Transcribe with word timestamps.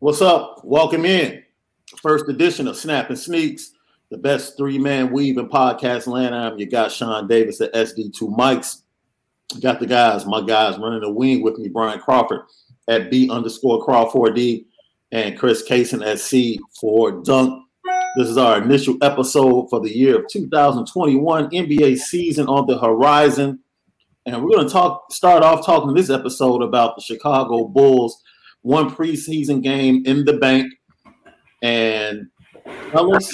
What's 0.00 0.22
up? 0.22 0.60
Welcome 0.62 1.04
in. 1.04 1.42
First 2.00 2.28
edition 2.28 2.68
of 2.68 2.76
Snap 2.76 3.08
and 3.08 3.18
Sneaks, 3.18 3.72
the 4.12 4.16
best 4.16 4.56
three 4.56 4.78
man 4.78 5.10
weave 5.10 5.38
in 5.38 5.48
podcast 5.48 6.06
land. 6.06 6.36
I'm 6.36 6.56
your 6.56 6.68
guy, 6.68 6.86
Sean 6.86 7.26
Davis 7.26 7.60
at 7.60 7.74
SD2 7.74 8.20
Mics. 8.38 8.82
Got 9.60 9.80
the 9.80 9.88
guys, 9.88 10.24
my 10.24 10.40
guys 10.46 10.78
running 10.78 11.00
the 11.00 11.10
wing 11.10 11.42
with 11.42 11.58
me, 11.58 11.68
Brian 11.68 11.98
Crawford 11.98 12.42
at 12.86 13.10
B 13.10 13.28
underscore 13.28 13.84
Craw4D 13.84 14.66
and 15.10 15.36
Chris 15.36 15.68
Kaysen 15.68 16.06
at 16.06 16.20
C 16.20 16.60
for 16.80 17.20
Dunk. 17.22 17.60
This 18.16 18.28
is 18.28 18.38
our 18.38 18.62
initial 18.62 18.98
episode 19.02 19.68
for 19.68 19.80
the 19.80 19.90
year 19.90 20.20
of 20.20 20.28
2021 20.30 21.50
NBA 21.50 21.98
season 21.98 22.46
on 22.46 22.68
the 22.68 22.78
horizon. 22.78 23.58
And 24.26 24.44
we're 24.44 24.50
going 24.50 24.66
to 24.68 24.72
talk, 24.72 25.12
start 25.12 25.42
off 25.42 25.66
talking 25.66 25.92
this 25.92 26.08
episode 26.08 26.62
about 26.62 26.94
the 26.94 27.02
Chicago 27.02 27.64
Bulls 27.64 28.22
one 28.62 28.90
preseason 28.90 29.62
game 29.62 30.02
in 30.06 30.24
the 30.24 30.34
bank. 30.34 30.72
And 31.62 32.28
tell 32.90 33.14
us, 33.14 33.32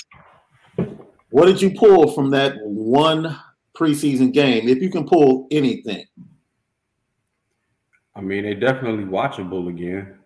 what 1.30 1.46
did 1.46 1.60
you 1.60 1.70
pull 1.72 2.12
from 2.12 2.30
that 2.30 2.54
one 2.62 3.36
preseason 3.76 4.32
game, 4.32 4.68
if 4.68 4.78
you 4.78 4.90
can 4.90 5.06
pull 5.06 5.48
anything? 5.50 6.04
I 8.16 8.20
mean, 8.20 8.44
they 8.44 8.54
definitely 8.54 9.04
watchable 9.04 9.68
again. 9.68 10.18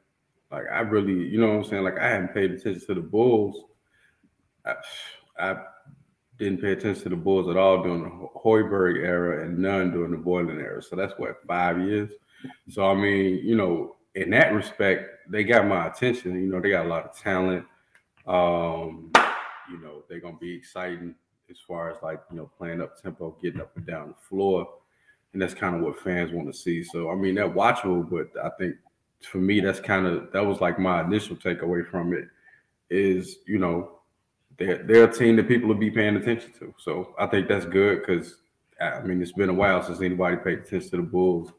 Like 0.51 0.65
I 0.73 0.81
really, 0.81 1.13
you 1.13 1.41
know 1.41 1.49
what 1.49 1.57
I'm 1.57 1.65
saying? 1.65 1.85
Like 1.85 1.99
I 1.99 2.09
hadn't 2.09 2.35
paid 2.35 2.51
attention 2.51 2.87
to 2.87 2.95
the 2.95 3.01
Bulls. 3.01 3.65
I, 4.65 4.75
I 5.39 5.57
didn't 6.39 6.61
pay 6.61 6.73
attention 6.73 7.03
to 7.05 7.09
the 7.11 7.17
Bulls 7.17 7.49
at 7.49 7.57
all 7.57 7.83
during 7.83 8.03
the 8.03 8.29
Hoiberg 8.39 9.05
era 9.05 9.45
and 9.45 9.59
none 9.59 9.91
during 9.91 10.13
the 10.13 10.17
Boylen 10.17 10.61
era. 10.61 10.83
So 10.83 10.97
that's 10.97 11.15
what 11.19 11.37
five 11.47 11.81
years. 11.81 12.11
So 12.71 12.85
I 12.85 12.95
mean, 12.95 13.41
you 13.45 13.57
know, 13.57 13.97
in 14.19 14.31
that 14.31 14.53
respect, 14.53 15.31
they 15.31 15.45
got 15.45 15.67
my 15.67 15.87
attention. 15.87 16.35
You 16.43 16.51
know, 16.51 16.61
they 16.61 16.71
got 16.71 16.87
a 16.87 16.89
lot 16.89 17.05
of 17.05 17.17
talent. 17.17 17.65
Um, 18.27 19.11
you 19.71 19.79
know, 19.81 20.03
they're 20.09 20.21
gonna 20.21 20.37
be 20.39 20.55
exciting 20.55 21.15
as 21.51 21.59
far 21.67 21.91
as 21.91 21.97
like 22.03 22.21
you 22.31 22.37
know 22.37 22.51
playing 22.59 22.81
up 22.81 23.01
tempo, 23.01 23.37
getting 23.41 23.61
up 23.61 23.77
and 23.77 23.87
down 23.87 24.09
the 24.09 24.29
floor, 24.29 24.69
and 25.33 25.41
that's 25.41 25.55
kind 25.55 25.77
of 25.77 25.83
what 25.83 26.01
fans 26.01 26.33
want 26.33 26.53
to 26.53 26.59
see. 26.59 26.83
So 26.83 27.11
I 27.11 27.15
mean, 27.15 27.37
they're 27.37 27.49
watchable, 27.49 28.09
but 28.09 28.29
I 28.45 28.51
think 28.59 28.77
for 29.23 29.39
me, 29.39 29.61
that's 29.61 29.81
kind 29.81 30.07
of 30.07 30.33
that 30.33 30.45
was 30.45 30.61
like 30.61 30.79
my 30.79 31.03
initial 31.03 31.37
takeaway 31.37 31.89
from 31.89 32.13
it. 32.13 32.25
Is 32.91 33.39
you 33.47 33.59
know 33.59 34.01
they're 34.59 34.83
they're 34.83 35.05
a 35.05 35.13
team 35.13 35.37
that 35.37 35.49
people 35.49 35.69
will 35.69 35.77
be 35.77 35.91
paying 35.91 36.17
attention 36.17 36.53
to. 36.59 36.75
So 36.79 37.15
I 37.19 37.27
think 37.27 37.49
that's 37.49 37.67
good 37.67 38.01
because 38.01 38.37
I 38.81 39.01
mean 39.01 39.23
it's 39.23 39.33
been 39.33 39.51
a 39.51 39.55
while 39.55 39.83
since 39.83 40.01
anybody 40.01 40.37
paid 40.37 40.61
attention 40.61 40.91
to 40.91 40.97
the 40.97 41.03
Bulls 41.03 41.53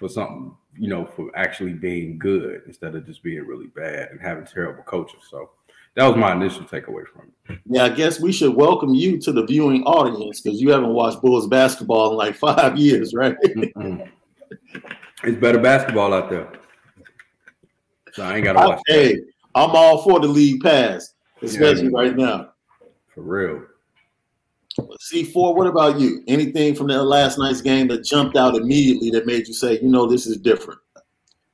for 0.00 0.08
something 0.08 0.56
you 0.78 0.88
know, 0.88 1.04
for 1.04 1.30
actually 1.36 1.74
being 1.74 2.18
good 2.18 2.62
instead 2.66 2.94
of 2.94 3.04
just 3.04 3.22
being 3.22 3.46
really 3.46 3.66
bad 3.66 4.08
and 4.10 4.20
having 4.20 4.46
terrible 4.46 4.82
coaches. 4.84 5.20
So 5.30 5.50
that 5.94 6.06
was 6.06 6.16
my 6.16 6.32
initial 6.32 6.64
takeaway 6.64 7.04
from 7.06 7.30
it. 7.48 7.58
Yeah, 7.66 7.84
I 7.84 7.90
guess 7.90 8.18
we 8.18 8.32
should 8.32 8.54
welcome 8.54 8.94
you 8.94 9.18
to 9.20 9.30
the 9.30 9.44
viewing 9.44 9.82
audience 9.82 10.40
because 10.40 10.58
you 10.60 10.70
haven't 10.70 10.94
watched 10.94 11.20
Bulls 11.20 11.48
basketball 11.48 12.12
in 12.12 12.16
like 12.16 12.34
five 12.38 12.78
years, 12.78 13.12
right? 13.14 13.36
it's 13.42 15.38
better 15.38 15.58
basketball 15.58 16.14
out 16.14 16.30
there. 16.30 16.50
So 18.14 18.22
I 18.22 18.36
ain't 18.36 18.44
got 18.44 18.54
to 18.54 18.68
watch. 18.68 18.80
Hey. 18.86 19.18
I'm 19.54 19.70
all 19.70 20.02
for 20.02 20.20
the 20.20 20.28
league 20.28 20.62
pass, 20.62 21.12
especially 21.42 21.90
yeah, 21.90 21.98
right 21.98 22.16
now. 22.16 22.52
For 23.14 23.22
real. 23.22 23.64
C4, 25.12 25.54
what 25.54 25.66
about 25.66 26.00
you? 26.00 26.22
Anything 26.26 26.74
from 26.74 26.88
that 26.88 27.04
last 27.04 27.38
night's 27.38 27.60
game 27.60 27.88
that 27.88 28.04
jumped 28.04 28.36
out 28.36 28.56
immediately 28.56 29.10
that 29.10 29.26
made 29.26 29.48
you 29.48 29.54
say, 29.54 29.80
you 29.80 29.88
know, 29.88 30.06
this 30.06 30.26
is 30.26 30.36
different? 30.36 30.80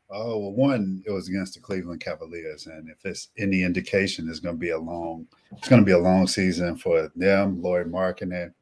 Oh, 0.09 0.39
well, 0.39 0.53
one, 0.53 1.03
it 1.07 1.11
was 1.11 1.29
against 1.29 1.55
the 1.55 1.61
Cleveland 1.61 2.01
Cavaliers. 2.01 2.67
And 2.67 2.89
if 2.89 3.05
it's 3.05 3.29
any 3.39 3.63
indication, 3.63 4.29
it's 4.29 4.41
going 4.41 4.55
to 4.55 4.61
be 4.61 4.71
a 4.71 4.79
long, 4.79 5.27
it's 5.53 5.69
going 5.69 5.83
to 5.83 5.87
be 5.87 5.93
a 5.93 5.99
long 5.99 6.27
season 6.27 6.77
for 6.77 7.11
them, 7.17 7.61
Lauri 7.61 7.85
Markkanen, 7.85 8.53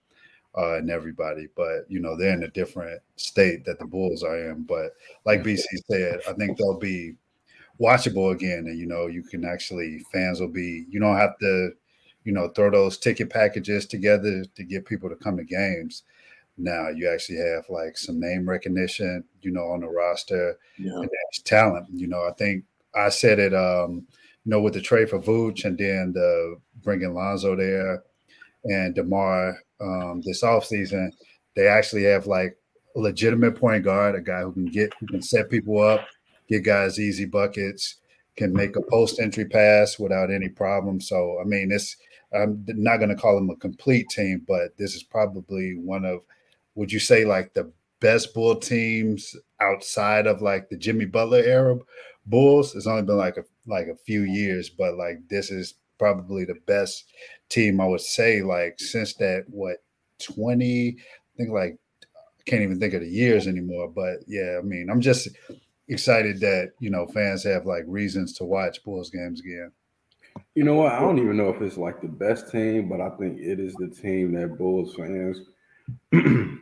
uh, 0.57 0.77
and 0.77 0.91
everybody. 0.91 1.49
But, 1.55 1.85
you 1.89 2.01
know, 2.01 2.17
they're 2.17 2.33
in 2.33 2.45
a 2.45 2.49
different 2.49 3.01
state 3.17 3.65
that 3.67 3.79
the 3.79 3.87
Bulls 3.87 4.23
are 4.23 4.51
in. 4.51 4.63
But 4.63 4.93
like 5.27 5.43
BC 5.43 5.65
said, 5.91 6.21
I 6.29 6.33
think 6.33 6.57
they'll 6.57 6.79
be 6.79 7.15
watchable 7.81 8.33
again. 8.33 8.67
And, 8.67 8.79
you 8.79 8.87
know, 8.87 9.07
you 9.07 9.23
can 9.23 9.45
actually, 9.45 9.99
fans 10.13 10.41
will 10.41 10.49
be, 10.49 10.87
you 10.89 10.99
don't 10.99 11.17
have 11.17 11.39
to, 11.41 11.73
you 12.25 12.33
know, 12.33 12.49
throw 12.49 12.71
those 12.71 12.99
ticket 12.99 13.31
packages 13.31 13.87
together 13.87 14.45
to 14.57 14.65
get 14.65 14.87
people 14.87 15.09
to 15.09 15.17
come 15.17 15.37
to 15.37 15.45
games. 15.45 16.03
Now 16.57 16.89
you 16.89 17.09
actually 17.09 17.39
have 17.39 17.65
like 17.69 17.99
some 17.99 18.21
name 18.21 18.49
recognition, 18.49 19.25
you 19.43 19.51
know, 19.51 19.65
on 19.65 19.81
the 19.81 19.89
roster, 19.89 20.59
yeah. 20.79 20.93
and 20.93 21.05
that's 21.05 21.43
talent. 21.43 21.87
You 21.93 22.07
know, 22.07 22.27
I 22.27 22.33
think 22.33 22.65
I 22.95 23.09
said 23.09 23.39
it, 23.39 23.55
um, 23.55 24.07
you 24.45 24.51
know, 24.51 24.61
with 24.61 24.75
the 24.75 24.81
trade 24.81 25.11
for 25.11 25.19
Vooch 25.19 25.65
and 25.65 25.77
then 25.77 26.13
the 26.13 26.57
bringing 26.83 27.15
Lonzo 27.15 27.57
there 27.57 28.03
and 28.65 28.95
DeMar 28.95 29.59
um, 29.81 30.23
this 30.25 30.43
offseason, 30.43 31.11
they 31.57 31.67
actually 31.67 32.05
have 32.05 32.27
like 32.27 32.57
a 32.97 33.01
legitimate 33.01 33.57
point 33.57 33.85
guard, 33.85 34.15
a 34.15 34.21
guy 34.21 34.43
who 34.43 34.53
can 34.53 34.67
get, 34.67 34.93
who 35.01 35.07
can 35.07 35.23
set 35.23 35.51
people 35.51 35.81
up, 35.81 36.07
get 36.49 36.65
guys 36.65 37.01
easy 37.01 37.25
buckets, 37.25 37.97
can 38.37 38.53
make 38.53 38.77
a 38.77 38.83
post 38.83 39.19
entry 39.19 39.45
pass 39.45 39.99
without 39.99 40.31
any 40.31 40.49
problem. 40.49 41.01
So, 41.01 41.39
I 41.41 41.45
mean, 41.45 41.73
it's, 41.73 41.97
I'm 42.35 42.65
not 42.69 42.99
going 42.99 43.11
to 43.11 43.17
call 43.17 43.35
them 43.37 43.51
a 43.51 43.57
complete 43.57 44.09
team, 44.09 44.45
but 44.47 44.77
this 44.77 44.95
is 44.95 45.03
probably 45.03 45.77
one 45.77 46.05
of, 46.05 46.21
would 46.75 46.93
you 46.93 46.99
say, 46.99 47.25
like 47.25 47.55
the 47.55 47.73
best 48.01 48.35
Bull 48.35 48.57
teams 48.57 49.37
outside 49.61 50.27
of 50.27 50.43
like 50.43 50.69
the 50.69 50.77
Jimmy 50.77 51.05
Butler 51.05 51.39
era 51.39 51.79
Bulls? 52.27 52.75
It's 52.75 52.87
only 52.87 53.03
been 53.03 53.17
like 53.17 53.37
a 53.37 53.45
like 53.67 53.87
a 53.87 53.97
few 53.97 54.23
years, 54.23 54.69
but 54.69 54.97
like 54.97 55.29
this 55.29 55.51
is 55.51 55.75
probably 55.99 56.45
the 56.45 56.59
best 56.67 57.05
team 57.49 57.81
I 57.81 57.87
would 57.87 58.01
say 58.01 58.43
like 58.43 58.79
since 58.79 59.15
that 59.15 59.45
what 59.49 59.77
20 60.23 60.97
I 60.99 61.03
think 61.37 61.51
like 61.51 61.79
I 62.05 62.51
can't 62.51 62.63
even 62.63 62.81
think 62.81 62.95
of 62.95 63.01
the 63.01 63.09
years 63.09 63.47
anymore 63.47 63.89
but 63.89 64.19
yeah 64.27 64.59
I 64.59 64.63
mean 64.63 64.89
I'm 64.91 65.01
just 65.01 65.29
excited 65.89 66.41
that 66.41 66.73
you 66.81 66.91
know 66.91 67.07
fans 67.07 67.45
have 67.45 67.67
like 67.67 67.85
reasons 67.87 68.33
to 68.35 68.45
watch 68.45 68.83
Bulls 68.85 69.11
games 69.11 69.41
again. 69.41 69.73
You 70.55 70.65
know 70.65 70.75
what? 70.75 70.93
I 70.93 71.01
don't 71.01 71.19
even 71.19 71.37
know 71.37 71.49
if 71.49 71.61
it's 71.61 71.77
like 71.77 72.01
the 72.01 72.09
best 72.09 72.51
team, 72.51 72.89
but 72.89 73.01
I 73.01 73.11
think 73.11 73.41
it 73.41 73.59
is 73.59 73.75
the 73.75 73.89
team 73.89 74.33
that 74.35 74.59
Bulls 74.59 74.95
fans 74.95 75.43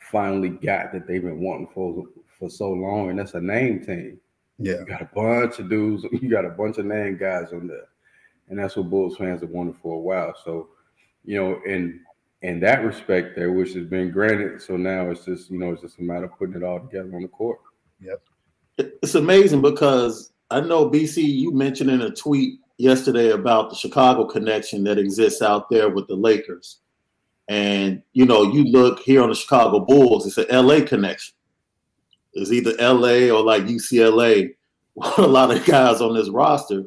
finally 0.00 0.50
got 0.50 0.92
that 0.92 1.06
they've 1.06 1.22
been 1.22 1.40
wanting 1.40 1.68
for 1.74 2.04
for 2.38 2.50
so 2.50 2.70
long, 2.70 3.10
and 3.10 3.18
that's 3.18 3.34
a 3.34 3.40
name 3.40 3.84
team. 3.84 4.18
Yeah, 4.58 4.80
you 4.80 4.86
got 4.86 5.02
a 5.02 5.10
bunch 5.14 5.58
of 5.58 5.68
dudes. 5.68 6.04
You 6.12 6.30
got 6.30 6.44
a 6.44 6.50
bunch 6.50 6.78
of 6.78 6.86
name 6.86 7.16
guys 7.16 7.52
on 7.52 7.66
there, 7.66 7.88
and 8.48 8.58
that's 8.58 8.76
what 8.76 8.90
Bulls 8.90 9.16
fans 9.16 9.40
have 9.40 9.50
wanted 9.50 9.76
for 9.76 9.94
a 9.94 10.00
while. 10.00 10.34
So, 10.44 10.68
you 11.24 11.36
know, 11.36 11.60
in 11.66 12.00
in 12.42 12.60
that 12.60 12.84
respect, 12.84 13.34
their 13.34 13.52
wish 13.52 13.74
has 13.74 13.86
been 13.86 14.10
granted. 14.10 14.60
So 14.60 14.76
now 14.76 15.10
it's 15.10 15.24
just 15.24 15.50
you 15.50 15.58
know 15.58 15.72
it's 15.72 15.82
just 15.82 15.98
a 15.98 16.02
matter 16.02 16.26
of 16.26 16.38
putting 16.38 16.56
it 16.56 16.62
all 16.62 16.80
together 16.80 17.14
on 17.14 17.22
the 17.22 17.28
court. 17.28 17.58
Yep, 18.00 18.22
it's 18.78 19.14
amazing 19.14 19.62
because 19.62 20.32
I 20.50 20.60
know 20.60 20.90
BC. 20.90 21.22
You 21.22 21.52
mentioned 21.52 21.90
in 21.90 22.02
a 22.02 22.10
tweet 22.10 22.60
yesterday 22.78 23.30
about 23.30 23.70
the 23.70 23.76
Chicago 23.76 24.26
connection 24.26 24.84
that 24.84 24.98
exists 24.98 25.42
out 25.42 25.70
there 25.70 25.90
with 25.90 26.06
the 26.08 26.16
Lakers. 26.16 26.80
And 27.48 28.02
you 28.12 28.24
know, 28.26 28.52
you 28.52 28.64
look 28.64 29.00
here 29.00 29.22
on 29.22 29.28
the 29.28 29.34
Chicago 29.34 29.80
Bulls, 29.80 30.26
it's 30.26 30.38
an 30.38 30.66
LA 30.66 30.84
connection. 30.84 31.34
It's 32.32 32.50
either 32.50 32.74
LA 32.80 33.34
or 33.34 33.42
like 33.42 33.64
UCLA, 33.64 34.54
a 35.18 35.22
lot 35.22 35.54
of 35.54 35.64
guys 35.64 36.00
on 36.00 36.14
this 36.14 36.28
roster. 36.28 36.84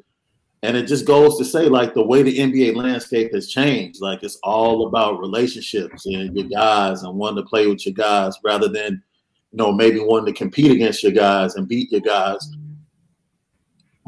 And 0.64 0.76
it 0.76 0.88
just 0.88 1.06
goes 1.06 1.38
to 1.38 1.46
say, 1.46 1.70
like, 1.70 1.94
the 1.94 2.04
way 2.06 2.24
the 2.24 2.40
NBA 2.40 2.76
landscape 2.76 3.32
has 3.34 3.48
changed, 3.48 4.02
like, 4.02 4.24
it's 4.24 4.40
all 4.42 4.88
about 4.88 5.20
relationships 5.20 6.08
and 6.08 6.36
your 6.36 6.48
guys 6.48 7.04
and 7.04 7.16
wanting 7.16 7.44
to 7.44 7.48
play 7.48 7.68
with 7.68 7.86
your 7.86 7.94
guys 7.94 8.36
rather 8.44 8.68
than, 8.68 9.04
you 9.52 9.58
know, 9.58 9.72
maybe 9.72 10.00
wanting 10.00 10.34
to 10.34 10.38
compete 10.38 10.72
against 10.72 11.04
your 11.04 11.12
guys 11.12 11.56
and 11.56 11.68
beat 11.68 11.92
your 11.92 12.02
guys. 12.02 12.50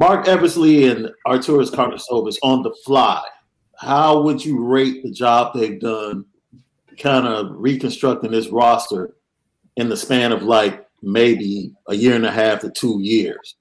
Marc 0.00 0.26
Eversley 0.26 0.88
and 0.88 1.10
Arturas 1.26 1.70
Karnisovas 1.70 2.38
on 2.42 2.62
the 2.62 2.72
fly. 2.86 3.22
How 3.76 4.22
would 4.22 4.42
you 4.42 4.64
rate 4.64 5.02
the 5.02 5.10
job 5.10 5.52
they've 5.52 5.78
done, 5.78 6.24
kind 6.98 7.26
of 7.26 7.48
reconstructing 7.50 8.30
this 8.30 8.48
roster 8.48 9.14
in 9.76 9.90
the 9.90 9.96
span 9.98 10.32
of 10.32 10.42
like 10.42 10.88
maybe 11.02 11.74
a 11.86 11.94
year 11.94 12.14
and 12.14 12.24
a 12.24 12.30
half 12.30 12.60
to 12.60 12.70
two 12.70 12.98
years? 13.02 13.56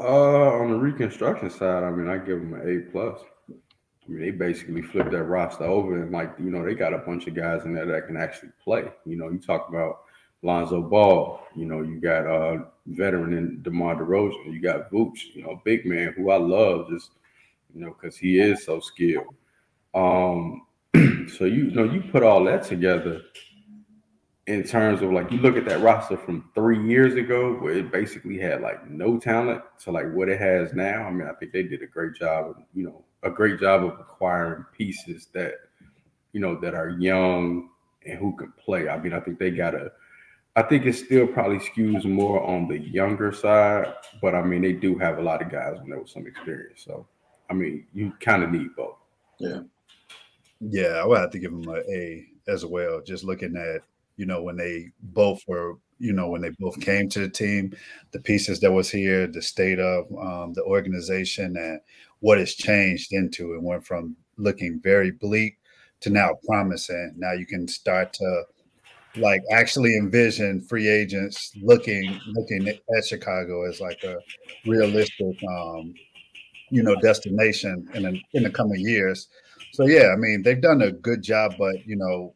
Uh, 0.00 0.50
on 0.58 0.72
the 0.72 0.76
reconstruction 0.76 1.50
side, 1.50 1.84
I 1.84 1.90
mean, 1.92 2.08
I 2.08 2.18
give 2.18 2.40
them 2.40 2.54
an 2.54 2.68
A 2.68 2.90
plus. 2.90 3.20
I 3.48 4.10
mean, 4.10 4.22
they 4.22 4.32
basically 4.32 4.82
flipped 4.82 5.12
that 5.12 5.22
roster 5.22 5.64
over, 5.64 6.02
and 6.02 6.10
like 6.10 6.34
you 6.36 6.50
know, 6.50 6.64
they 6.64 6.74
got 6.74 6.94
a 6.94 6.98
bunch 6.98 7.28
of 7.28 7.34
guys 7.34 7.64
in 7.64 7.74
there 7.74 7.86
that 7.86 8.08
can 8.08 8.16
actually 8.16 8.50
play. 8.62 8.90
You 9.06 9.18
know, 9.18 9.28
you 9.28 9.38
talk 9.38 9.68
about 9.68 10.00
Lonzo 10.42 10.82
Ball. 10.82 11.40
You 11.54 11.66
know, 11.66 11.82
you 11.82 12.00
got 12.00 12.26
uh 12.26 12.64
veteran 12.86 13.32
in 13.32 13.62
DeMar 13.62 13.96
DeRozan. 13.96 14.52
You 14.52 14.60
got 14.60 14.90
Vooch, 14.90 15.34
you 15.34 15.42
know, 15.42 15.60
big 15.64 15.84
man 15.84 16.14
who 16.16 16.30
I 16.30 16.36
love 16.36 16.88
just, 16.88 17.10
you 17.74 17.80
know, 17.80 17.94
because 18.00 18.16
he 18.16 18.38
is 18.38 18.64
so 18.64 18.80
skilled. 18.80 19.34
Um, 19.94 20.66
so 21.36 21.44
you, 21.44 21.64
you 21.66 21.74
know, 21.74 21.84
you 21.84 22.02
put 22.10 22.22
all 22.22 22.44
that 22.44 22.64
together, 22.64 23.22
in 24.48 24.62
terms 24.62 25.02
of 25.02 25.12
like 25.12 25.30
you 25.30 25.36
look 25.38 25.58
at 25.58 25.66
that 25.66 25.82
roster 25.82 26.16
from 26.16 26.48
three 26.54 26.82
years 26.88 27.14
ago 27.16 27.52
where 27.56 27.74
it 27.74 27.92
basically 27.92 28.38
had 28.38 28.62
like 28.62 28.88
no 28.88 29.18
talent 29.18 29.60
to 29.78 29.92
like 29.92 30.10
what 30.14 30.30
it 30.30 30.40
has 30.40 30.72
now. 30.72 31.02
I 31.02 31.10
mean, 31.10 31.28
I 31.28 31.34
think 31.34 31.52
they 31.52 31.62
did 31.62 31.82
a 31.82 31.86
great 31.86 32.14
job 32.14 32.48
of, 32.48 32.56
you 32.74 32.84
know, 32.84 33.04
a 33.22 33.30
great 33.30 33.60
job 33.60 33.84
of 33.84 34.00
acquiring 34.00 34.64
pieces 34.76 35.28
that, 35.34 35.52
you 36.32 36.40
know, 36.40 36.58
that 36.60 36.74
are 36.74 36.88
young 36.88 37.68
and 38.06 38.18
who 38.18 38.34
can 38.36 38.50
play. 38.52 38.88
I 38.88 38.98
mean, 38.98 39.12
I 39.12 39.20
think 39.20 39.38
they 39.38 39.50
got 39.50 39.74
a 39.74 39.92
I 40.58 40.62
think 40.62 40.86
it 40.86 40.94
still 40.94 41.28
probably 41.28 41.58
skews 41.58 42.04
more 42.04 42.42
on 42.42 42.66
the 42.66 42.78
younger 42.78 43.30
side, 43.32 43.94
but 44.20 44.34
I 44.34 44.42
mean 44.42 44.62
they 44.62 44.72
do 44.72 44.98
have 44.98 45.18
a 45.18 45.22
lot 45.22 45.40
of 45.40 45.50
guys 45.50 45.76
with 45.84 46.08
some 46.08 46.26
experience. 46.26 46.82
So 46.84 47.06
I 47.48 47.54
mean, 47.54 47.86
you 47.94 48.12
kind 48.18 48.42
of 48.42 48.50
need 48.50 48.74
both. 48.76 48.96
Yeah. 49.38 49.60
Yeah, 50.60 51.00
I 51.00 51.06
would 51.06 51.18
have 51.18 51.30
to 51.30 51.38
give 51.38 51.52
them 51.52 51.68
an 51.68 51.84
A 51.88 52.26
as 52.48 52.66
well. 52.66 53.00
Just 53.00 53.22
looking 53.22 53.56
at 53.56 53.82
you 54.16 54.26
know, 54.26 54.42
when 54.42 54.56
they 54.56 54.90
both 55.00 55.40
were, 55.46 55.78
you 56.00 56.12
know, 56.12 56.28
when 56.28 56.42
they 56.42 56.50
both 56.58 56.78
came 56.80 57.08
to 57.08 57.20
the 57.20 57.28
team, 57.28 57.72
the 58.10 58.18
pieces 58.18 58.58
that 58.60 58.72
was 58.72 58.90
here, 58.90 59.28
the 59.28 59.40
state 59.40 59.78
of 59.78 60.06
um, 60.18 60.52
the 60.54 60.62
organization, 60.64 61.56
and 61.56 61.80
what 62.18 62.38
has 62.38 62.54
changed 62.54 63.12
into 63.12 63.54
it 63.54 63.62
went 63.62 63.86
from 63.86 64.16
looking 64.36 64.80
very 64.82 65.12
bleak 65.12 65.58
to 66.00 66.10
now 66.10 66.30
promising. 66.46 67.14
Now 67.16 67.32
you 67.32 67.46
can 67.46 67.68
start 67.68 68.12
to 68.14 68.42
like 69.16 69.42
actually 69.50 69.96
envision 69.96 70.60
free 70.60 70.88
agents 70.88 71.52
looking 71.62 72.18
looking 72.28 72.68
at 72.68 73.04
Chicago 73.04 73.68
as 73.68 73.80
like 73.80 74.02
a 74.04 74.16
realistic 74.66 75.36
um, 75.48 75.94
you 76.70 76.82
know 76.82 76.94
destination 76.96 77.88
in 77.94 78.06
a, 78.06 78.12
in 78.34 78.42
the 78.42 78.50
coming 78.50 78.80
years. 78.80 79.28
So 79.72 79.86
yeah, 79.86 80.10
I 80.12 80.16
mean 80.16 80.42
they've 80.42 80.60
done 80.60 80.82
a 80.82 80.92
good 80.92 81.22
job, 81.22 81.54
but 81.58 81.86
you 81.86 81.96
know 81.96 82.34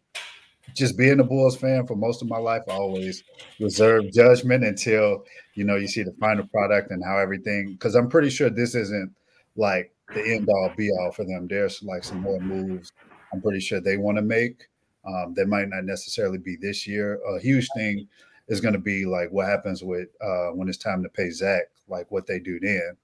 just 0.74 0.96
being 0.96 1.20
a 1.20 1.24
Bulls 1.24 1.56
fan 1.56 1.86
for 1.86 1.96
most 1.96 2.22
of 2.22 2.28
my 2.28 2.38
life, 2.38 2.62
I 2.68 2.72
always 2.72 3.22
reserve 3.60 4.04
judgment 4.12 4.64
until 4.64 5.24
you 5.54 5.64
know 5.64 5.76
you 5.76 5.88
see 5.88 6.02
the 6.02 6.14
final 6.20 6.46
product 6.48 6.90
and 6.90 7.04
how 7.04 7.18
everything. 7.18 7.72
Because 7.72 7.94
I'm 7.94 8.08
pretty 8.08 8.30
sure 8.30 8.50
this 8.50 8.74
isn't 8.74 9.12
like 9.56 9.92
the 10.14 10.34
end 10.34 10.48
all 10.48 10.72
be 10.76 10.90
all 11.00 11.12
for 11.12 11.24
them. 11.24 11.46
There's 11.48 11.82
like 11.82 12.04
some 12.04 12.20
more 12.20 12.40
moves. 12.40 12.92
I'm 13.32 13.40
pretty 13.42 13.60
sure 13.60 13.80
they 13.80 13.96
want 13.96 14.18
to 14.18 14.22
make. 14.22 14.64
Um, 15.04 15.34
that 15.34 15.48
might 15.48 15.68
not 15.68 15.84
necessarily 15.84 16.38
be 16.38 16.56
this 16.56 16.86
year. 16.86 17.20
A 17.34 17.40
huge 17.40 17.68
thing 17.76 18.06
is 18.48 18.60
going 18.60 18.74
to 18.74 18.80
be 18.80 19.04
like 19.04 19.30
what 19.30 19.46
happens 19.46 19.82
with 19.82 20.08
uh, 20.20 20.48
when 20.50 20.68
it's 20.68 20.78
time 20.78 21.02
to 21.02 21.08
pay 21.08 21.30
Zach, 21.30 21.62
like 21.88 22.10
what 22.10 22.26
they 22.26 22.38
do 22.38 22.60
then. 22.60 22.96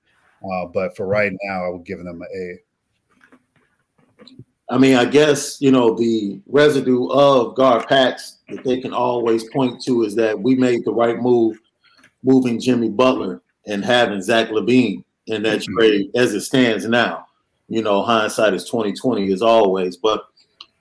Uh, 0.52 0.66
but 0.66 0.96
for 0.96 1.06
right 1.06 1.32
now, 1.42 1.64
I 1.64 1.68
would 1.70 1.84
give 1.84 1.98
them 1.98 2.22
an 2.22 2.28
A. 2.36 2.58
I 4.70 4.78
mean, 4.78 4.96
I 4.96 5.06
guess 5.06 5.60
you 5.60 5.72
know 5.72 5.94
the 5.94 6.40
residue 6.46 7.08
of 7.08 7.56
guard 7.56 7.88
packs 7.88 8.38
that 8.48 8.64
they 8.64 8.80
can 8.80 8.92
always 8.92 9.48
point 9.50 9.82
to 9.84 10.04
is 10.04 10.14
that 10.16 10.38
we 10.38 10.54
made 10.54 10.84
the 10.84 10.92
right 10.92 11.18
move, 11.18 11.58
moving 12.22 12.60
Jimmy 12.60 12.90
Butler 12.90 13.42
and 13.66 13.84
having 13.84 14.22
Zach 14.22 14.48
LaVine 14.48 15.02
in 15.26 15.42
that 15.42 15.60
mm-hmm. 15.60 15.78
trade 15.78 16.10
as 16.14 16.34
it 16.34 16.42
stands 16.42 16.86
now. 16.86 17.26
You 17.68 17.82
know, 17.82 18.02
hindsight 18.02 18.54
is 18.54 18.68
twenty 18.68 18.92
twenty 18.92 19.32
as 19.32 19.42
always, 19.42 19.96
but 19.96 20.27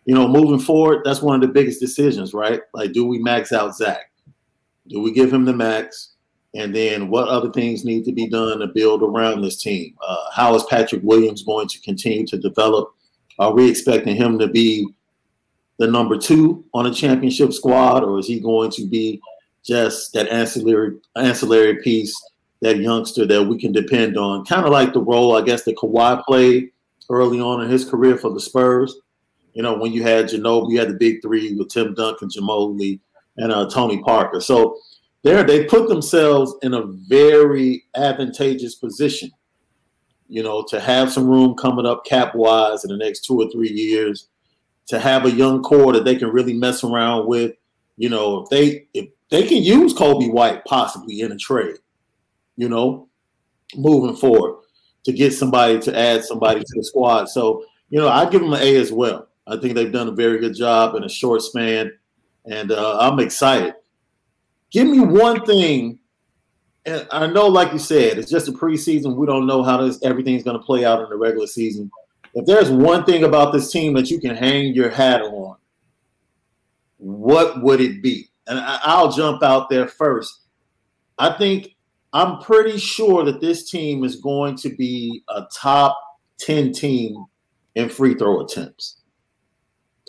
you 0.08 0.16
know, 0.16 0.26
moving 0.26 0.60
forward, 0.60 1.02
that's 1.04 1.22
one 1.22 1.36
of 1.36 1.42
the 1.42 1.54
biggest 1.54 1.82
decisions, 1.82 2.34
right? 2.34 2.62
Like, 2.74 2.94
do 2.94 3.06
we 3.06 3.20
max 3.20 3.52
out 3.52 3.76
Zach? 3.76 4.10
Do 4.88 5.02
we 5.02 5.12
give 5.12 5.32
him 5.32 5.44
the 5.44 5.52
max? 5.52 6.14
And 6.56 6.74
then 6.74 7.10
what 7.10 7.28
other 7.28 7.52
things 7.52 7.84
need 7.84 8.06
to 8.06 8.14
be 8.14 8.30
done 8.30 8.60
to 8.60 8.68
build 8.68 9.04
around 9.04 9.42
this 9.42 9.62
team? 9.62 9.96
Uh, 10.02 10.32
how 10.34 10.56
is 10.56 10.64
Patrick 10.70 11.02
Williams 11.04 11.44
going 11.44 11.68
to 11.68 11.82
continue 11.82 12.26
to 12.28 12.38
develop? 12.38 12.96
Are 13.38 13.54
we 13.54 13.70
expecting 13.70 14.16
him 14.16 14.40
to 14.40 14.48
be 14.48 14.88
the 15.78 15.88
number 15.88 16.18
two 16.18 16.64
on 16.74 16.88
a 16.88 16.94
championship 16.94 17.52
squad, 17.52 18.06
or 18.06 18.18
is 18.18 18.28
he 18.28 18.40
going 18.40 18.72
to 18.72 18.88
be 18.88 19.20
just 19.66 20.14
that 20.14 20.30
ancillary 20.30 20.96
ancillary 21.18 21.82
piece, 21.84 22.16
that 22.62 22.78
youngster 22.78 23.26
that 23.26 23.44
we 23.44 23.60
can 23.60 23.74
depend 23.74 24.18
on? 24.18 24.46
Kind 24.46 24.66
of 24.66 24.72
like 24.72 24.94
the 24.94 25.02
role 25.02 25.36
I 25.36 25.42
guess 25.42 25.64
that 25.64 25.76
Kawhi 25.76 26.24
played 26.24 26.70
early 27.10 27.42
on 27.42 27.62
in 27.62 27.70
his 27.70 27.84
career 27.84 28.18
for 28.18 28.34
the 28.34 28.40
Spurs. 28.40 28.96
You 29.58 29.64
know, 29.64 29.76
when 29.76 29.92
you 29.92 30.04
had 30.04 30.28
Ginobili, 30.28 30.74
you 30.74 30.80
had 30.80 30.90
the 30.90 30.94
big 30.94 31.22
three 31.22 31.54
with 31.56 31.70
Tim 31.70 31.94
Duncan, 31.96 32.30
Lee, 32.78 33.02
and 33.38 33.52
uh, 33.52 33.68
Tony 33.70 34.02
Parker. 34.04 34.40
So 34.40 34.78
there, 35.24 35.44
they 35.44 35.66
put 35.66 35.90
themselves 35.90 36.54
in 36.62 36.74
a 36.76 36.86
very 36.86 37.86
advantageous 37.96 38.76
position 38.76 39.32
you 40.30 40.44
know, 40.44 40.64
to 40.64 40.80
have 40.80 41.12
some 41.12 41.28
room 41.28 41.56
coming 41.56 41.86
up 41.86 42.06
cap 42.06 42.36
wise 42.36 42.84
in 42.84 42.92
the 42.92 42.98
next 42.98 43.22
two 43.22 43.40
or 43.40 43.50
three 43.50 43.72
years, 43.72 44.28
to 44.88 45.00
have 45.00 45.26
a 45.26 45.32
young 45.32 45.62
core 45.64 45.94
that 45.94 46.06
they 46.06 46.16
can 46.16 46.30
really 46.30 46.54
mess 46.54 46.84
around 46.84 47.28
with. 47.28 47.54
You 47.98 48.10
know, 48.10 48.44
if 48.44 48.50
they 48.50 48.88
if 48.94 49.10
they 49.30 49.48
can 49.48 49.64
use 49.64 49.94
Coby 49.94 50.32
White 50.32 50.66
possibly 50.66 51.22
in 51.22 51.32
a 51.32 51.38
trade, 51.38 51.78
you 52.56 52.70
know, 52.70 53.08
moving 53.76 54.16
forward 54.16 54.62
to 55.06 55.14
get 55.14 55.34
somebody 55.34 55.80
to 55.80 55.98
add 55.98 56.24
somebody 56.24 56.60
to 56.60 56.74
the 56.76 56.84
squad. 56.84 57.26
So, 57.30 57.64
you 57.90 58.00
know, 58.00 58.10
I 58.10 58.30
give 58.30 58.42
them 58.42 58.54
an 58.54 58.62
A 58.62 58.76
as 58.76 58.92
well. 58.92 59.28
I 59.48 59.58
think 59.58 59.76
they've 59.76 59.92
done 59.92 60.10
a 60.10 60.14
very 60.14 60.40
good 60.40 60.56
job 60.56 60.96
in 60.96 61.04
a 61.04 61.10
short 61.10 61.42
span, 61.42 61.92
and 62.46 62.72
uh, 62.72 62.98
I'm 63.00 63.20
excited. 63.20 63.74
Give 64.72 64.88
me 64.88 65.00
one 65.00 65.46
thing 65.46 66.00
and 66.88 67.06
I 67.12 67.28
know, 67.28 67.48
like 67.48 67.74
you 67.74 67.80
said, 67.80 68.18
it's 68.18 68.32
just 68.32 68.48
a 68.48 68.54
preseason. 68.54 69.18
We 69.18 69.28
don't 69.28 69.46
know 69.46 69.62
how 69.62 69.86
this 69.86 70.00
everything's 70.04 70.44
going 70.44 70.58
to 70.58 70.64
play 70.64 70.86
out 70.86 71.02
in 71.02 71.10
the 71.10 71.18
regular 71.18 71.46
season. 71.46 71.92
If 72.34 72.46
there's 72.46 72.70
one 72.70 73.04
thing 73.04 73.26
about 73.26 73.52
this 73.52 73.70
team 73.70 73.94
that 73.96 74.10
you 74.10 74.22
can 74.22 74.36
hang 74.36 74.74
your 74.74 74.90
hat 74.90 75.22
on, 75.22 75.58
what 76.96 77.62
would 77.62 77.82
it 77.82 78.02
be? 78.02 78.30
And 78.48 78.58
I'll 78.60 79.12
jump 79.12 79.44
out 79.44 79.70
there 79.70 79.90
first. 79.90 80.44
I 81.18 81.38
think 81.38 81.76
I'm 82.14 82.40
pretty 82.40 82.78
sure 82.78 83.26
that 83.26 83.42
this 83.42 83.70
team 83.70 84.06
is 84.06 84.16
going 84.16 84.56
to 84.58 84.70
be 84.74 85.24
a 85.28 85.44
top 85.54 86.00
10 86.40 86.72
team 86.72 87.26
in 87.76 87.90
free 87.90 88.14
throw 88.14 88.46
attempts. 88.46 88.97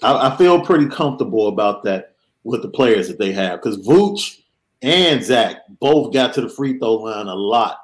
I, 0.03 0.29
I 0.29 0.37
feel 0.37 0.65
pretty 0.65 0.89
comfortable 0.89 1.49
about 1.49 1.83
that 1.85 2.15
with 2.45 2.63
the 2.63 2.69
players 2.69 3.09
that 3.09 3.19
they 3.19 3.33
have 3.33 3.63
because 3.63 3.87
Vooch 3.87 4.41
and 4.83 5.23
Zach 5.23 5.57
both 5.81 6.13
got 6.13 6.33
to 6.35 6.41
the 6.41 6.49
free 6.49 6.79
throw 6.79 6.95
line 6.95 7.27
a 7.27 7.35
lot 7.35 7.79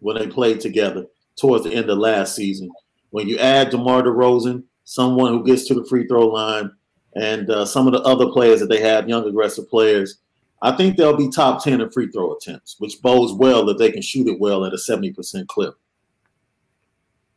when 0.00 0.16
they 0.16 0.26
played 0.26 0.60
together 0.60 1.06
towards 1.36 1.64
the 1.64 1.72
end 1.72 1.90
of 1.90 1.98
last 1.98 2.34
season. 2.34 2.70
When 3.10 3.28
you 3.28 3.38
add 3.38 3.70
DeMar 3.70 4.02
DeRozan, 4.02 4.64
someone 4.84 5.32
who 5.32 5.44
gets 5.44 5.66
to 5.68 5.74
the 5.74 5.86
free 5.86 6.06
throw 6.06 6.26
line, 6.26 6.70
and 7.14 7.50
uh, 7.50 7.64
some 7.64 7.86
of 7.86 7.92
the 7.92 8.00
other 8.02 8.30
players 8.30 8.60
that 8.60 8.68
they 8.68 8.80
have, 8.80 9.08
young 9.08 9.26
aggressive 9.26 9.68
players, 9.68 10.18
I 10.60 10.72
think 10.72 10.96
they'll 10.96 11.16
be 11.16 11.28
top 11.28 11.62
10 11.62 11.80
in 11.80 11.90
free 11.90 12.10
throw 12.10 12.34
attempts, 12.34 12.76
which 12.78 13.00
bodes 13.00 13.32
well 13.32 13.64
that 13.66 13.78
they 13.78 13.90
can 13.90 14.02
shoot 14.02 14.28
it 14.28 14.40
well 14.40 14.64
at 14.64 14.72
a 14.72 14.76
70% 14.76 15.46
clip. 15.46 15.74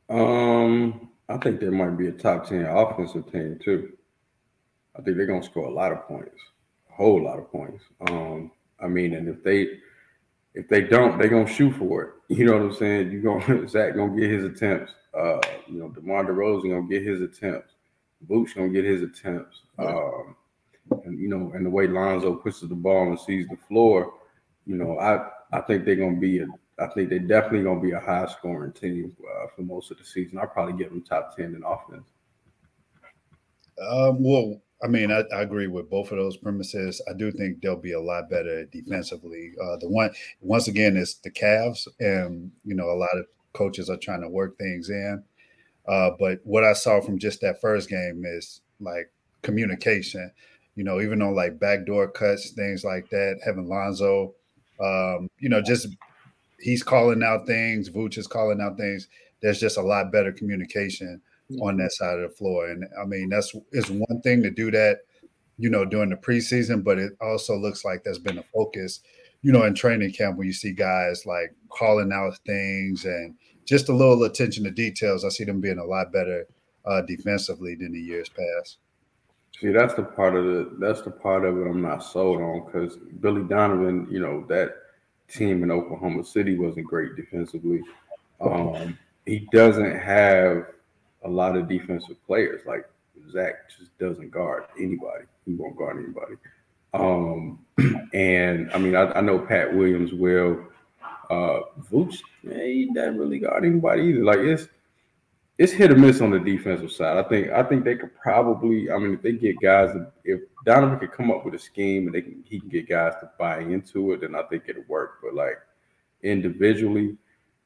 Um, 0.10 1.10
I 1.29 1.38
think 1.38 1.60
there 1.60 1.72
might 1.72 1.98
be 1.98 2.08
a 2.08 2.12
top 2.12 2.48
10 2.48 2.65
offensive 2.65 3.32
team 3.32 3.60
too. 3.63 3.94
I 4.98 5.01
think 5.01 5.17
they're 5.17 5.25
gonna 5.25 5.43
score 5.43 5.65
a 5.67 5.74
lot 5.74 5.91
of 5.91 6.07
points, 6.07 6.36
a 6.89 6.93
whole 6.93 7.24
lot 7.24 7.39
of 7.39 7.51
points. 7.51 7.83
Um, 8.10 8.51
I 8.79 8.88
mean, 8.88 9.13
and 9.13 9.27
if 9.27 9.43
they 9.43 9.79
if 10.53 10.67
they 10.67 10.81
don't, 10.81 11.17
they're 11.17 11.29
gonna 11.29 11.48
shoot 11.48 11.71
for 11.74 12.03
it. 12.03 12.10
You 12.38 12.45
know 12.45 12.53
what 12.53 12.62
I'm 12.62 12.74
saying? 12.74 13.12
You 13.12 13.21
gonna 13.21 13.67
Zach 13.67 13.93
gonna 13.93 14.17
get 14.17 14.29
his 14.29 14.45
attempts. 14.45 14.93
Uh, 15.13 15.41
you 15.67 15.79
know, 15.79 15.89
DeMar 15.89 16.24
DeRozan 16.25 16.69
gonna 16.69 16.88
get 16.88 17.03
his 17.05 17.19
attempts. 17.19 17.74
Vooch 18.29 18.55
gonna 18.55 18.69
get 18.69 18.86
his 18.86 19.01
attempts. 19.01 19.63
Um, 19.77 20.38
and 21.03 21.19
you 21.19 21.27
know, 21.27 21.51
and 21.53 21.65
the 21.65 21.69
way 21.69 21.88
Lonzo 21.88 22.36
pushes 22.36 22.69
the 22.69 22.75
ball 22.75 23.10
and 23.10 23.19
sees 23.19 23.48
the 23.50 23.57
floor, 23.67 24.13
you 24.65 24.77
know, 24.77 24.98
I 24.98 25.29
I 25.51 25.62
think 25.62 25.83
they're 25.83 25.95
gonna 25.95 26.19
be 26.19 26.39
a 26.39 26.48
I 26.79 26.88
think 26.88 27.10
they're 27.10 27.19
definitely 27.19 27.63
gonna 27.63 27.81
be 27.81 27.91
a 27.91 28.00
high 28.00 28.27
scoring 28.27 28.71
team 28.71 29.15
uh, 29.21 29.48
for 29.55 29.62
most 29.62 29.91
of 29.91 29.98
the 29.98 30.03
season. 30.03 30.39
I'll 30.39 30.48
probably 30.48 30.81
give 30.81 30.89
them 30.89 31.03
top 31.03 31.36
ten 31.36 31.53
in 31.53 31.63
offense. 31.65 32.07
Um, 33.79 34.24
well, 34.24 34.62
I 34.84 34.88
mean, 34.88 35.12
I, 35.12 35.24
I, 35.34 35.42
agree 35.42 35.68
with 35.68 35.90
both 35.90 36.12
of 36.12 36.18
those 36.18 36.38
premises. 36.38 37.02
I 37.08 37.14
do 37.14 37.32
think 37.32 37.62
they'll 37.62 37.76
be 37.76 37.92
a 37.92 38.02
lot 38.02 38.30
better 38.30 38.66
defensively. 38.66 39.52
Uh, 39.62 39.78
the 39.78 39.88
one, 39.88 40.12
once 40.42 40.68
again, 40.68 40.98
is 40.98 41.16
the 41.24 41.30
Cavs, 41.30 41.88
and 42.00 42.52
you 42.66 42.74
know, 42.74 42.90
a 42.90 42.98
lot 42.98 43.16
of 43.16 43.26
coaches 43.54 43.90
are 43.90 43.98
trying 43.98 44.22
to 44.22 44.30
work 44.30 44.58
things 44.58 44.90
in. 44.90 45.24
Uh, 45.88 46.12
but 46.20 46.40
what 46.44 46.64
I 46.64 46.74
saw 46.74 47.00
from 47.00 47.20
just 47.20 47.42
that 47.42 47.62
first 47.62 47.90
game 47.90 48.24
is 48.26 48.62
like 48.80 49.12
communication. 49.44 50.32
You 50.76 50.84
know, 50.84 51.00
even 51.02 51.22
on 51.22 51.36
like 51.36 51.60
backdoor 51.60 52.10
cuts, 52.10 52.52
things 52.52 52.84
like 52.84 53.10
that. 53.10 53.40
Having 53.46 53.68
Lonzo, 53.68 54.34
um, 54.80 55.30
you 55.38 55.50
know, 55.50 55.62
just 55.62 55.90
he's 56.60 56.82
calling 56.82 57.22
out 57.22 57.46
things. 57.46 57.90
Vooch 57.90 58.18
is 58.18 58.28
calling 58.28 58.62
out 58.62 58.78
things. 58.78 59.10
There's 59.42 59.60
just 59.60 59.78
a 59.78 59.82
lot 59.82 60.12
better 60.12 60.32
communication 60.32 61.22
on 61.62 61.77
that 61.77 61.91
side 61.91 62.20
of 62.20 62.29
the 62.29 62.36
floor. 62.36 62.70
And 62.70 62.86
I 63.01 63.05
mean, 63.05 63.29
that's 63.29 63.55
it's 63.72 63.89
one 63.89 64.22
thing 64.22 64.43
to 64.43 64.50
do 64.50 64.72
that, 64.72 65.00
you 65.58 65.70
know, 65.70 65.86
during 65.86 66.10
the 66.10 66.15
preseason, 66.15 66.84
but 66.84 67.00
it 67.00 67.13
also 67.22 67.58
looks 67.58 67.84
like 67.84 68.03
that's 68.03 68.20
been 68.20 68.38
a 68.38 68.43
focus, 68.53 69.01
you 69.41 69.51
know, 69.51 69.63
in 69.63 69.75
training 69.75 70.13
camp 70.13 70.38
when 70.38 70.48
you 70.48 70.53
see 70.53 70.74
guys 70.74 71.25
like 71.25 71.53
calling 71.70 72.12
out 72.13 72.38
things 72.46 73.05
and 73.05 73.36
just 73.65 73.89
a 73.89 73.93
little 73.93 74.24
attention 74.24 74.63
to 74.63 74.72
details. 74.72 75.25
I 75.25 75.29
see 75.29 75.43
them 75.43 75.62
being 75.62 75.79
a 75.79 75.86
lot 75.86 76.12
better 76.12 76.48
uh, 76.86 77.01
defensively 77.01 77.75
than 77.75 77.93
the 77.93 78.00
years 78.00 78.29
past. 78.29 78.77
See, 79.60 79.72
that's 79.72 79.93
the 79.93 80.03
part 80.03 80.36
of 80.36 80.46
the 80.46 80.75
that's 80.79 81.01
the 81.01 81.12
part 81.12 81.46
of 81.46 81.58
it 81.58 81.67
I'm 81.67 81.81
not 81.81 82.03
sold 82.03 82.41
on 82.41 82.65
because 82.65 82.98
Billy 83.20 83.43
Donovan, 83.43 84.08
you 84.10 84.20
know, 84.20 84.43
that 84.48 84.74
team 85.27 85.63
in 85.63 85.72
Oklahoma 85.72 86.24
City 86.24 86.58
wasn't 86.58 86.88
great 86.88 87.15
defensively. 87.15 87.81
Um, 88.39 88.98
he 89.25 89.48
doesn't 89.51 90.00
have 90.00 90.65
a 91.24 91.30
lot 91.30 91.56
of 91.56 91.68
defensive 91.68 92.18
players. 92.25 92.62
Like 92.66 92.86
Zach 93.32 93.70
just 93.78 93.98
doesn't 93.98 94.32
guard 94.32 94.66
anybody. 94.78 95.25
He 95.46 95.54
won't 95.54 95.78
guard 95.78 95.98
anybody. 95.98 96.36
Um, 96.94 97.60
and 98.13 98.72
I 98.74 98.78
mean, 98.78 98.96
I, 98.96 99.12
I, 99.12 99.22
know 99.22 99.40
Pat 99.40 99.74
Williams 99.74 100.13
will. 100.13 100.66
Uh, 101.30 101.62
Vooch, 101.90 102.20
he 102.42 102.92
doesn't 102.94 103.18
really 103.18 103.40
guard 103.40 103.63
anybody 103.63 104.04
either. 104.04 104.24
Like 104.24 104.40
it's 104.40 104.68
it's 105.58 105.72
hit 105.72 105.92
or 105.92 105.96
miss 105.96 106.22
on 106.22 106.32
the 106.32 106.40
defensive 106.40 106.92
side. 106.92 107.18
I 107.18 107.24
think 107.24 107.51
I 107.51 107.63
think 107.63 107.86
they 107.86 107.96
could 107.96 108.13
probably. 108.20 108.92
I 108.92 108.98
mean, 108.98 109.13
if 109.13 109.22
they 109.22 109.34
get 109.34 109.60
guys, 109.62 109.96
if 110.25 110.42
Donovan 110.66 111.00
could 111.00 111.13
come 111.13 111.32
up 111.32 111.46
with 111.46 111.54
a 111.54 111.60
scheme 111.60 112.08
and 112.08 112.16
they 112.16 112.22
can, 112.22 112.44
he 112.46 112.60
can 112.60 112.68
get 112.68 112.90
guys 112.90 113.13
to 113.22 113.30
buy 113.40 113.60
into 113.60 114.12
it, 114.12 114.22
then 114.22 114.36
I 114.36 114.44
think 114.44 114.63
it'll 114.68 114.84
work. 114.88 115.20
But 115.24 115.36
like 115.36 115.60
individually, 116.24 117.16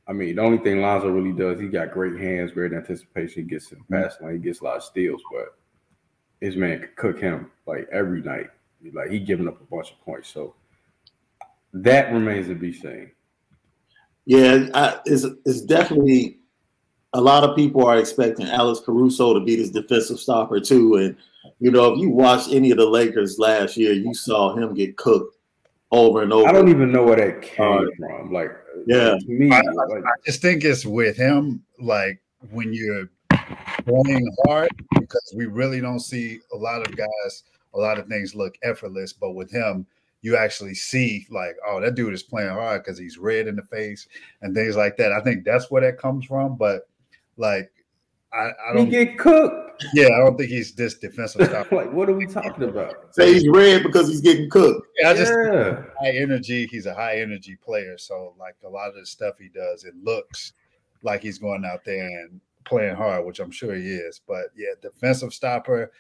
I 0.08 0.14
mean, 0.14 0.36
the 0.36 0.42
only 0.42 0.60
thing 0.60 0.82
Lonzo 0.82 1.10
really 1.10 1.32
does, 1.32 1.60
he 1.60 1.68
got 1.68 1.92
great 1.92 2.20
hands, 2.20 2.52
great 2.52 2.74
anticipation. 2.74 3.44
He 3.44 3.50
gets 3.50 3.72
in 3.72 3.80
the 3.80 3.98
pass 3.98 4.18
lane, 4.22 4.34
he 4.34 4.40
gets 4.40 4.62
a 4.62 4.64
lot 4.64 4.78
of 4.78 4.84
steals, 4.84 5.22
but 5.32 5.58
his 6.42 6.56
man 6.56 6.80
could 6.80 6.96
cook 6.96 7.20
him 7.20 7.52
like 7.66 7.88
every 7.92 8.22
night. 8.22 8.50
Like 8.94 9.10
he 9.10 9.20
giving 9.20 9.48
up 9.48 9.60
a 9.60 9.64
bunch 9.64 9.92
of 9.92 10.02
points. 10.02 10.30
So 10.30 10.54
that 11.74 12.14
remains 12.14 12.48
to 12.48 12.56
be 12.56 12.72
seen. 12.72 13.12
Yeah, 14.26 14.68
I, 14.74 15.00
it's, 15.06 15.26
it's 15.46 15.62
definitely 15.62 16.40
a 17.14 17.22
lot 17.22 17.44
of 17.44 17.56
people 17.56 17.86
are 17.86 17.98
expecting 17.98 18.48
Alex 18.48 18.82
Caruso 18.86 19.34
to 19.34 19.40
be 19.40 19.56
this 19.56 19.70
defensive 19.70 20.20
stopper 20.20 20.60
too. 20.60 20.96
And 20.96 21.16
you 21.60 21.72
know, 21.72 21.94
if 21.94 22.00
you 22.00 22.10
watched 22.10 22.52
any 22.52 22.72
of 22.72 22.78
the 22.78 22.86
Lakers 22.86 23.40
last 23.40 23.78
year, 23.78 23.94
you 23.94 24.14
saw 24.14 24.56
him 24.56 24.74
get 24.74 24.98
cooked 24.98 25.35
over 25.96 26.22
and 26.22 26.34
over. 26.34 26.48
I 26.48 26.52
don't 26.52 26.70
even 26.70 26.92
know 26.92 27.04
where 27.04 27.16
that 27.16 27.42
came 27.42 27.66
uh, 27.66 27.84
from. 27.98 28.34
Like, 28.34 28.52
yeah, 28.86 29.18
to 29.18 29.28
me, 29.28 29.52
I, 29.52 29.62
like, 29.62 30.04
I 30.04 30.12
just 30.26 30.42
think 30.42 30.64
it's 30.64 30.86
with 30.86 31.18
him. 31.18 31.64
Like 31.80 32.22
when 32.52 32.74
you're 32.74 33.10
playing 33.86 34.30
hard, 34.46 34.70
because 35.00 35.34
we 35.36 35.46
really 35.46 35.82
don't 35.82 36.00
see 36.00 36.40
a 36.54 36.58
lot 36.58 36.86
of 36.86 36.96
guys. 36.96 37.44
A 37.74 37.80
lot 37.80 38.00
of 38.00 38.08
things 38.08 38.34
look 38.34 38.58
effortless, 38.64 39.12
but 39.12 39.32
with 39.32 39.52
him, 39.52 39.86
you 40.22 40.38
actually 40.38 40.74
see 40.74 41.28
like, 41.30 41.58
oh, 41.68 41.82
that 41.82 41.96
dude 41.96 42.14
is 42.14 42.24
playing 42.24 42.50
hard 42.50 42.84
because 42.84 42.98
he's 42.98 43.18
red 43.18 43.48
in 43.48 43.56
the 43.56 43.64
face 43.64 44.08
and 44.42 44.56
things 44.56 44.78
like 44.78 44.96
that. 44.98 45.12
I 45.12 45.20
think 45.22 45.44
that's 45.44 45.70
where 45.70 45.82
that 45.82 46.00
comes 46.00 46.26
from. 46.26 46.56
But 46.56 46.88
like, 47.36 47.72
I, 48.34 48.52
I 48.70 48.74
don't 48.74 48.86
he 48.86 48.92
get 48.92 49.18
cooked. 49.18 49.65
Yeah, 49.94 50.08
I 50.08 50.20
don't 50.20 50.38
think 50.38 50.50
he's 50.50 50.74
this 50.74 50.96
defensive 50.96 51.46
stuff. 51.50 51.72
like, 51.72 51.92
what 51.92 52.10
are 52.10 52.14
we 52.14 52.26
talking 52.26 52.64
about? 52.64 53.16
Say 53.16 53.34
he's 53.34 53.48
red 53.48 53.84
because 53.84 54.08
he's 54.08 54.22
getting 54.22 54.50
cooked. 54.50 54.88
Yeah, 55.00 55.10
I 55.10 55.14
just 55.14 55.32
yeah. 55.32 55.84
high 56.02 56.18
energy. 56.18 56.68
He's 56.68 56.86
a 56.86 56.94
high 56.94 57.20
energy 57.20 57.56
player. 57.56 57.98
So 57.98 58.34
like 58.40 58.56
a 58.66 58.70
lot 58.70 58.90
of 58.90 58.96
the 58.96 59.06
stuff 59.06 59.38
he 59.38 59.50
does, 59.50 59.84
it 59.84 59.96
looks 60.04 60.54
like 61.04 61.22
he's 61.22 61.38
going 61.38 61.66
out 61.66 61.86
there 61.86 62.08
and 62.08 62.40
playing 62.66 62.96
hard, 62.96 63.26
which 63.26 63.40
I'm 63.40 63.52
sure 63.52 63.76
he 63.76 63.88
is. 63.88 64.22
But 64.28 64.46
yeah, 64.56 64.74
defensive 64.82 65.34
stopper. 65.34 65.92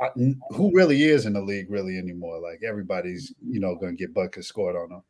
I, 0.00 0.08
who 0.50 0.72
really 0.74 1.04
is 1.04 1.26
in 1.26 1.34
the 1.34 1.42
league 1.42 1.70
really 1.70 1.98
anymore? 1.98 2.40
Like 2.40 2.62
everybody's, 2.66 3.32
you 3.46 3.60
know, 3.60 3.76
going 3.76 3.96
to 3.96 3.98
get 3.98 4.14
buckets 4.14 4.48
scored 4.48 4.74
on 4.74 4.88
them 4.88 5.02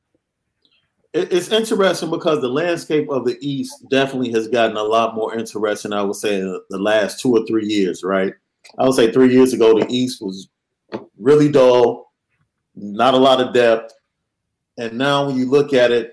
it's 1.14 1.50
interesting 1.50 2.10
because 2.10 2.40
the 2.40 2.48
landscape 2.48 3.08
of 3.10 3.26
the 3.26 3.36
East 3.40 3.84
definitely 3.90 4.32
has 4.32 4.48
gotten 4.48 4.76
a 4.76 4.82
lot 4.82 5.14
more 5.14 5.34
interesting. 5.34 5.92
I 5.92 6.02
would 6.02 6.16
say 6.16 6.40
the 6.40 6.78
last 6.78 7.20
two 7.20 7.36
or 7.36 7.44
three 7.46 7.66
years, 7.66 8.02
right? 8.02 8.32
I 8.78 8.84
would 8.84 8.94
say 8.94 9.12
three 9.12 9.32
years 9.32 9.52
ago, 9.52 9.78
the 9.78 9.86
East 9.90 10.22
was 10.22 10.48
really 11.18 11.50
dull, 11.50 12.12
not 12.74 13.14
a 13.14 13.18
lot 13.18 13.40
of 13.40 13.52
depth, 13.52 13.92
and 14.78 14.96
now 14.96 15.26
when 15.26 15.36
you 15.36 15.50
look 15.50 15.74
at 15.74 15.90
it, 15.90 16.12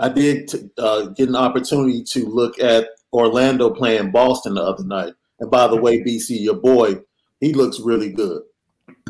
I 0.00 0.08
did 0.08 0.48
t- 0.48 0.70
uh, 0.78 1.06
get 1.06 1.28
an 1.28 1.36
opportunity 1.36 2.02
to 2.02 2.26
look 2.26 2.58
at 2.58 2.88
Orlando 3.12 3.70
playing 3.70 4.10
Boston 4.10 4.54
the 4.54 4.62
other 4.62 4.84
night. 4.84 5.14
And 5.38 5.50
by 5.50 5.68
the 5.68 5.76
way, 5.76 6.02
BC, 6.02 6.40
your 6.40 6.56
boy, 6.56 6.96
he 7.38 7.52
looks 7.52 7.78
really 7.78 8.10
good. 8.10 8.42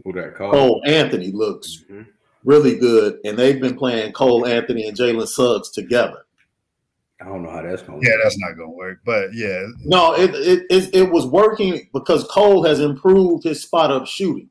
Who 0.05 0.13
that 0.13 0.35
called? 0.35 0.53
Cole 0.53 0.83
Anthony 0.85 1.33
looks 1.33 1.83
mm-hmm 1.91 2.03
really 2.45 2.77
good, 2.77 3.19
and 3.25 3.39
they've 3.39 3.61
been 3.61 3.77
playing 3.77 4.13
Cole 4.13 4.47
Anthony 4.47 4.87
and 4.89 4.97
Jalen 4.97 5.27
Suggs 5.27 5.71
together. 5.71 6.25
I 7.21 7.27
don't 7.27 7.43
know 7.43 7.51
how 7.51 7.63
that's 7.63 7.83
going. 7.83 8.01
to 8.01 8.07
Yeah, 8.07 8.15
work. 8.15 8.23
that's 8.25 8.39
not 8.39 8.57
going 8.57 8.69
to 8.71 8.77
work. 8.77 8.99
But 9.05 9.33
yeah, 9.33 9.65
no, 9.85 10.15
it, 10.15 10.35
it 10.35 10.67
it 10.69 10.95
it 10.95 11.11
was 11.11 11.27
working 11.27 11.89
because 11.93 12.25
Cole 12.25 12.65
has 12.65 12.81
improved 12.81 13.45
his 13.45 13.63
spot 13.63 13.91
up 13.91 14.07
shooting. 14.07 14.51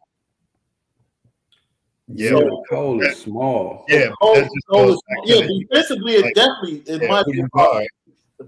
Yeah, 2.08 2.32
so, 2.32 2.64
Cole 2.70 3.02
is 3.02 3.18
small. 3.20 3.86
Yeah, 3.88 4.10
Cole, 4.22 4.48
Cole 4.70 4.94
is, 4.94 5.02
yeah. 5.26 5.48
Defensively, 5.70 6.16
it 6.16 6.24
like, 6.24 6.34
definitely 6.36 6.84
it 6.86 7.02
yeah, 7.02 7.08
might 7.08 7.26
be 7.26 7.44
hard. 7.54 7.88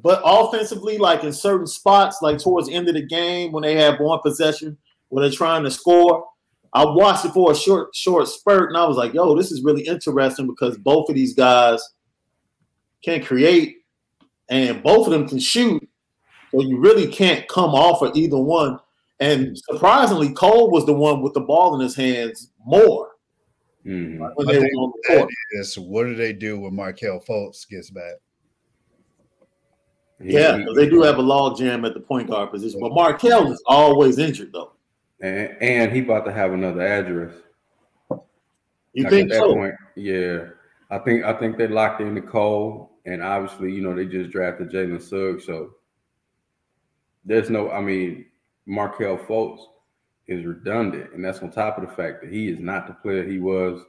But 0.01 0.21
offensively, 0.25 0.97
like 0.97 1.23
in 1.23 1.31
certain 1.31 1.67
spots, 1.67 2.17
like 2.21 2.37
towards 2.37 2.67
the 2.67 2.73
end 2.73 2.87
of 2.89 2.95
the 2.95 3.05
game 3.05 3.51
when 3.51 3.63
they 3.63 3.75
have 3.75 3.99
one 3.99 4.19
possession 4.21 4.77
when 5.09 5.21
they're 5.21 5.31
trying 5.31 5.63
to 5.63 5.71
score, 5.71 6.25
I 6.75 6.83
watched 6.83 7.23
it 7.23 7.31
for 7.31 7.53
a 7.53 7.55
short 7.55 7.95
short 7.95 8.27
spurt, 8.27 8.69
and 8.69 8.77
I 8.77 8.85
was 8.85 8.97
like, 8.97 9.13
"Yo, 9.13 9.33
this 9.33 9.49
is 9.49 9.63
really 9.63 9.83
interesting 9.83 10.45
because 10.45 10.77
both 10.77 11.07
of 11.07 11.15
these 11.15 11.33
guys 11.33 11.81
can 13.01 13.23
create, 13.23 13.77
and 14.49 14.83
both 14.83 15.07
of 15.07 15.13
them 15.13 15.25
can 15.25 15.39
shoot. 15.39 15.87
So 16.51 16.61
you 16.61 16.77
really 16.77 17.07
can't 17.07 17.47
come 17.47 17.73
off 17.73 18.01
of 18.01 18.17
either 18.17 18.37
one." 18.37 18.77
And 19.21 19.57
surprisingly, 19.57 20.33
Cole 20.33 20.69
was 20.69 20.85
the 20.85 20.93
one 20.93 21.21
with 21.21 21.33
the 21.33 21.39
ball 21.39 21.75
in 21.75 21.79
his 21.79 21.95
hands 21.95 22.51
more. 22.65 23.11
Mm-hmm. 23.85 24.21
When 24.35 24.47
they 24.47 24.59
were 24.59 24.65
on 24.65 24.91
the 24.95 25.15
court. 25.15 25.29
Is, 25.53 25.79
what 25.79 26.03
do 26.03 26.15
they 26.15 26.33
do 26.33 26.59
when 26.59 26.75
Markelle 26.75 27.21
Fultz 27.21 27.69
gets 27.69 27.89
back? 27.89 28.15
Yeah, 30.19 30.65
they 30.75 30.89
do 30.89 31.03
have 31.03 31.19
a 31.19 31.21
log 31.21 31.57
jam 31.57 31.85
at 31.85 31.93
the 31.93 32.01
point 32.01 32.29
guard 32.29 32.51
position, 32.51 32.81
but 32.81 32.93
Markelle 32.93 33.49
is 33.53 33.63
always 33.65 34.17
injured 34.17 34.51
though 34.51 34.74
and, 35.21 35.57
and 35.61 35.91
he 35.91 35.99
about 35.99 36.25
to 36.25 36.33
have 36.33 36.53
another 36.53 36.81
address. 36.81 37.33
You 38.93 39.03
like 39.03 39.09
think 39.09 39.33
so? 39.33 39.53
Point, 39.53 39.75
yeah, 39.95 40.45
I 40.89 40.99
think 40.99 41.25
I 41.25 41.33
think 41.33 41.57
they 41.57 41.67
locked 41.67 42.01
in 42.01 42.13
Nicole, 42.13 42.97
and 43.05 43.21
obviously, 43.21 43.71
you 43.71 43.81
know, 43.81 43.93
they 43.93 44.05
just 44.05 44.31
drafted 44.31 44.71
Jalen 44.71 45.01
Suggs, 45.01 45.45
so 45.45 45.71
there's 47.25 47.49
no. 47.49 47.71
I 47.71 47.81
mean, 47.81 48.25
Markelle 48.65 49.17
Fultz 49.17 49.59
is 50.27 50.45
redundant, 50.45 51.13
and 51.13 51.23
that's 51.23 51.39
on 51.39 51.51
top 51.51 51.77
of 51.77 51.87
the 51.87 51.93
fact 51.93 52.21
that 52.21 52.31
he 52.31 52.49
is 52.49 52.59
not 52.59 52.87
the 52.87 52.93
player 52.93 53.27
he 53.27 53.39
was 53.39 53.81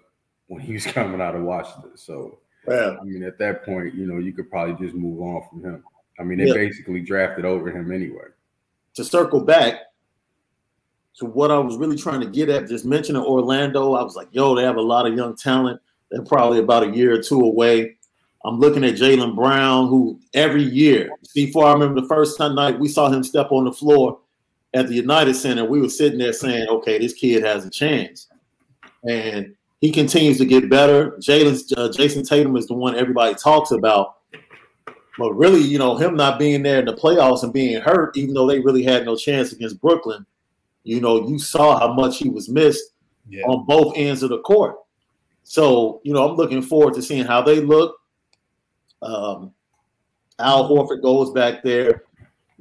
when 0.48 0.60
he 0.60 0.72
was 0.72 0.86
coming 0.86 1.20
out 1.20 1.36
of 1.36 1.42
Washington. 1.42 1.96
So, 1.96 2.38
yeah. 2.68 2.96
I 3.00 3.04
mean, 3.04 3.22
at 3.22 3.38
that 3.38 3.64
point, 3.64 3.94
you 3.94 4.06
know, 4.06 4.18
you 4.18 4.32
could 4.32 4.50
probably 4.50 4.74
just 4.84 4.96
move 4.96 5.20
on 5.20 5.42
from 5.48 5.64
him. 5.64 5.84
I 6.18 6.24
mean, 6.24 6.38
they 6.38 6.46
yeah. 6.46 6.54
basically 6.54 7.00
drafted 7.00 7.44
over 7.44 7.70
him 7.70 7.92
anyway. 7.92 8.28
To 8.94 9.04
circle 9.04 9.40
back, 9.40 9.80
so 11.16 11.24
what 11.24 11.50
I 11.50 11.58
was 11.58 11.78
really 11.78 11.96
trying 11.96 12.20
to 12.20 12.26
get 12.26 12.50
at, 12.50 12.68
just 12.68 12.84
mentioning 12.84 13.22
Orlando, 13.22 13.94
I 13.94 14.02
was 14.02 14.16
like, 14.16 14.28
yo, 14.32 14.54
they 14.54 14.62
have 14.64 14.76
a 14.76 14.82
lot 14.82 15.06
of 15.06 15.16
young 15.16 15.34
talent. 15.34 15.80
They're 16.10 16.22
probably 16.22 16.58
about 16.58 16.82
a 16.82 16.94
year 16.94 17.14
or 17.14 17.22
two 17.22 17.40
away. 17.40 17.96
I'm 18.44 18.60
looking 18.60 18.84
at 18.84 18.96
Jaylen 18.96 19.34
Brown, 19.34 19.88
who 19.88 20.20
every 20.34 20.62
year, 20.62 21.08
before 21.34 21.64
I 21.64 21.72
remember 21.72 22.02
the 22.02 22.06
first 22.06 22.38
night 22.38 22.78
we 22.78 22.88
saw 22.88 23.08
him 23.08 23.24
step 23.24 23.50
on 23.50 23.64
the 23.64 23.72
floor 23.72 24.18
at 24.74 24.88
the 24.88 24.94
United 24.94 25.32
Center, 25.36 25.64
we 25.64 25.80
were 25.80 25.88
sitting 25.88 26.18
there 26.18 26.34
saying, 26.34 26.68
okay, 26.68 26.98
this 26.98 27.14
kid 27.14 27.42
has 27.42 27.64
a 27.64 27.70
chance. 27.70 28.28
And 29.08 29.54
he 29.80 29.90
continues 29.90 30.36
to 30.36 30.44
get 30.44 30.68
better. 30.68 31.12
Jalen, 31.12 31.78
uh, 31.78 31.88
Jayson 31.92 32.28
Tatum 32.28 32.58
is 32.58 32.66
the 32.66 32.74
one 32.74 32.94
everybody 32.94 33.34
talks 33.36 33.70
about. 33.70 34.16
But 35.18 35.32
really, 35.32 35.62
you 35.62 35.78
know, 35.78 35.96
him 35.96 36.14
not 36.14 36.38
being 36.38 36.62
there 36.62 36.80
in 36.80 36.84
the 36.84 36.92
playoffs 36.92 37.42
and 37.42 37.54
being 37.54 37.80
hurt, 37.80 38.14
even 38.18 38.34
though 38.34 38.46
they 38.46 38.60
really 38.60 38.82
had 38.82 39.06
no 39.06 39.16
chance 39.16 39.52
against 39.52 39.80
Brooklyn, 39.80 40.26
you 40.86 41.00
know, 41.00 41.28
you 41.28 41.36
saw 41.38 41.80
how 41.80 41.92
much 41.92 42.18
he 42.18 42.28
was 42.28 42.48
missed 42.48 42.92
yeah. 43.28 43.42
on 43.46 43.66
both 43.66 43.94
ends 43.96 44.22
of 44.22 44.30
the 44.30 44.38
court. 44.38 44.76
So, 45.42 46.00
you 46.04 46.12
know, 46.12 46.28
I'm 46.28 46.36
looking 46.36 46.62
forward 46.62 46.94
to 46.94 47.02
seeing 47.02 47.24
how 47.24 47.42
they 47.42 47.60
look. 47.60 47.96
Um, 49.02 49.52
Al 50.38 50.68
Horford 50.68 51.02
goes 51.02 51.32
back 51.32 51.64
there. 51.64 52.04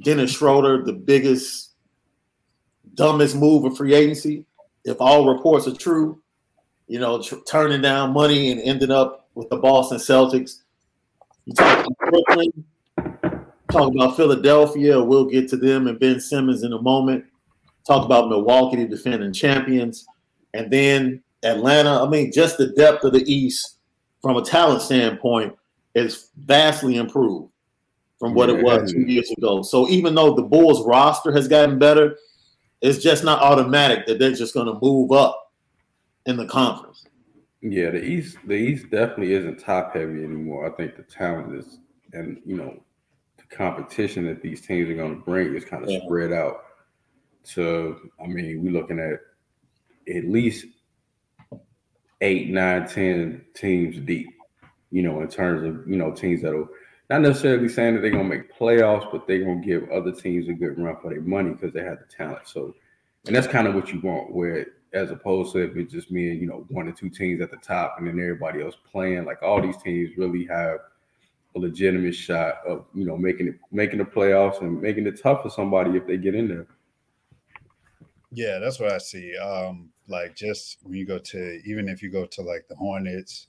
Dennis 0.04 0.32
Schroeder, 0.32 0.84
the 0.84 0.94
biggest, 0.94 1.74
dumbest 2.96 3.36
move 3.36 3.64
of 3.66 3.78
free 3.78 3.94
agency. 3.94 4.46
If 4.86 4.98
all 5.00 5.32
reports 5.32 5.68
are 5.68 5.76
true, 5.76 6.20
you 6.88 7.00
know, 7.00 7.22
tr- 7.22 7.36
turning 7.48 7.82
down 7.82 8.12
money 8.12 8.52
and 8.52 8.60
ending 8.62 8.92
up 8.92 9.30
with 9.36 9.50
the 9.50 9.58
Boston 9.58 10.00
Celtics. 10.00 10.64
You 11.46 11.54
talk 11.54 11.86
about 11.86 11.98
Brooklyn, 12.00 12.66
talk 13.72 13.94
about 13.94 14.18
Philadelphia. 14.18 15.02
We'll 15.02 15.26
get 15.26 15.48
to 15.50 15.58
them 15.58 15.86
and 15.86 16.00
Ben 16.00 16.20
Simmons 16.20 16.64
in 16.64 16.74
a 16.74 16.82
moment. 16.82 17.26
Talk 17.86 18.06
about 18.06 18.30
Milwaukee, 18.30 18.78
the 18.78 18.88
defending 18.88 19.34
champions, 19.34 20.06
and 20.54 20.72
then 20.72 21.22
Atlanta. 21.44 22.04
I 22.04 22.10
mean, 22.10 22.32
just 22.32 22.58
the 22.58 22.68
depth 22.70 23.04
of 23.04 23.14
the 23.14 23.24
East 23.32 23.78
from 24.22 24.38
a 24.38 24.42
talent 24.42 24.82
standpoint 24.82 25.56
is 25.94 26.30
vastly 26.36 26.98
improved 26.98 27.52
from 28.20 28.34
what 28.34 28.50
yeah, 28.50 28.56
it 28.56 28.64
was 28.64 28.92
two 28.92 29.02
years 29.02 29.30
ago. 29.38 29.62
So 29.62 29.88
even 29.90 30.16
though 30.16 30.34
the 30.34 30.42
Bulls 30.42 30.86
roster 30.86 31.32
has 31.32 31.48
gotten 31.48 31.78
better, 31.78 32.18
it's 32.82 33.04
just 33.04 33.24
not 33.24 33.42
automatic 33.42 34.06
that 34.06 34.20
they're 34.20 34.32
just 34.32 34.54
going 34.54 34.68
to 34.68 34.80
move 34.82 35.12
up 35.12 35.54
in 36.26 36.38
the 36.38 36.46
conference. 36.46 37.06
Yeah, 37.62 37.92
the 37.92 38.04
East, 38.04 38.38
the 38.46 38.54
East 38.54 38.90
definitely 38.92 39.34
isn't 39.34 39.60
top 39.60 39.94
heavy 39.96 40.24
anymore. 40.24 40.68
I 40.68 40.76
think 40.76 40.96
the 40.96 41.04
talent 41.04 41.56
is, 41.56 41.80
and 42.14 42.40
you 42.46 42.56
know, 42.56 42.80
the 43.38 43.56
competition 43.56 44.26
that 44.28 44.42
these 44.42 44.62
teams 44.62 44.90
are 44.90 44.96
going 44.96 45.16
to 45.16 45.22
bring 45.22 45.56
is 45.56 45.66
kind 45.66 45.84
of 45.84 45.90
yeah. 45.90 46.00
spread 46.06 46.32
out. 46.32 46.64
To, 47.54 48.10
I 48.22 48.28
mean, 48.28 48.64
we're 48.64 48.72
looking 48.72 49.00
at 49.00 49.20
at 50.16 50.26
least 50.26 50.66
eight, 52.22 52.50
nine, 52.50 52.88
ten 52.88 53.46
teams 53.54 53.98
deep. 54.00 54.30
You 54.92 55.04
know, 55.04 55.22
in 55.22 55.28
terms 55.28 55.64
of 55.64 55.88
you 55.88 55.98
know 55.98 56.12
teams 56.12 56.42
that'll 56.42 56.70
not 57.10 57.22
necessarily 57.22 57.70
saying 57.70 57.96
that 57.96 58.02
they're 58.02 58.12
gonna 58.12 58.24
make 58.24 58.54
playoffs, 58.58 59.12
but 59.12 59.28
they're 59.28 59.44
gonna 59.44 59.66
give 59.66 59.90
other 59.92 60.12
teams 60.12 60.48
a 60.48 60.54
good 60.54 60.80
run 60.80 60.98
for 61.02 61.10
their 61.10 61.22
money 61.22 61.52
because 61.52 61.74
they 61.74 61.84
have 61.84 62.00
the 62.00 62.06
talent. 62.06 62.48
So, 62.48 62.74
and 63.28 63.36
that's 63.36 63.48
kind 63.48 63.68
of 63.68 63.76
what 63.76 63.92
you 63.92 64.00
want. 64.02 64.34
Where 64.34 64.68
as 64.94 65.12
opposed 65.12 65.52
to 65.54 65.60
if 65.60 65.76
it's 65.76 65.92
just 65.92 66.10
me 66.10 66.32
and 66.32 66.40
you 66.40 66.48
know 66.48 66.66
one 66.70 66.88
or 66.88 66.94
two 66.94 67.10
teams 67.10 67.42
at 67.42 67.52
the 67.52 67.58
top, 67.58 67.96
and 67.98 68.08
then 68.08 68.20
everybody 68.20 68.62
else 68.62 68.76
playing, 68.92 69.26
like 69.26 69.44
all 69.44 69.62
these 69.62 69.78
teams 69.78 70.18
really 70.18 70.46
have 70.46 70.80
a 71.56 71.60
legitimate 71.60 72.16
shot 72.16 72.56
of 72.68 72.86
you 72.94 73.06
know 73.06 73.18
making 73.18 73.48
it 73.48 73.56
making 73.72 74.00
the 74.00 74.06
playoffs 74.06 74.62
and 74.62 74.82
making 74.82 75.06
it 75.06 75.22
tough 75.22 75.44
for 75.44 75.50
somebody 75.50 75.92
if 75.98 76.08
they 76.08 76.18
get 76.18 76.36
in 76.36 76.48
there. 76.48 76.68
Yeah, 78.36 78.60
that's 78.60 78.80
what 78.80 78.92
I 78.92 78.98
see. 78.98 79.36
Um, 79.38 79.90
like 80.08 80.36
just 80.36 80.78
when 80.84 80.94
you 80.98 81.06
go 81.06 81.20
to 81.20 81.62
even 81.66 81.88
if 81.90 82.04
you 82.04 82.10
go 82.12 82.26
to 82.26 82.42
like 82.42 82.66
the 82.68 82.76
Hornets, 82.76 83.48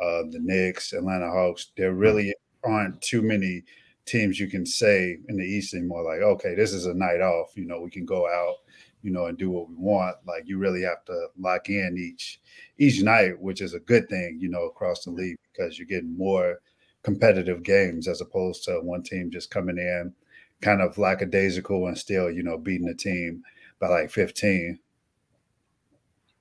uh, 0.00 0.22
the 0.30 0.38
Knicks, 0.40 0.92
Atlanta 0.92 1.30
Hawks, 1.30 1.72
there 1.76 1.92
really 1.92 2.34
aren't 2.64 3.00
too 3.02 3.22
many 3.22 3.64
teams 4.06 4.38
you 4.38 4.48
can 4.48 4.64
say 4.64 5.18
in 5.28 5.36
the 5.36 5.44
East 5.44 5.74
anymore. 5.74 6.04
Like, 6.04 6.20
okay, 6.22 6.54
this 6.54 6.72
is 6.72 6.86
a 6.86 6.94
night 6.94 7.20
off. 7.20 7.56
You 7.56 7.66
know, 7.66 7.80
we 7.80 7.90
can 7.90 8.06
go 8.06 8.26
out, 8.28 8.56
you 9.02 9.10
know, 9.10 9.26
and 9.26 9.36
do 9.38 9.50
what 9.50 9.68
we 9.68 9.74
want. 9.76 10.16
Like, 10.26 10.44
you 10.46 10.58
really 10.58 10.82
have 10.82 11.04
to 11.06 11.28
lock 11.38 11.68
in 11.68 11.96
each 11.98 12.40
each 12.78 13.02
night, 13.02 13.40
which 13.40 13.60
is 13.60 13.74
a 13.74 13.80
good 13.80 14.08
thing, 14.08 14.38
you 14.40 14.48
know, 14.48 14.64
across 14.66 15.04
the 15.04 15.10
league 15.10 15.36
because 15.52 15.78
you're 15.78 15.86
getting 15.88 16.16
more 16.16 16.60
competitive 17.02 17.62
games 17.64 18.08
as 18.08 18.20
opposed 18.20 18.64
to 18.64 18.80
one 18.82 19.02
team 19.02 19.30
just 19.30 19.50
coming 19.50 19.78
in 19.78 20.12
kind 20.60 20.80
of 20.82 20.98
lackadaisical 20.98 21.86
and 21.86 21.96
still, 21.98 22.30
you 22.30 22.42
know, 22.42 22.58
beating 22.58 22.86
the 22.86 22.94
team 22.94 23.42
by 23.80 23.88
like 23.88 24.10
15. 24.10 24.78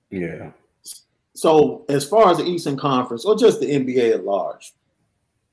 Yeah. 0.10 0.52
So, 1.34 1.86
as 1.90 2.08
far 2.08 2.32
as 2.32 2.38
the 2.38 2.46
Eastern 2.46 2.78
Conference 2.78 3.24
or 3.26 3.38
just 3.38 3.60
the 3.60 3.68
NBA 3.68 4.14
at 4.14 4.26
large, 4.26 4.74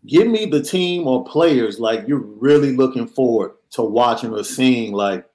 give 0.06 0.26
me 0.26 0.46
the 0.46 0.62
team 0.62 1.06
or 1.06 1.24
players 1.24 1.78
like 1.78 2.06
you're 2.06 2.18
really 2.18 2.74
looking 2.74 3.06
forward 3.06 3.52
to 3.70 3.82
watching 3.82 4.32
or 4.32 4.44
seeing, 4.44 4.92
like 4.92 5.26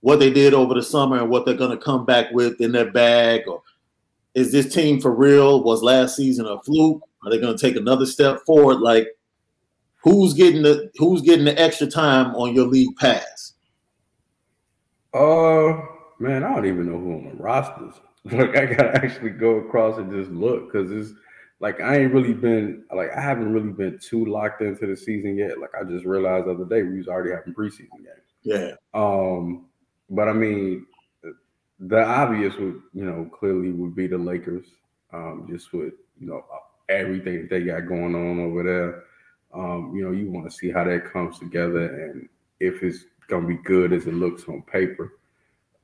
what 0.00 0.18
they 0.18 0.30
did 0.30 0.52
over 0.52 0.74
the 0.74 0.82
summer 0.82 1.18
and 1.18 1.30
what 1.30 1.46
they're 1.46 1.54
going 1.54 1.70
to 1.70 1.82
come 1.82 2.04
back 2.04 2.30
with 2.32 2.60
in 2.60 2.72
their 2.72 2.90
bag. 2.90 3.42
Or 3.46 3.62
is 4.34 4.52
this 4.52 4.72
team 4.72 5.00
for 5.00 5.14
real? 5.14 5.62
Was 5.62 5.82
last 5.82 6.16
season 6.16 6.46
a 6.46 6.60
fluke? 6.62 7.02
Are 7.24 7.30
they 7.30 7.38
going 7.38 7.56
to 7.56 7.66
take 7.66 7.76
another 7.76 8.04
step 8.04 8.40
forward? 8.44 8.80
Like, 8.80 9.08
who's 10.02 10.34
getting 10.34 10.62
the 10.62 10.90
who's 10.96 11.22
getting 11.22 11.46
the 11.46 11.58
extra 11.58 11.86
time 11.86 12.34
on 12.34 12.54
your 12.54 12.66
league 12.66 12.94
pass? 12.96 13.53
Uh, 15.14 15.80
man, 16.18 16.42
I 16.42 16.52
don't 16.52 16.66
even 16.66 16.86
know 16.86 16.98
who 16.98 17.12
on 17.14 17.24
the 17.24 17.42
rosters. 17.42 17.94
Like 18.32 18.56
I 18.56 18.64
gotta 18.64 19.04
actually 19.04 19.32
go 19.32 19.56
across 19.56 19.98
and 19.98 20.10
just 20.10 20.30
look 20.30 20.72
because 20.72 20.90
it's 20.90 21.12
like 21.60 21.78
I 21.82 21.98
ain't 21.98 22.14
really 22.14 22.32
been 22.32 22.84
like 22.90 23.10
I 23.14 23.20
haven't 23.20 23.52
really 23.52 23.70
been 23.70 23.98
too 23.98 24.24
locked 24.24 24.62
into 24.62 24.86
the 24.86 24.96
season 24.96 25.36
yet. 25.36 25.58
Like 25.58 25.72
I 25.78 25.84
just 25.84 26.06
realized 26.06 26.46
the 26.46 26.52
other 26.52 26.64
day 26.64 26.84
we 26.84 26.96
was 26.96 27.06
already 27.06 27.32
having 27.32 27.52
preseason 27.52 27.98
games. 27.98 28.32
Yeah. 28.42 28.70
Um, 28.94 29.66
but 30.08 30.30
I 30.30 30.32
mean, 30.32 30.86
the 31.78 32.02
obvious 32.02 32.54
would 32.56 32.80
you 32.94 33.04
know 33.04 33.30
clearly 33.38 33.72
would 33.72 33.94
be 33.94 34.06
the 34.06 34.16
Lakers. 34.16 34.68
Um, 35.12 35.46
just 35.50 35.74
with 35.74 35.92
you 36.18 36.26
know 36.26 36.46
everything 36.88 37.42
that 37.42 37.50
they 37.50 37.64
got 37.64 37.86
going 37.86 38.14
on 38.14 38.40
over 38.40 38.62
there. 38.62 39.04
Um, 39.52 39.92
you 39.94 40.02
know, 40.02 40.12
you 40.12 40.30
want 40.30 40.50
to 40.50 40.56
see 40.56 40.70
how 40.70 40.84
that 40.84 41.12
comes 41.12 41.38
together 41.38 41.94
and 42.04 42.26
if 42.60 42.82
it's 42.82 43.04
gonna 43.28 43.46
be 43.46 43.58
good 43.58 43.92
as 43.92 44.06
it 44.06 44.14
looks 44.14 44.48
on 44.48 44.62
paper. 44.62 45.18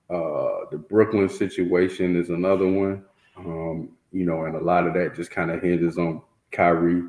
Uh, 0.08 0.66
the 0.70 0.78
Brooklyn 0.78 1.28
situation 1.28 2.16
is 2.16 2.30
another 2.30 2.66
one. 2.66 3.04
Um, 3.36 3.90
you 4.12 4.26
know, 4.26 4.44
and 4.44 4.56
a 4.56 4.60
lot 4.60 4.86
of 4.86 4.94
that 4.94 5.14
just 5.14 5.30
kind 5.30 5.50
of 5.50 5.62
hinges 5.62 5.98
on 5.98 6.22
Kyrie 6.50 7.04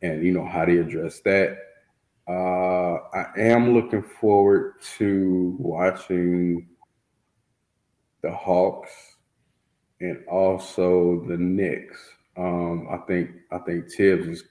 and 0.00 0.24
you 0.24 0.32
know 0.32 0.46
how 0.46 0.64
they 0.64 0.78
address 0.78 1.20
that. 1.20 1.58
Uh, 2.28 2.98
I 3.12 3.26
am 3.36 3.74
looking 3.74 4.02
forward 4.02 4.74
to 4.96 5.56
watching 5.58 6.68
the 8.22 8.32
Hawks 8.32 8.90
and 10.00 10.24
also 10.26 11.24
the 11.26 11.36
Knicks. 11.36 11.98
Um, 12.36 12.88
I 12.90 12.98
think 13.06 13.30
I 13.50 13.58
think 13.58 13.92
Tibbs 13.92 14.26
is. 14.26 14.44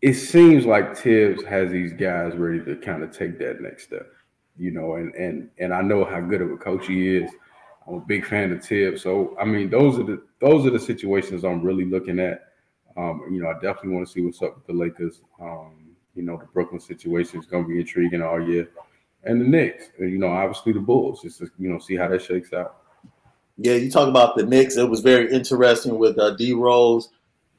It 0.00 0.14
seems 0.14 0.64
like 0.64 0.96
Tibbs 0.96 1.44
has 1.44 1.70
these 1.70 1.92
guys 1.92 2.36
ready 2.36 2.64
to 2.64 2.76
kind 2.76 3.02
of 3.02 3.10
take 3.10 3.38
that 3.40 3.60
next 3.60 3.84
step 3.84 4.06
you 4.58 4.72
know, 4.72 4.96
and 4.96 5.14
and 5.14 5.48
and 5.58 5.72
I 5.72 5.80
know 5.80 6.04
how 6.04 6.20
good 6.20 6.42
of 6.42 6.50
a 6.50 6.56
coach 6.56 6.88
he 6.88 7.16
is. 7.16 7.30
I'm 7.86 7.94
a 7.94 8.00
big 8.00 8.26
fan 8.26 8.52
of 8.52 8.62
Tibbs, 8.62 9.02
So 9.02 9.34
I 9.40 9.44
mean, 9.44 9.70
those 9.70 9.98
are 9.98 10.02
the 10.02 10.22
those 10.40 10.66
are 10.66 10.70
the 10.70 10.80
situations 10.80 11.44
I'm 11.44 11.62
really 11.62 11.84
looking 11.84 12.18
at. 12.18 12.52
Um, 12.96 13.22
you 13.30 13.40
know, 13.40 13.48
I 13.48 13.54
definitely 13.54 13.90
want 13.90 14.08
to 14.08 14.12
see 14.12 14.20
what's 14.20 14.42
up 14.42 14.56
with 14.56 14.66
the 14.66 14.72
Lakers. 14.72 15.22
Um, 15.40 15.94
you 16.14 16.22
know, 16.22 16.36
the 16.36 16.46
Brooklyn 16.46 16.80
situation 16.80 17.38
is 17.38 17.46
going 17.46 17.62
to 17.64 17.68
be 17.68 17.78
intriguing 17.80 18.22
all 18.22 18.42
year, 18.42 18.68
and 19.22 19.40
the 19.40 19.46
Knicks. 19.46 19.90
You 19.98 20.18
know, 20.18 20.28
obviously 20.28 20.72
the 20.72 20.80
Bulls. 20.80 21.22
Just 21.22 21.38
to, 21.38 21.50
you 21.58 21.70
know, 21.70 21.78
see 21.78 21.96
how 21.96 22.08
that 22.08 22.22
shakes 22.22 22.52
out. 22.52 22.78
Yeah, 23.56 23.74
you 23.74 23.90
talk 23.90 24.08
about 24.08 24.36
the 24.36 24.44
Knicks. 24.44 24.76
It 24.76 24.88
was 24.88 25.00
very 25.00 25.32
interesting 25.32 25.98
with 25.98 26.18
uh, 26.18 26.34
D 26.36 26.52
Rose 26.52 27.08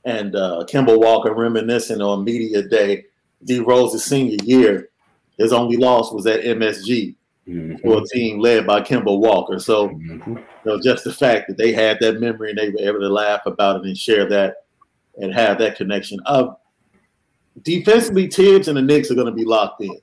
and 0.06 0.36
uh, 0.36 0.66
Kemba 0.70 0.98
Walker 0.98 1.34
reminiscing 1.34 2.02
on 2.02 2.24
media 2.24 2.64
day. 2.64 3.06
D 3.46 3.60
Rose's 3.60 4.04
senior 4.04 4.38
year, 4.44 4.90
his 5.38 5.54
only 5.54 5.78
loss 5.78 6.12
was 6.12 6.28
at 6.28 6.42
MSG 6.42 7.16
mm-hmm. 7.48 7.78
for 7.78 8.02
a 8.02 8.06
team 8.14 8.40
led 8.40 8.68
by 8.68 8.82
Kemba 8.82 9.18
Walker. 9.18 9.60
So, 9.60 9.90
mm-hmm. 9.90 10.32
you 10.32 10.46
know, 10.66 10.80
just 10.82 11.06
the 11.06 11.14
fact 11.14 11.48
that 11.48 11.58
they 11.58 11.72
had 11.72 11.98
that 12.02 12.20
memory 12.20 12.50
and 12.50 12.60
they 12.60 12.70
were 12.70 12.90
able 12.90 13.00
to 13.00 13.10
laugh 13.10 13.46
about 13.46 13.78
it 13.78 13.86
and 13.86 13.98
share 13.98 14.28
that 14.28 14.66
and 15.18 15.34
have 15.34 15.58
that 15.60 15.78
connection. 15.78 16.20
Uh, 16.26 16.54
defensively, 17.64 18.28
Tibbs 18.28 18.68
and 18.68 18.78
the 18.78 18.82
Knicks 18.82 19.12
are 19.12 19.16
going 19.16 19.28
to 19.28 19.34
be 19.34 19.46
locked 19.46 19.82
in, 19.82 20.00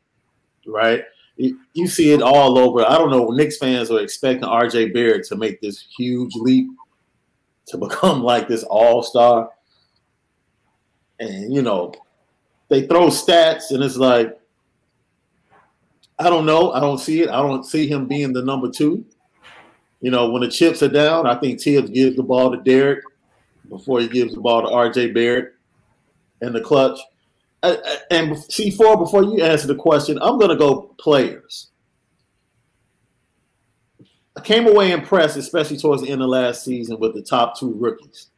right? 0.67 1.05
You, 1.37 1.87
see 1.87 2.13
it 2.13 2.23
all 2.23 2.59
over. 2.59 2.83
I 2.83 2.97
don't 2.97 3.11
know. 3.11 3.29
Knicks 3.29 3.59
fans 3.59 3.91
are 3.91 4.01
expecting 4.01 4.49
RJ 4.49 4.95
Barrett 4.95 5.27
to 5.27 5.37
make 5.37 5.61
this 5.61 5.87
huge 5.97 6.35
leap 6.35 6.69
to 7.67 7.77
become 7.77 8.23
like 8.23 8.49
this 8.49 8.63
all 8.63 9.03
star. 9.03 9.51
And, 11.19 11.53
you 11.53 11.63
know, 11.63 11.95
they 12.69 12.87
throw 12.87 13.07
stats 13.09 13.71
and 13.71 13.83
it's 13.83 13.97
like, 13.97 14.39
I 16.19 16.31
don't 16.31 16.47
know. 16.47 16.73
I 16.73 16.81
don't 16.81 16.99
see 16.99 17.23
it. 17.23 17.29
I 17.29 17.43
don't 17.43 17.65
see 17.65 17.87
him 17.87 18.07
being 18.07 18.33
the 18.33 18.43
number 18.43 18.71
two. 18.71 19.05
You 20.01 20.11
know, 20.11 20.31
when 20.31 20.43
the 20.43 20.49
chips 20.49 20.83
are 20.83 20.89
down, 20.89 21.27
I 21.27 21.35
think 21.37 21.61
Tibbs 21.61 21.91
gives 21.91 22.17
the 22.17 22.23
ball 22.23 22.51
to 22.51 22.63
Derek 22.63 23.05
before 23.69 24.01
he 24.01 24.09
gives 24.09 24.35
the 24.35 24.41
ball 24.41 24.63
to 24.63 24.69
RJ 24.69 25.15
Barrett 25.15 25.55
in 26.43 26.53
the 26.53 26.61
clutch. 26.61 26.99
And 27.63 28.37
C4, 28.37 28.99
before 28.99 29.25
you 29.25 29.43
answer 29.43 29.67
the 29.67 29.75
question, 29.75 30.19
I'm 30.21 30.39
going 30.39 30.51
to 30.51 30.57
go 30.57 30.95
players. 30.99 31.71
I 34.37 34.41
came 34.43 34.69
away 34.69 34.93
impressed, 34.93 35.37
especially 35.37 35.79
towards 35.79 36.03
the 36.03 36.11
end 36.11 36.23
of 36.23 36.29
last 36.29 36.63
season, 36.63 37.01
with 37.01 37.15
the 37.15 37.23
top 37.23 37.59
two 37.59 37.73
rookies. 37.73 38.29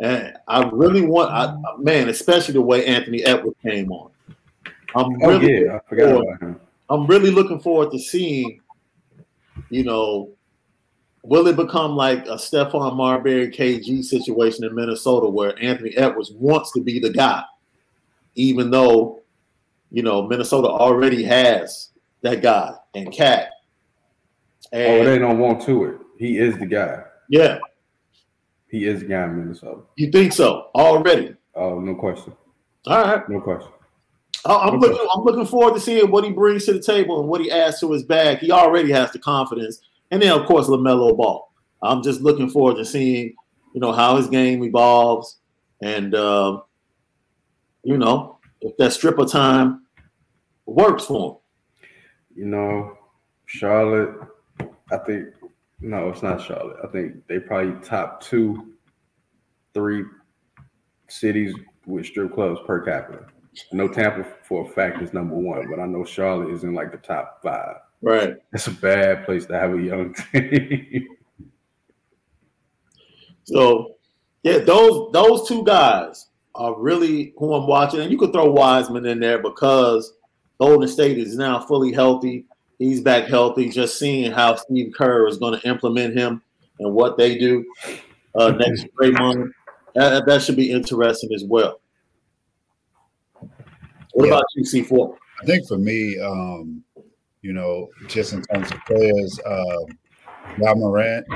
And 0.00 0.34
I 0.48 0.68
really 0.72 1.02
want, 1.02 1.30
I, 1.30 1.54
man, 1.78 2.08
especially 2.08 2.54
the 2.54 2.62
way 2.62 2.86
Anthony 2.86 3.22
Edwards 3.22 3.56
came 3.62 3.92
on. 3.92 4.10
I'm 4.94 5.22
oh, 5.22 5.28
really 5.28 5.60
oh, 5.60 5.64
yeah, 5.64 5.76
I 5.76 5.88
forgot 5.88 6.22
about 6.22 6.42
him. 6.42 6.60
I'm 6.88 7.06
really 7.06 7.30
looking 7.30 7.60
forward 7.60 7.92
to 7.92 7.98
seeing, 7.98 8.60
you 9.68 9.84
know, 9.84 10.30
will 11.22 11.46
it 11.46 11.56
become 11.56 11.92
like 11.92 12.26
a 12.26 12.36
Stephon 12.36 12.96
Marbury 12.96 13.50
KG 13.50 14.02
situation 14.02 14.64
in 14.64 14.74
Minnesota 14.74 15.28
where 15.28 15.54
Anthony 15.62 15.96
Edwards 15.96 16.32
wants 16.32 16.72
to 16.72 16.80
be 16.80 16.98
the 16.98 17.10
guy, 17.10 17.44
even 18.34 18.70
though, 18.70 19.20
you 19.92 20.02
know, 20.02 20.26
Minnesota 20.26 20.68
already 20.68 21.22
has 21.24 21.90
that 22.22 22.42
guy 22.42 22.72
and 22.94 23.12
KAT. 23.12 23.50
And, 24.72 25.02
oh, 25.02 25.04
they 25.04 25.18
don't 25.18 25.38
want 25.38 25.60
to 25.62 25.84
it. 25.84 25.98
He 26.18 26.38
is 26.38 26.58
the 26.58 26.66
guy. 26.66 27.02
Yeah. 27.28 27.58
He 28.70 28.86
is 28.86 29.02
in 29.02 29.08
Minnesota. 29.08 29.80
You 29.96 30.10
think 30.10 30.32
so 30.32 30.68
already? 30.74 31.34
Oh, 31.54 31.80
no 31.80 31.94
question. 31.96 32.32
All 32.86 33.02
right. 33.02 33.28
No 33.28 33.40
question. 33.40 33.70
I'm 34.44 34.78
looking. 34.78 35.06
I'm 35.14 35.22
looking 35.22 35.44
forward 35.44 35.74
to 35.74 35.80
seeing 35.80 36.10
what 36.10 36.24
he 36.24 36.30
brings 36.30 36.64
to 36.64 36.72
the 36.72 36.80
table 36.80 37.20
and 37.20 37.28
what 37.28 37.42
he 37.42 37.50
adds 37.50 37.80
to 37.80 37.92
his 37.92 38.04
bag. 38.04 38.38
He 38.38 38.50
already 38.50 38.90
has 38.92 39.10
the 39.12 39.18
confidence, 39.18 39.82
and 40.10 40.22
then 40.22 40.32
of 40.32 40.46
course 40.46 40.66
LaMelo 40.66 41.14
Ball. 41.16 41.52
I'm 41.82 42.02
just 42.02 42.22
looking 42.22 42.48
forward 42.48 42.76
to 42.76 42.84
seeing, 42.84 43.34
you 43.74 43.80
know, 43.80 43.92
how 43.92 44.16
his 44.16 44.28
game 44.28 44.64
evolves, 44.64 45.38
and 45.82 46.14
uh, 46.14 46.60
you 47.82 47.98
know, 47.98 48.38
if 48.62 48.76
that 48.78 48.92
stripper 48.92 49.26
time 49.26 49.84
works 50.64 51.04
for 51.04 51.32
him. 51.32 51.36
You 52.36 52.46
know, 52.46 52.98
Charlotte. 53.44 54.14
I 54.92 54.98
think 54.98 55.26
no, 55.80 56.08
it's 56.10 56.22
not 56.22 56.42
Charlotte. 56.42 56.78
I 56.84 56.86
think 56.88 57.26
they 57.26 57.38
probably 57.38 57.80
top 57.86 58.22
two, 58.22 58.74
three 59.74 60.04
cities 61.08 61.54
with 61.86 62.06
strip 62.06 62.34
clubs 62.34 62.60
per 62.66 62.80
capita. 62.84 63.26
No 63.72 63.88
Tampa 63.88 64.24
for 64.44 64.66
a 64.66 64.68
fact 64.68 65.02
is 65.02 65.12
number 65.12 65.34
one, 65.34 65.68
but 65.68 65.80
I 65.80 65.86
know 65.86 66.04
Charlotte 66.04 66.52
is 66.52 66.64
in 66.64 66.74
like 66.74 66.92
the 66.92 66.98
top 66.98 67.40
five. 67.42 67.76
Right. 68.02 68.36
It's 68.52 68.66
a 68.66 68.72
bad 68.72 69.24
place 69.24 69.46
to 69.46 69.58
have 69.58 69.74
a 69.74 69.80
young 69.80 70.14
team. 70.32 71.08
so, 73.44 73.96
yeah, 74.42 74.58
those 74.58 75.10
those 75.12 75.48
two 75.48 75.64
guys 75.64 76.28
are 76.54 76.78
really 76.78 77.34
who 77.36 77.54
I'm 77.54 77.66
watching, 77.66 78.00
and 78.00 78.10
you 78.10 78.18
could 78.18 78.32
throw 78.32 78.50
Wiseman 78.50 79.06
in 79.06 79.20
there 79.20 79.42
because 79.42 80.14
Golden 80.58 80.88
State 80.88 81.18
is 81.18 81.36
now 81.36 81.60
fully 81.60 81.92
healthy. 81.92 82.46
He's 82.80 83.02
back 83.02 83.26
healthy. 83.26 83.68
Just 83.68 83.98
seeing 83.98 84.32
how 84.32 84.56
Steve 84.56 84.94
Kerr 84.96 85.28
is 85.28 85.36
going 85.36 85.60
to 85.60 85.68
implement 85.68 86.16
him 86.16 86.42
and 86.78 86.94
what 86.94 87.18
they 87.18 87.36
do 87.36 87.62
uh, 88.34 88.52
next 88.52 88.86
Draymond, 88.98 89.50
that, 89.94 90.24
that 90.24 90.42
should 90.42 90.56
be 90.56 90.70
interesting 90.70 91.30
as 91.34 91.44
well. 91.44 91.78
What 94.14 94.26
yeah. 94.26 94.28
about 94.28 94.44
you, 94.54 94.64
C4? 94.64 95.14
I 95.42 95.44
think 95.44 95.68
for 95.68 95.76
me, 95.76 96.18
um, 96.20 96.82
you 97.42 97.52
know, 97.52 97.90
just 98.08 98.32
in 98.32 98.40
terms 98.44 98.72
of 98.72 98.78
players, 98.86 99.38
uh, 99.46 99.84
Ja 100.58 100.74
Morant, 100.74 101.26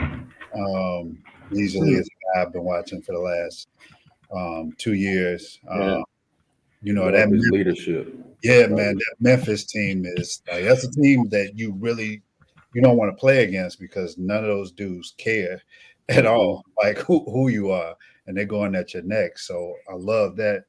um, 0.54 1.18
easily 1.52 1.92
is 1.92 2.06
a 2.06 2.38
guy 2.38 2.42
I've 2.42 2.52
been 2.54 2.64
watching 2.64 3.02
for 3.02 3.12
the 3.12 3.18
last 3.18 3.68
um, 4.34 4.72
two 4.78 4.94
years. 4.94 5.60
Yeah. 5.64 5.96
Um, 5.96 6.04
you 6.82 6.94
know, 6.94 7.10
that 7.10 7.28
his 7.28 7.50
leadership. 7.50 8.14
Yeah, 8.44 8.66
man, 8.66 8.96
that 8.96 9.14
Memphis 9.20 9.64
team 9.64 10.04
is 10.04 10.42
like 10.50 10.64
that's 10.64 10.84
a 10.84 10.90
team 10.90 11.28
that 11.30 11.52
you 11.56 11.72
really 11.72 12.22
you 12.74 12.82
don't 12.82 12.96
want 12.96 13.10
to 13.10 13.20
play 13.20 13.44
against 13.44 13.80
because 13.80 14.18
none 14.18 14.44
of 14.44 14.50
those 14.50 14.72
dudes 14.72 15.14
care 15.16 15.62
at 16.08 16.24
mm-hmm. 16.24 16.34
all, 16.34 16.64
like 16.82 16.98
who, 16.98 17.24
who 17.24 17.48
you 17.48 17.70
are, 17.70 17.94
and 18.26 18.36
they're 18.36 18.44
going 18.44 18.74
at 18.74 18.92
your 18.92 19.04
neck. 19.04 19.38
So 19.38 19.74
I 19.90 19.94
love 19.94 20.36
that, 20.36 20.64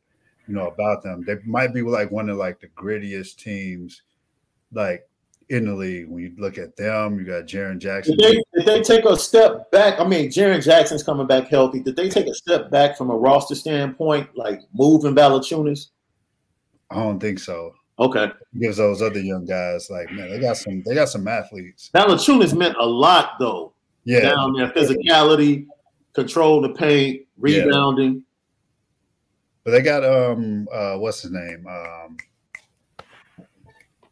you 0.47 0.53
know, 0.53 0.67
about 0.67 1.03
them. 1.03 1.23
They 1.25 1.35
might 1.45 1.73
be 1.73 1.81
like 1.81 2.11
one 2.11 2.29
of 2.29 2.37
like 2.37 2.59
the 2.59 2.67
grittiest 2.67 3.37
teams, 3.37 4.03
like 4.71 5.07
in 5.49 5.65
the 5.65 5.73
league. 5.73 6.07
When 6.07 6.23
you 6.23 6.33
look 6.37 6.57
at 6.57 6.77
them, 6.77 7.19
you 7.19 7.25
got 7.25 7.45
Jaren 7.45 7.79
Jackson. 7.79 8.17
Did 8.17 8.43
they, 8.53 8.59
did 8.59 8.65
they 8.65 8.81
take 8.81 9.05
a 9.05 9.17
step 9.17 9.69
back? 9.71 9.99
I 9.99 10.07
mean, 10.07 10.29
Jaren 10.29 10.63
Jackson's 10.63 11.03
coming 11.03 11.27
back 11.27 11.49
healthy. 11.49 11.79
Did 11.79 11.95
they 11.95 12.09
take 12.09 12.27
a 12.27 12.33
step 12.33 12.69
back 12.71 12.97
from 12.97 13.09
a 13.09 13.17
roster 13.17 13.55
standpoint, 13.55 14.29
like 14.35 14.61
moving 14.73 15.15
Valanciunas? 15.15 15.87
I 16.91 16.95
don't 16.95 17.19
think 17.19 17.39
so. 17.39 17.73
Okay. 17.97 18.31
Gives 18.59 18.77
those 18.77 19.01
other 19.01 19.19
young 19.21 19.45
guys 19.45 19.89
like 19.89 20.11
man, 20.11 20.29
they 20.29 20.39
got 20.39 20.57
some 20.57 20.83
they 20.85 20.93
got 20.93 21.09
some 21.09 21.27
athletes. 21.27 21.89
Valanciunas 21.93 22.55
meant 22.57 22.75
a 22.79 22.85
lot 22.85 23.33
though. 23.39 23.73
Yeah. 24.03 24.21
Down 24.21 24.53
there, 24.53 24.69
physicality, 24.71 25.67
control 26.13 26.61
the 26.61 26.69
paint, 26.69 27.25
rebounding. 27.37 28.13
Yeah. 28.13 28.19
But 29.63 29.71
they 29.71 29.81
got 29.81 30.03
um 30.03 30.67
uh 30.73 30.97
what's 30.97 31.21
his 31.21 31.31
name? 31.31 31.65
Um 31.67 32.17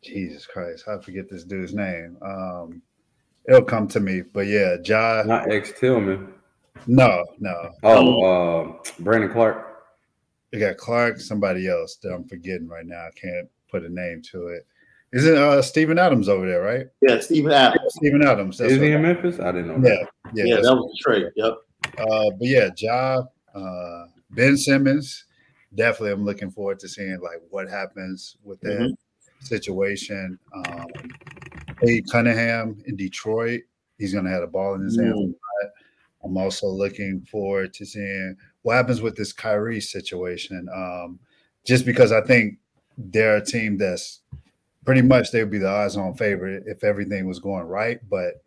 Jesus 0.01 0.45
Christ, 0.45 0.87
I 0.87 0.99
forget 0.99 1.29
this 1.29 1.43
dude's 1.43 1.73
name. 1.73 2.17
Um 2.21 2.81
it'll 3.47 3.63
come 3.63 3.87
to 3.89 3.99
me. 3.99 4.21
But 4.21 4.47
yeah, 4.47 4.77
Ja 4.83 5.23
not 5.25 5.51
X 5.51 5.73
Tillman. 5.77 6.33
No, 6.87 7.23
no. 7.39 7.71
Oh, 7.83 8.23
uh, 8.23 8.77
Brandon 8.99 9.31
Clarke. 9.31 9.72
They 10.53 10.59
got 10.59 10.77
Clark, 10.77 11.19
somebody 11.19 11.67
else 11.67 11.95
that 12.03 12.13
I'm 12.13 12.25
forgetting 12.25 12.67
right 12.67 12.85
now. 12.85 13.07
I 13.07 13.09
can't 13.19 13.49
put 13.71 13.83
a 13.83 13.89
name 13.89 14.21
to 14.31 14.49
it. 14.49 14.67
Isn't 15.11 15.35
uh 15.35 15.63
Steven 15.63 15.97
Adams 15.97 16.29
over 16.29 16.47
there, 16.47 16.61
right? 16.61 16.85
Yeah, 17.01 17.19
Steven 17.19 17.51
Adams. 17.51 17.95
Steven 17.95 18.21
Adams. 18.21 18.61
Is 18.61 18.79
he 18.79 18.91
in 18.91 19.01
Memphis? 19.01 19.39
I 19.39 19.51
didn't 19.51 19.81
know. 19.81 19.89
Yeah, 19.89 19.95
that. 19.95 20.31
yeah, 20.35 20.43
yeah 20.45 20.55
that 20.61 20.75
was 20.75 20.91
the 20.91 20.97
trade. 21.03 21.25
Yep. 21.35 21.53
Uh, 21.97 22.29
but 22.29 22.47
yeah, 22.47 22.69
Ja, 22.77 23.23
uh, 23.55 24.05
Ben 24.29 24.55
Simmons. 24.55 25.25
Definitely, 25.73 26.11
I'm 26.11 26.23
looking 26.25 26.51
forward 26.51 26.77
to 26.79 26.87
seeing 26.87 27.19
like 27.19 27.41
what 27.49 27.67
happens 27.67 28.37
with 28.43 28.61
that 28.61 28.79
mm-hmm. 28.79 28.93
situation. 29.39 30.37
Um, 30.55 30.85
hey, 31.81 32.03
Cunningham 32.11 32.79
in 32.85 32.95
Detroit, 32.95 33.61
he's 33.97 34.13
going 34.13 34.25
to 34.25 34.31
have 34.31 34.43
a 34.43 34.47
ball 34.47 34.75
in 34.75 34.83
his 34.83 34.99
mm-hmm. 34.99 35.19
hands. 35.19 35.35
I'm 36.23 36.37
also 36.37 36.67
looking 36.67 37.21
forward 37.29 37.73
to 37.73 37.85
seeing 37.85 38.37
what 38.63 38.75
happens 38.75 39.01
with 39.01 39.15
this 39.15 39.31
Kyrie 39.31 39.81
situation. 39.81 40.67
Um, 40.73 41.19
just 41.65 41.85
because 41.85 42.11
I 42.11 42.21
think 42.21 42.57
they're 42.97 43.37
a 43.37 43.45
team 43.45 43.77
that's 43.77 44.21
pretty 44.85 45.01
much 45.01 45.31
they 45.31 45.41
would 45.41 45.51
be 45.51 45.59
the 45.59 45.69
odds 45.69 45.95
on 45.95 46.13
favorite 46.15 46.63
if 46.65 46.83
everything 46.83 47.27
was 47.27 47.39
going 47.39 47.63
right. 47.63 47.99
But 48.09 48.41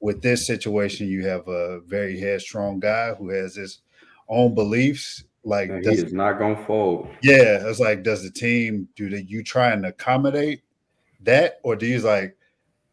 with 0.00 0.22
this 0.22 0.46
situation, 0.46 1.08
you 1.08 1.26
have 1.26 1.46
a 1.48 1.80
very 1.80 2.18
headstrong 2.18 2.80
guy 2.80 3.14
who 3.14 3.30
has 3.30 3.54
his 3.54 3.80
own 4.28 4.54
beliefs. 4.54 5.24
Like 5.42 5.70
he 5.70 5.88
is 5.88 6.12
not 6.12 6.38
gonna 6.38 6.62
fold. 6.66 7.08
Yeah, 7.22 7.66
it's 7.66 7.80
like, 7.80 8.02
does 8.02 8.22
the 8.22 8.30
team 8.30 8.88
do 8.94 9.08
that? 9.10 9.30
You 9.30 9.42
try 9.42 9.70
and 9.70 9.86
accommodate 9.86 10.62
that, 11.22 11.60
or 11.62 11.76
do 11.76 11.86
you 11.86 11.98
like, 12.00 12.36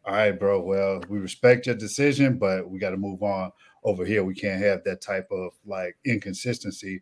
all 0.06 0.14
right, 0.14 0.38
bro? 0.38 0.62
Well, 0.62 1.02
we 1.10 1.18
respect 1.18 1.66
your 1.66 1.74
decision, 1.74 2.38
but 2.38 2.70
we 2.70 2.78
got 2.78 2.90
to 2.90 2.96
move 2.96 3.22
on 3.22 3.52
over 3.84 4.04
here 4.04 4.24
we 4.24 4.34
can't 4.34 4.62
have 4.62 4.82
that 4.84 5.00
type 5.00 5.28
of 5.30 5.52
like 5.66 5.96
inconsistency 6.04 7.00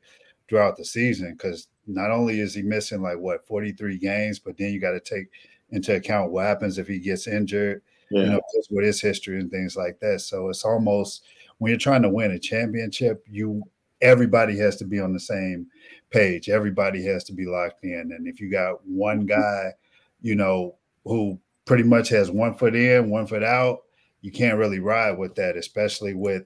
throughout 0.49 0.77
the 0.77 0.85
season 0.85 1.33
because 1.33 1.69
not 1.87 2.11
only 2.11 2.41
is 2.41 2.55
he 2.55 2.63
missing 2.63 3.03
like 3.03 3.19
what 3.19 3.47
43 3.47 3.99
games, 3.99 4.39
but 4.39 4.57
then 4.57 4.73
you 4.73 4.81
got 4.81 4.93
to 4.93 5.01
take 5.01 5.29
into 5.71 5.95
account 5.95 6.31
what 6.31 6.47
happens 6.47 6.79
if 6.79 6.87
he 6.87 6.99
gets 6.99 7.27
injured, 7.27 7.83
yeah. 8.11 8.23
you 8.23 8.27
know, 8.31 8.41
just 8.55 8.71
with 8.71 8.85
his 8.85 9.01
history 9.01 9.41
and 9.41 9.51
things 9.51 9.77
like 9.77 9.99
that. 10.01 10.21
So 10.21 10.49
it's 10.49 10.65
almost 10.65 11.25
when 11.59 11.71
you're 11.71 11.79
trying 11.79 12.03
to 12.03 12.09
win 12.09 12.33
a 12.33 12.39
championship, 12.39 13.25
you 13.29 13.63
everybody 14.03 14.59
has 14.59 14.77
to 14.77 14.85
be 14.85 15.01
on 15.01 15.13
the 15.13 15.21
same 15.21 15.67
page. 16.11 16.49
Everybody 16.49 17.05
has 17.07 17.25
to 17.25 17.33
be 17.33 17.47
locked 17.47 17.85
in. 17.85 18.13
And 18.13 18.27
if 18.27 18.41
you 18.41 18.51
got 18.51 18.85
one 18.87 19.21
hmm. 19.21 19.27
guy, 19.27 19.73
you 20.21 20.35
know, 20.35 20.77
who 21.05 21.39
pretty 21.65 21.85
much 21.85 22.09
has 22.11 22.31
one 22.31 22.55
foot 22.55 22.75
in, 22.75 23.11
one 23.11 23.27
foot 23.27 23.43
out, 23.43 23.83
you 24.21 24.33
can't 24.33 24.59
really 24.59 24.81
ride 24.81 25.19
with 25.19 25.35
that, 25.37 25.57
especially 25.57 26.15
with 26.15 26.45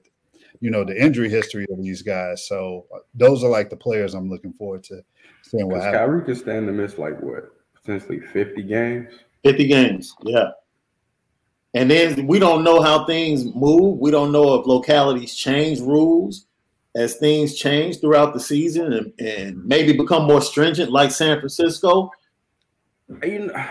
you 0.59 0.69
know 0.69 0.83
the 0.83 0.99
injury 0.99 1.29
history 1.29 1.65
of 1.71 1.81
these 1.81 2.01
guys. 2.01 2.47
So 2.47 2.85
uh, 2.93 2.99
those 3.13 3.43
are 3.43 3.49
like 3.49 3.69
the 3.69 3.77
players 3.77 4.13
I'm 4.13 4.29
looking 4.29 4.53
forward 4.53 4.83
to 4.85 5.01
seeing 5.43 5.67
what 5.67 5.81
happens. 5.81 5.97
Kyrie 5.97 6.21
could 6.23 6.37
stand 6.37 6.67
to 6.67 6.73
miss 6.73 6.97
like 6.97 7.19
what 7.21 7.51
potentially 7.73 8.19
50 8.19 8.63
games. 8.63 9.11
50 9.43 9.67
games, 9.67 10.15
yeah. 10.23 10.51
And 11.73 11.89
then 11.89 12.27
we 12.27 12.37
don't 12.37 12.63
know 12.63 12.81
how 12.81 13.05
things 13.05 13.45
move. 13.55 13.97
We 13.99 14.11
don't 14.11 14.31
know 14.31 14.55
if 14.55 14.67
localities 14.67 15.33
change 15.33 15.79
rules 15.79 16.45
as 16.95 17.15
things 17.15 17.55
change 17.55 18.01
throughout 18.01 18.33
the 18.33 18.39
season 18.39 18.93
and, 18.93 19.13
and 19.19 19.65
maybe 19.65 19.93
become 19.93 20.27
more 20.27 20.41
stringent, 20.41 20.91
like 20.91 21.11
San 21.11 21.39
Francisco. 21.39 22.11
You 23.23 23.47
know, 23.47 23.65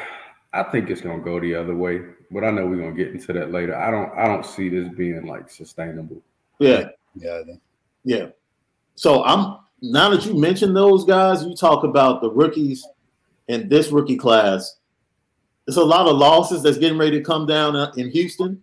I 0.52 0.62
think 0.64 0.90
it's 0.90 1.00
gonna 1.00 1.22
go 1.22 1.38
the 1.40 1.54
other 1.54 1.74
way, 1.74 2.00
but 2.30 2.44
I 2.44 2.50
know 2.50 2.66
we're 2.66 2.76
gonna 2.76 2.92
get 2.92 3.08
into 3.08 3.32
that 3.34 3.52
later. 3.52 3.76
I 3.76 3.90
don't 3.90 4.10
I 4.16 4.26
don't 4.26 4.44
see 4.44 4.68
this 4.68 4.88
being 4.88 5.26
like 5.26 5.50
sustainable. 5.50 6.22
Yeah. 6.60 6.88
Yeah. 7.16 7.42
Yeah. 8.04 8.26
So 8.94 9.24
I'm 9.24 9.58
now 9.82 10.10
that 10.10 10.24
you 10.26 10.38
mentioned 10.38 10.76
those 10.76 11.04
guys, 11.04 11.42
you 11.42 11.56
talk 11.56 11.84
about 11.84 12.20
the 12.20 12.30
rookies 12.30 12.86
in 13.48 13.68
this 13.68 13.90
rookie 13.90 14.16
class. 14.16 14.76
There's 15.66 15.76
a 15.76 15.84
lot 15.84 16.06
of 16.06 16.16
losses 16.16 16.62
that's 16.62 16.78
getting 16.78 16.98
ready 16.98 17.18
to 17.18 17.24
come 17.24 17.46
down 17.46 17.76
uh, 17.76 17.92
in 17.96 18.10
Houston, 18.10 18.62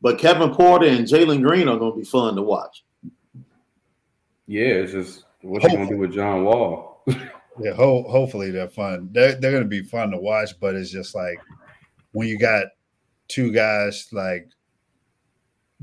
but 0.00 0.18
Kevin 0.18 0.54
Porter 0.54 0.86
and 0.86 1.06
Jalen 1.06 1.42
Green 1.42 1.68
are 1.68 1.78
going 1.78 1.92
to 1.92 1.98
be 1.98 2.04
fun 2.04 2.36
to 2.36 2.42
watch. 2.42 2.84
Yeah, 4.46 4.66
it's 4.66 4.92
just 4.92 5.24
what 5.42 5.62
you 5.62 5.70
going 5.70 5.88
to 5.88 5.94
do 5.94 5.98
with 5.98 6.12
John 6.12 6.44
Wall? 6.44 7.02
yeah, 7.06 7.72
ho- 7.74 8.06
hopefully 8.08 8.50
they're 8.50 8.68
fun. 8.68 9.08
They're, 9.12 9.34
they're 9.34 9.52
going 9.52 9.62
to 9.62 9.68
be 9.68 9.82
fun 9.82 10.10
to 10.10 10.18
watch, 10.18 10.58
but 10.60 10.74
it's 10.74 10.90
just 10.90 11.14
like 11.14 11.38
when 12.12 12.28
you 12.28 12.38
got 12.38 12.66
two 13.28 13.52
guys 13.52 14.08
like 14.12 14.48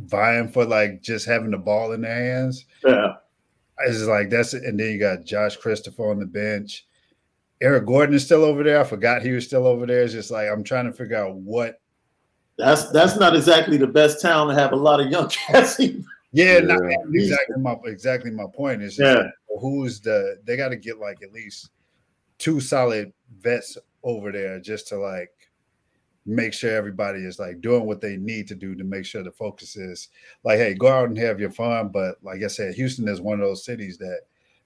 vying 0.05 0.47
for 0.49 0.65
like 0.65 1.01
just 1.01 1.25
having 1.25 1.51
the 1.51 1.57
ball 1.57 1.91
in 1.93 2.01
their 2.01 2.15
hands. 2.15 2.65
Yeah. 2.83 3.15
It's 3.85 4.01
like 4.03 4.29
that's 4.29 4.53
it. 4.53 4.63
And 4.63 4.79
then 4.79 4.91
you 4.91 4.99
got 4.99 5.25
Josh 5.25 5.57
Christopher 5.57 6.11
on 6.11 6.19
the 6.19 6.25
bench. 6.25 6.85
Eric 7.61 7.85
Gordon 7.85 8.15
is 8.15 8.25
still 8.25 8.43
over 8.43 8.63
there. 8.63 8.79
I 8.79 8.83
forgot 8.83 9.21
he 9.21 9.31
was 9.31 9.45
still 9.45 9.67
over 9.67 9.85
there. 9.85 10.03
It's 10.03 10.13
just 10.13 10.31
like 10.31 10.49
I'm 10.49 10.63
trying 10.63 10.85
to 10.85 10.93
figure 10.93 11.17
out 11.17 11.35
what. 11.35 11.79
That's 12.57 12.89
that's 12.91 13.17
not 13.17 13.35
exactly 13.35 13.77
the 13.77 13.87
best 13.87 14.21
town 14.21 14.47
to 14.47 14.53
have 14.53 14.71
a 14.71 14.75
lot 14.75 14.99
of 14.99 15.07
young 15.07 15.29
cats. 15.47 15.79
yeah, 15.79 15.89
yeah. 16.31 16.59
Not, 16.59 16.81
exactly 17.13 17.57
my 17.57 17.75
exactly 17.85 18.31
my 18.31 18.45
point 18.53 18.81
is. 18.81 18.99
Yeah. 18.99 19.13
Like, 19.13 19.33
who's 19.59 19.99
the? 19.99 20.37
They 20.43 20.57
got 20.57 20.69
to 20.69 20.75
get 20.75 20.99
like 20.99 21.23
at 21.23 21.31
least 21.31 21.71
two 22.37 22.59
solid 22.59 23.13
vets 23.39 23.77
over 24.03 24.31
there 24.31 24.59
just 24.59 24.87
to 24.89 24.97
like 24.97 25.31
make 26.25 26.53
sure 26.53 26.71
everybody 26.71 27.19
is 27.19 27.39
like 27.39 27.61
doing 27.61 27.85
what 27.85 28.01
they 28.01 28.17
need 28.17 28.47
to 28.47 28.55
do 28.55 28.75
to 28.75 28.83
make 28.83 29.05
sure 29.05 29.23
the 29.23 29.31
focus 29.31 29.75
is 29.75 30.09
like, 30.43 30.57
hey, 30.59 30.73
go 30.73 30.87
out 30.87 31.09
and 31.09 31.17
have 31.17 31.39
your 31.39 31.51
fun. 31.51 31.89
But 31.89 32.17
like 32.21 32.43
I 32.43 32.47
said, 32.47 32.75
Houston 32.75 33.07
is 33.07 33.21
one 33.21 33.39
of 33.39 33.47
those 33.47 33.65
cities 33.65 33.97
that, 33.97 34.21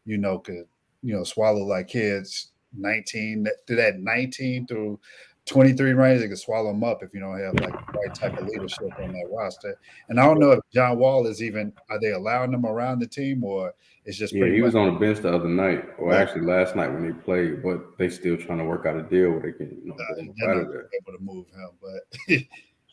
you 0.05 0.17
know, 0.17 0.39
could, 0.39 0.67
you 1.01 1.15
know, 1.15 1.23
swallow 1.23 1.63
like 1.63 1.87
kids 1.87 2.51
19 2.77 3.47
to 3.67 3.75
that 3.75 3.99
19 3.99 4.67
through 4.67 4.99
23 5.45 5.93
range, 5.93 6.21
they 6.21 6.27
can 6.27 6.35
swallow 6.35 6.71
them 6.71 6.83
up 6.83 7.03
if 7.03 7.13
you 7.13 7.19
don't 7.19 7.39
have 7.39 7.53
like 7.59 7.71
the 7.71 7.99
right 7.99 8.15
type 8.15 8.37
of 8.37 8.47
leadership 8.47 8.89
on 8.99 9.13
that 9.13 9.29
roster. 9.31 9.77
And 10.09 10.19
I 10.19 10.25
don't 10.25 10.39
know 10.39 10.51
if 10.51 10.59
John 10.73 10.97
Wall 10.97 11.27
is 11.27 11.41
even 11.41 11.71
are 11.89 11.99
they 11.99 12.11
allowing 12.11 12.51
them 12.51 12.65
around 12.65 12.99
the 12.99 13.07
team 13.07 13.43
or 13.43 13.73
it's 14.05 14.17
just 14.17 14.33
yeah. 14.33 14.45
He 14.45 14.61
was 14.61 14.75
on 14.75 14.93
the 14.93 14.99
bench 14.99 15.19
the 15.19 15.33
other 15.33 15.47
night, 15.47 15.83
or 15.97 16.11
yeah. 16.11 16.19
actually 16.19 16.41
last 16.41 16.75
night 16.75 16.91
when 16.91 17.05
they 17.05 17.13
played, 17.13 17.63
but 17.63 17.97
they 17.97 18.07
still 18.09 18.37
trying 18.37 18.59
to 18.59 18.63
work 18.63 18.85
out 18.85 18.95
a 18.95 19.03
deal 19.03 19.31
where 19.31 19.39
they 19.39 19.51
can 19.51 19.77
you 19.83 19.89
know 19.89 19.95
uh, 19.95 20.15
they're 20.15 20.55
not 20.55 20.85
able 20.93 21.17
to 21.17 21.23
move 21.23 21.45
him. 21.47 21.69
But 21.81 22.43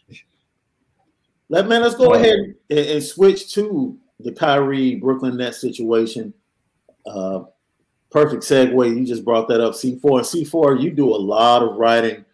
let 1.51 1.69
man, 1.69 1.83
let's 1.83 1.97
go 1.97 2.15
ahead 2.15 2.39
and, 2.71 2.79
and, 2.79 3.03
switch 3.03 3.53
to 3.55 3.99
the 4.21 4.33
Kyrie 4.33 4.95
Brooklyn 4.95 5.37
Nets 5.37 5.61
situation. 5.61 6.33
Uh, 7.05 7.45
perfect 8.11 8.43
segue. 8.43 8.97
You 8.97 9.05
just 9.05 9.25
brought 9.25 9.49
that 9.49 9.61
up. 9.61 9.75
C4 9.75 9.93
and 9.93 10.03
C4, 10.03 10.81
you 10.81 10.93
do 10.93 11.15
a 11.15 11.17
lot 11.17 11.63
of 11.63 11.77
writing 11.77 12.25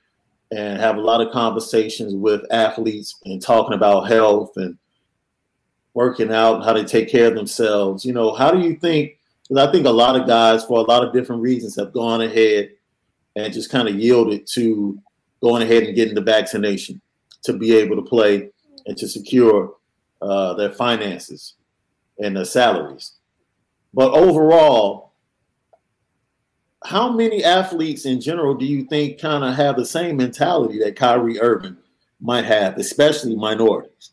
and 0.52 0.78
have 0.80 0.96
a 0.96 1.00
lot 1.00 1.20
of 1.20 1.32
conversations 1.32 2.14
with 2.14 2.42
athletes 2.50 3.20
and 3.24 3.42
talking 3.42 3.74
about 3.74 4.08
health 4.08 4.52
and 4.56 4.78
working 5.98 6.32
out, 6.32 6.64
how 6.64 6.72
they 6.72 6.84
take 6.84 7.10
care 7.10 7.26
of 7.26 7.34
themselves. 7.34 8.04
You 8.04 8.12
know, 8.12 8.32
how 8.32 8.52
do 8.52 8.60
you 8.60 8.76
think? 8.76 9.18
Because 9.42 9.66
I 9.66 9.72
think 9.72 9.84
a 9.84 9.90
lot 9.90 10.14
of 10.14 10.28
guys, 10.28 10.64
for 10.64 10.78
a 10.78 10.82
lot 10.82 11.02
of 11.02 11.12
different 11.12 11.42
reasons, 11.42 11.74
have 11.74 11.92
gone 11.92 12.20
ahead 12.20 12.70
and 13.34 13.52
just 13.52 13.68
kind 13.68 13.88
of 13.88 13.96
yielded 13.96 14.46
to 14.52 14.96
going 15.42 15.60
ahead 15.60 15.82
and 15.82 15.96
getting 15.96 16.14
the 16.14 16.20
vaccination 16.20 17.00
to 17.42 17.52
be 17.52 17.74
able 17.74 17.96
to 17.96 18.02
play 18.02 18.48
and 18.86 18.96
to 18.96 19.08
secure 19.08 19.74
uh, 20.22 20.54
their 20.54 20.70
finances 20.70 21.54
and 22.20 22.36
their 22.36 22.44
salaries. 22.44 23.14
But 23.92 24.12
overall, 24.12 25.14
how 26.84 27.10
many 27.10 27.42
athletes 27.42 28.06
in 28.06 28.20
general 28.20 28.54
do 28.54 28.66
you 28.66 28.84
think 28.84 29.20
kind 29.20 29.42
of 29.42 29.56
have 29.56 29.74
the 29.74 29.84
same 29.84 30.16
mentality 30.16 30.78
that 30.78 30.94
Kyrie 30.94 31.40
Irving 31.40 31.76
might 32.20 32.44
have, 32.44 32.78
especially 32.78 33.34
minorities? 33.34 34.12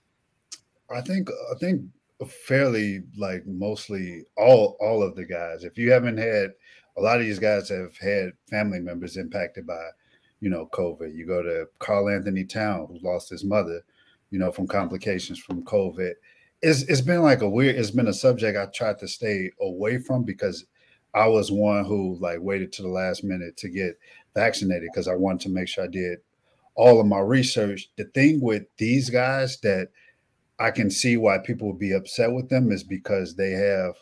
I 0.89 1.01
think 1.01 1.29
I 1.51 1.57
think 1.57 1.81
fairly 2.47 3.03
like 3.17 3.45
mostly 3.45 4.23
all 4.37 4.77
all 4.79 5.03
of 5.03 5.15
the 5.15 5.25
guys. 5.25 5.63
If 5.63 5.77
you 5.77 5.91
haven't 5.91 6.17
had 6.17 6.51
a 6.97 7.01
lot 7.01 7.19
of 7.19 7.25
these 7.25 7.39
guys 7.39 7.69
have 7.69 7.97
had 7.97 8.31
family 8.49 8.79
members 8.79 9.17
impacted 9.17 9.67
by, 9.67 9.89
you 10.39 10.49
know, 10.49 10.69
COVID. 10.71 11.13
You 11.13 11.27
go 11.27 11.41
to 11.41 11.67
Karl-Anthony 11.79 12.45
Town, 12.45 12.87
who 12.87 12.99
lost 13.05 13.29
his 13.29 13.43
mother, 13.43 13.81
you 14.31 14.39
know, 14.39 14.51
from 14.51 14.67
complications 14.67 15.37
from 15.39 15.63
COVID. 15.63 16.13
It's 16.61 16.83
it's 16.83 17.01
been 17.01 17.21
like 17.21 17.41
a 17.41 17.49
weird. 17.49 17.75
It's 17.75 17.91
been 17.91 18.07
a 18.07 18.13
subject 18.13 18.57
I 18.57 18.67
tried 18.67 18.99
to 18.99 19.07
stay 19.07 19.51
away 19.59 19.97
from 19.97 20.23
because 20.23 20.65
I 21.13 21.27
was 21.27 21.51
one 21.51 21.85
who 21.85 22.17
like 22.19 22.39
waited 22.41 22.71
to 22.73 22.81
the 22.81 22.87
last 22.87 23.23
minute 23.23 23.57
to 23.57 23.69
get 23.69 23.97
vaccinated 24.33 24.89
because 24.91 25.07
I 25.07 25.15
wanted 25.15 25.41
to 25.41 25.49
make 25.49 25.67
sure 25.67 25.83
I 25.83 25.87
did 25.87 26.19
all 26.75 26.99
of 26.99 27.07
my 27.07 27.19
research. 27.19 27.89
The 27.97 28.05
thing 28.05 28.41
with 28.41 28.63
these 28.77 29.09
guys 29.09 29.57
that 29.61 29.89
I 30.59 30.71
can 30.71 30.89
see 30.89 31.17
why 31.17 31.37
people 31.39 31.67
would 31.67 31.79
be 31.79 31.93
upset 31.93 32.31
with 32.31 32.49
them 32.49 32.71
is 32.71 32.83
because 32.83 33.35
they 33.35 33.51
have 33.51 33.95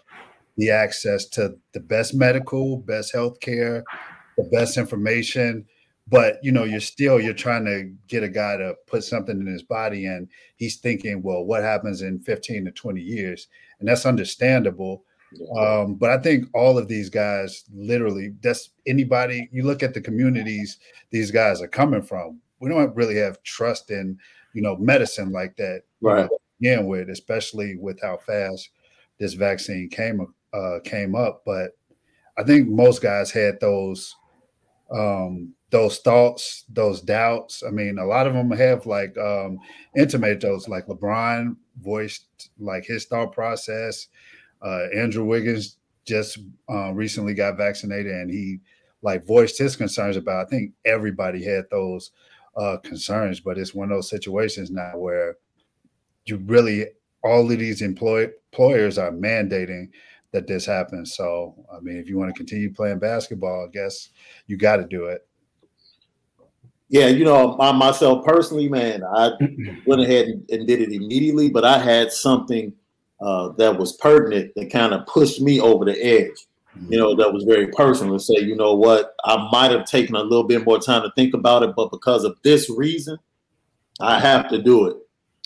the 0.57 0.69
access 0.69 1.25
to 1.29 1.55
the 1.73 1.79
best 1.79 2.13
medical, 2.13 2.77
best 2.77 3.11
health 3.11 3.39
care, 3.39 3.83
the 4.37 4.43
best 4.51 4.77
information. 4.77 5.65
But 6.07 6.37
you 6.43 6.51
know, 6.51 6.63
you're 6.63 6.79
still 6.79 7.19
you're 7.19 7.33
trying 7.33 7.65
to 7.65 7.91
get 8.07 8.23
a 8.23 8.29
guy 8.29 8.57
to 8.57 8.75
put 8.87 9.03
something 9.03 9.39
in 9.39 9.47
his 9.47 9.63
body, 9.63 10.05
and 10.05 10.27
he's 10.57 10.77
thinking, 10.77 11.23
well, 11.23 11.43
what 11.43 11.63
happens 11.63 12.01
in 12.01 12.19
15 12.19 12.65
to 12.65 12.71
20 12.71 13.01
years? 13.01 13.47
And 13.79 13.87
that's 13.87 14.05
understandable 14.05 15.05
um, 15.57 15.95
but 15.95 16.09
I 16.09 16.17
think 16.17 16.45
all 16.53 16.77
of 16.77 16.87
these 16.87 17.09
guys, 17.09 17.63
literally, 17.73 18.33
that's 18.41 18.71
anybody 18.87 19.49
you 19.51 19.63
look 19.63 19.83
at 19.83 19.93
the 19.93 20.01
communities 20.01 20.79
these 21.11 21.31
guys 21.31 21.61
are 21.61 21.67
coming 21.67 22.01
from. 22.01 22.39
We 22.59 22.69
don't 22.69 22.95
really 22.95 23.15
have 23.17 23.41
trust 23.43 23.91
in, 23.91 24.17
you 24.53 24.61
know, 24.61 24.75
medicine 24.77 25.31
like 25.31 25.55
that. 25.57 25.83
Right. 26.01 26.29
Again, 26.63 26.87
with 26.87 27.09
especially 27.09 27.75
with 27.75 27.99
how 28.01 28.17
fast 28.17 28.69
this 29.19 29.33
vaccine 29.33 29.89
came 29.89 30.25
uh, 30.53 30.79
came 30.83 31.15
up, 31.15 31.43
but 31.45 31.71
I 32.37 32.43
think 32.43 32.69
most 32.69 33.01
guys 33.01 33.31
had 33.31 33.59
those 33.59 34.15
um, 34.91 35.53
those 35.71 35.99
thoughts, 35.99 36.65
those 36.69 37.01
doubts. 37.01 37.63
I 37.67 37.71
mean, 37.71 37.97
a 37.97 38.05
lot 38.05 38.27
of 38.27 38.33
them 38.33 38.51
have 38.51 38.85
like 38.85 39.17
um, 39.17 39.57
intimated 39.97 40.41
those, 40.41 40.67
like 40.67 40.85
LeBron 40.87 41.55
voiced 41.81 42.51
like 42.59 42.85
his 42.85 43.05
thought 43.05 43.33
process 43.33 44.07
uh, 44.63 44.87
Andrew 44.95 45.25
Wiggins 45.25 45.77
just 46.05 46.39
uh, 46.69 46.93
recently 46.93 47.33
got 47.33 47.57
vaccinated, 47.57 48.13
and 48.13 48.31
he 48.31 48.59
like 49.01 49.25
voiced 49.25 49.57
his 49.57 49.75
concerns 49.75 50.15
about. 50.15 50.45
I 50.45 50.49
think 50.49 50.71
everybody 50.85 51.43
had 51.43 51.65
those 51.69 52.11
uh, 52.55 52.77
concerns, 52.77 53.39
but 53.41 53.57
it's 53.57 53.75
one 53.75 53.91
of 53.91 53.97
those 53.97 54.09
situations 54.09 54.71
now 54.71 54.93
where 54.95 55.37
you 56.25 56.37
really 56.45 56.87
all 57.23 57.49
of 57.51 57.59
these 57.59 57.81
employ- 57.81 58.29
employers 58.51 58.97
are 58.97 59.11
mandating 59.11 59.89
that 60.31 60.47
this 60.47 60.65
happens. 60.65 61.15
So, 61.15 61.55
I 61.73 61.79
mean, 61.79 61.97
if 61.97 62.09
you 62.09 62.17
want 62.17 62.33
to 62.33 62.37
continue 62.37 62.73
playing 62.73 62.99
basketball, 62.99 63.67
I 63.67 63.71
guess 63.71 64.09
you 64.47 64.57
got 64.57 64.77
to 64.77 64.85
do 64.85 65.05
it. 65.05 65.25
Yeah, 66.89 67.07
you 67.07 67.23
know, 67.23 67.57
I, 67.59 67.71
myself 67.71 68.25
personally, 68.25 68.67
man, 68.67 69.03
I 69.03 69.31
went 69.85 70.01
ahead 70.01 70.27
and 70.49 70.67
did 70.67 70.81
it 70.81 70.91
immediately, 70.91 71.49
but 71.49 71.63
I 71.63 71.77
had 71.79 72.11
something 72.11 72.73
uh, 73.21 73.49
that 73.57 73.77
was 73.77 73.95
pertinent 73.97 74.51
that 74.55 74.71
kind 74.71 74.93
of 74.93 75.05
pushed 75.07 75.41
me 75.41 75.59
over 75.59 75.85
the 75.85 76.03
edge. 76.03 76.45
You 76.89 76.97
know, 76.97 77.15
that 77.15 77.31
was 77.31 77.43
very 77.43 77.67
personal 77.67 78.17
to 78.17 78.19
say, 78.19 78.39
you 78.39 78.55
know 78.55 78.73
what, 78.73 79.13
I 79.23 79.47
might 79.51 79.71
have 79.71 79.85
taken 79.85 80.15
a 80.15 80.21
little 80.21 80.43
bit 80.43 80.65
more 80.65 80.79
time 80.79 81.03
to 81.03 81.11
think 81.15 81.35
about 81.35 81.61
it, 81.61 81.75
but 81.75 81.91
because 81.91 82.23
of 82.23 82.35
this 82.43 82.69
reason, 82.69 83.17
I 83.99 84.19
have 84.19 84.49
to 84.49 84.61
do 84.61 84.87
it. 84.87 84.97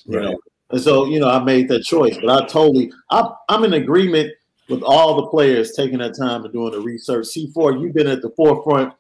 You 0.06 0.18
right. 0.18 0.24
know, 0.26 0.40
and 0.72 0.82
so 0.82 1.06
you 1.06 1.20
know, 1.20 1.30
I 1.30 1.44
made 1.44 1.68
that 1.70 1.84
choice. 1.84 2.18
But 2.18 2.30
I 2.30 2.46
totally, 2.48 2.92
I, 3.10 3.30
I'm 3.50 3.64
in 3.64 3.74
agreement 3.74 4.32
with 4.70 4.84
all 4.84 5.16
the 5.16 5.28
players 5.28 5.74
taking 5.74 6.00
that 6.00 6.18
time 6.18 6.44
and 6.44 6.54
doing 6.54 6.72
the 6.72 6.82
research. 6.82 7.28
C4, 7.28 7.82
you've 7.82 7.94
been 7.94 8.08
at 8.08 8.22
the 8.22 8.32
forefront, 8.32 8.94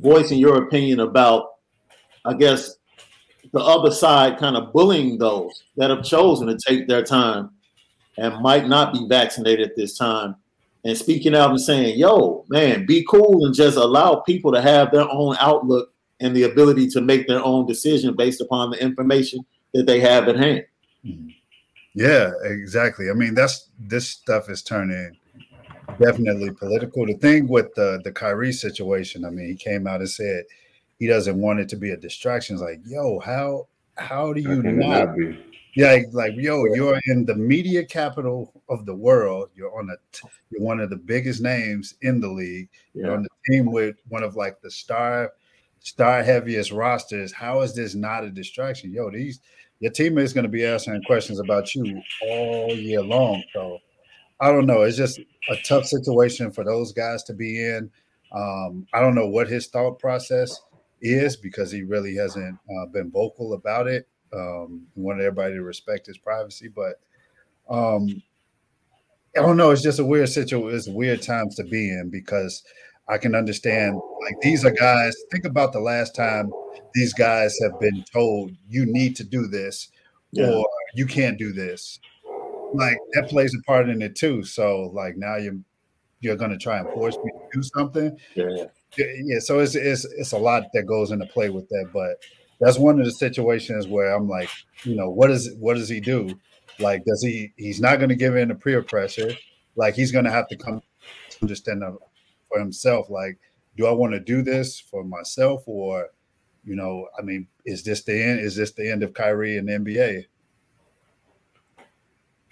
voicing 0.00 0.38
your 0.38 0.64
opinion 0.64 1.00
about, 1.00 1.46
I 2.24 2.34
guess, 2.34 2.76
the 3.52 3.60
other 3.60 3.90
side 3.90 4.38
kind 4.38 4.56
of 4.56 4.72
bullying 4.72 5.16
those 5.16 5.64
that 5.76 5.90
have 5.90 6.04
chosen 6.04 6.48
to 6.48 6.58
take 6.58 6.86
their 6.86 7.02
time 7.02 7.50
and 8.18 8.42
might 8.42 8.68
not 8.68 8.92
be 8.92 9.06
vaccinated 9.08 9.70
at 9.70 9.76
this 9.76 9.96
time 9.96 10.36
and 10.84 10.96
speaking 10.96 11.34
out 11.34 11.50
and 11.50 11.60
saying, 11.60 11.98
yo, 11.98 12.44
man, 12.48 12.84
be 12.84 13.04
cool 13.08 13.46
and 13.46 13.54
just 13.54 13.76
allow 13.76 14.16
people 14.16 14.52
to 14.52 14.60
have 14.60 14.90
their 14.90 15.08
own 15.10 15.36
outlook 15.40 15.92
and 16.20 16.36
the 16.36 16.42
ability 16.44 16.88
to 16.88 17.00
make 17.00 17.26
their 17.26 17.42
own 17.42 17.66
decision 17.66 18.14
based 18.14 18.40
upon 18.40 18.70
the 18.70 18.82
information 18.82 19.44
that 19.72 19.86
they 19.86 20.00
have 20.00 20.28
at 20.28 20.36
hand. 20.36 20.64
Mm-hmm. 21.04 21.28
Yeah, 21.94 22.32
exactly. 22.42 23.10
I 23.10 23.14
mean, 23.14 23.34
that's 23.34 23.68
this 23.78 24.08
stuff 24.08 24.48
is 24.48 24.62
turning 24.62 25.16
definitely 25.98 26.52
political. 26.52 27.06
The 27.06 27.14
thing 27.14 27.48
with 27.48 27.74
the 27.74 28.00
the 28.04 28.12
Kyrie 28.12 28.52
situation, 28.52 29.24
I 29.24 29.30
mean, 29.30 29.48
he 29.48 29.54
came 29.54 29.86
out 29.86 30.00
and 30.00 30.10
said 30.10 30.44
he 30.98 31.06
doesn't 31.06 31.40
want 31.40 31.60
it 31.60 31.68
to 31.70 31.76
be 31.76 31.90
a 31.90 31.96
distraction. 31.96 32.54
It's 32.54 32.62
like, 32.62 32.80
yo, 32.84 33.18
how 33.20 33.68
how 33.96 34.32
do 34.32 34.40
you 34.40 34.62
not? 34.62 35.16
Yeah, 35.74 35.98
like 36.12 36.34
yo, 36.36 36.64
you're 36.74 37.00
in 37.06 37.24
the 37.24 37.34
media 37.34 37.84
capital 37.84 38.52
of 38.68 38.86
the 38.86 38.94
world. 38.94 39.50
You're 39.54 39.76
on 39.78 39.90
a, 39.90 40.26
you're 40.50 40.62
one 40.62 40.80
of 40.80 40.90
the 40.90 40.96
biggest 40.96 41.40
names 41.40 41.94
in 42.02 42.20
the 42.20 42.28
league. 42.28 42.68
Yeah. 42.94 43.06
You're 43.06 43.16
on 43.16 43.22
the 43.22 43.28
team 43.50 43.70
with 43.70 43.96
one 44.08 44.22
of 44.22 44.34
like 44.34 44.60
the 44.60 44.70
star, 44.70 45.32
star 45.78 46.22
heaviest 46.22 46.72
rosters. 46.72 47.32
How 47.32 47.60
is 47.60 47.74
this 47.74 47.94
not 47.94 48.24
a 48.24 48.30
distraction? 48.30 48.92
Yo, 48.92 49.10
these 49.10 49.40
your 49.80 49.92
teammates 49.92 50.32
going 50.32 50.44
to 50.44 50.50
be 50.50 50.64
asking 50.64 51.02
questions 51.04 51.38
about 51.38 51.74
you 51.74 52.00
all 52.22 52.70
year 52.70 53.02
long. 53.02 53.42
So 53.52 53.78
I 54.40 54.50
don't 54.50 54.66
know. 54.66 54.82
It's 54.82 54.96
just 54.96 55.18
a 55.18 55.56
tough 55.66 55.86
situation 55.86 56.50
for 56.50 56.64
those 56.64 56.92
guys 56.92 57.22
to 57.24 57.34
be 57.34 57.64
in. 57.64 57.90
Um, 58.32 58.86
I 58.92 59.00
don't 59.00 59.14
know 59.14 59.28
what 59.28 59.48
his 59.48 59.68
thought 59.68 59.98
process 59.98 60.60
is 61.00 61.36
because 61.36 61.70
he 61.70 61.82
really 61.82 62.14
hasn't 62.16 62.58
uh, 62.70 62.86
been 62.86 63.10
vocal 63.10 63.54
about 63.54 63.86
it. 63.86 64.08
Um, 64.32 64.86
wanted 64.94 65.24
everybody 65.24 65.54
to 65.54 65.62
respect 65.62 66.06
his 66.06 66.18
privacy, 66.18 66.68
but 66.68 67.00
um, 67.70 68.22
I 69.36 69.40
don't 69.40 69.56
know. 69.56 69.70
It's 69.70 69.82
just 69.82 70.00
a 70.00 70.04
weird 70.04 70.28
situation. 70.28 70.76
It's 70.76 70.88
weird 70.88 71.22
times 71.22 71.54
to 71.56 71.64
be 71.64 71.90
in 71.90 72.10
because 72.10 72.62
I 73.08 73.18
can 73.18 73.34
understand. 73.34 74.00
Like 74.22 74.40
these 74.40 74.64
are 74.64 74.70
guys. 74.70 75.14
Think 75.32 75.44
about 75.44 75.72
the 75.72 75.80
last 75.80 76.14
time 76.14 76.50
these 76.94 77.12
guys 77.12 77.56
have 77.62 77.78
been 77.80 78.04
told 78.12 78.52
you 78.68 78.86
need 78.86 79.16
to 79.16 79.24
do 79.24 79.46
this 79.46 79.88
yeah. 80.32 80.50
or 80.50 80.68
you 80.94 81.06
can't 81.06 81.38
do 81.38 81.52
this. 81.52 81.98
Like 82.74 82.98
that 83.14 83.28
plays 83.28 83.54
a 83.54 83.62
part 83.62 83.88
in 83.88 84.02
it 84.02 84.14
too. 84.14 84.44
So 84.44 84.90
like 84.92 85.16
now 85.16 85.36
you're 85.36 85.58
you're 86.20 86.36
going 86.36 86.50
to 86.50 86.58
try 86.58 86.78
and 86.78 86.88
force 86.90 87.16
me 87.22 87.30
to 87.30 87.60
do 87.60 87.62
something. 87.62 88.16
Yeah. 88.34 88.64
Yeah. 88.96 89.38
So 89.40 89.60
it's 89.60 89.74
it's 89.74 90.04
it's 90.04 90.32
a 90.32 90.38
lot 90.38 90.64
that 90.74 90.86
goes 90.86 91.10
into 91.10 91.26
play 91.26 91.50
with 91.50 91.68
that, 91.68 91.90
but 91.92 92.22
that's 92.60 92.78
one 92.78 92.98
of 92.98 93.04
the 93.04 93.12
situations 93.12 93.86
where 93.86 94.14
I'm 94.14 94.28
like, 94.28 94.50
you 94.82 94.96
know, 94.96 95.08
what 95.08 95.30
is 95.30 95.54
what 95.58 95.74
does 95.74 95.88
he 95.88 96.00
do? 96.00 96.38
Like, 96.78 97.04
does 97.04 97.22
he? 97.22 97.52
He's 97.56 97.80
not 97.80 97.98
going 97.98 98.08
to 98.08 98.14
give 98.14 98.36
in 98.36 98.48
to 98.48 98.54
peer 98.54 98.82
pressure. 98.82 99.32
Like, 99.76 99.94
he's 99.94 100.12
going 100.12 100.24
to 100.24 100.30
have 100.30 100.48
to 100.48 100.56
come 100.56 100.82
understand 101.42 101.82
for 102.48 102.58
himself. 102.58 103.10
Like, 103.10 103.38
do 103.76 103.86
I 103.86 103.92
want 103.92 104.12
to 104.12 104.20
do 104.20 104.42
this 104.42 104.80
for 104.80 105.04
myself, 105.04 105.62
or 105.66 106.10
You 106.64 106.76
know, 106.76 107.08
I 107.18 107.22
mean, 107.22 107.46
is 107.64 107.82
this 107.82 108.02
the 108.04 108.22
end? 108.22 108.40
Is 108.40 108.56
this 108.56 108.72
the 108.72 108.90
end 108.90 109.02
of 109.02 109.14
Kyrie 109.14 109.58
and 109.58 109.68
the 109.68 109.72
NBA? 109.72 110.26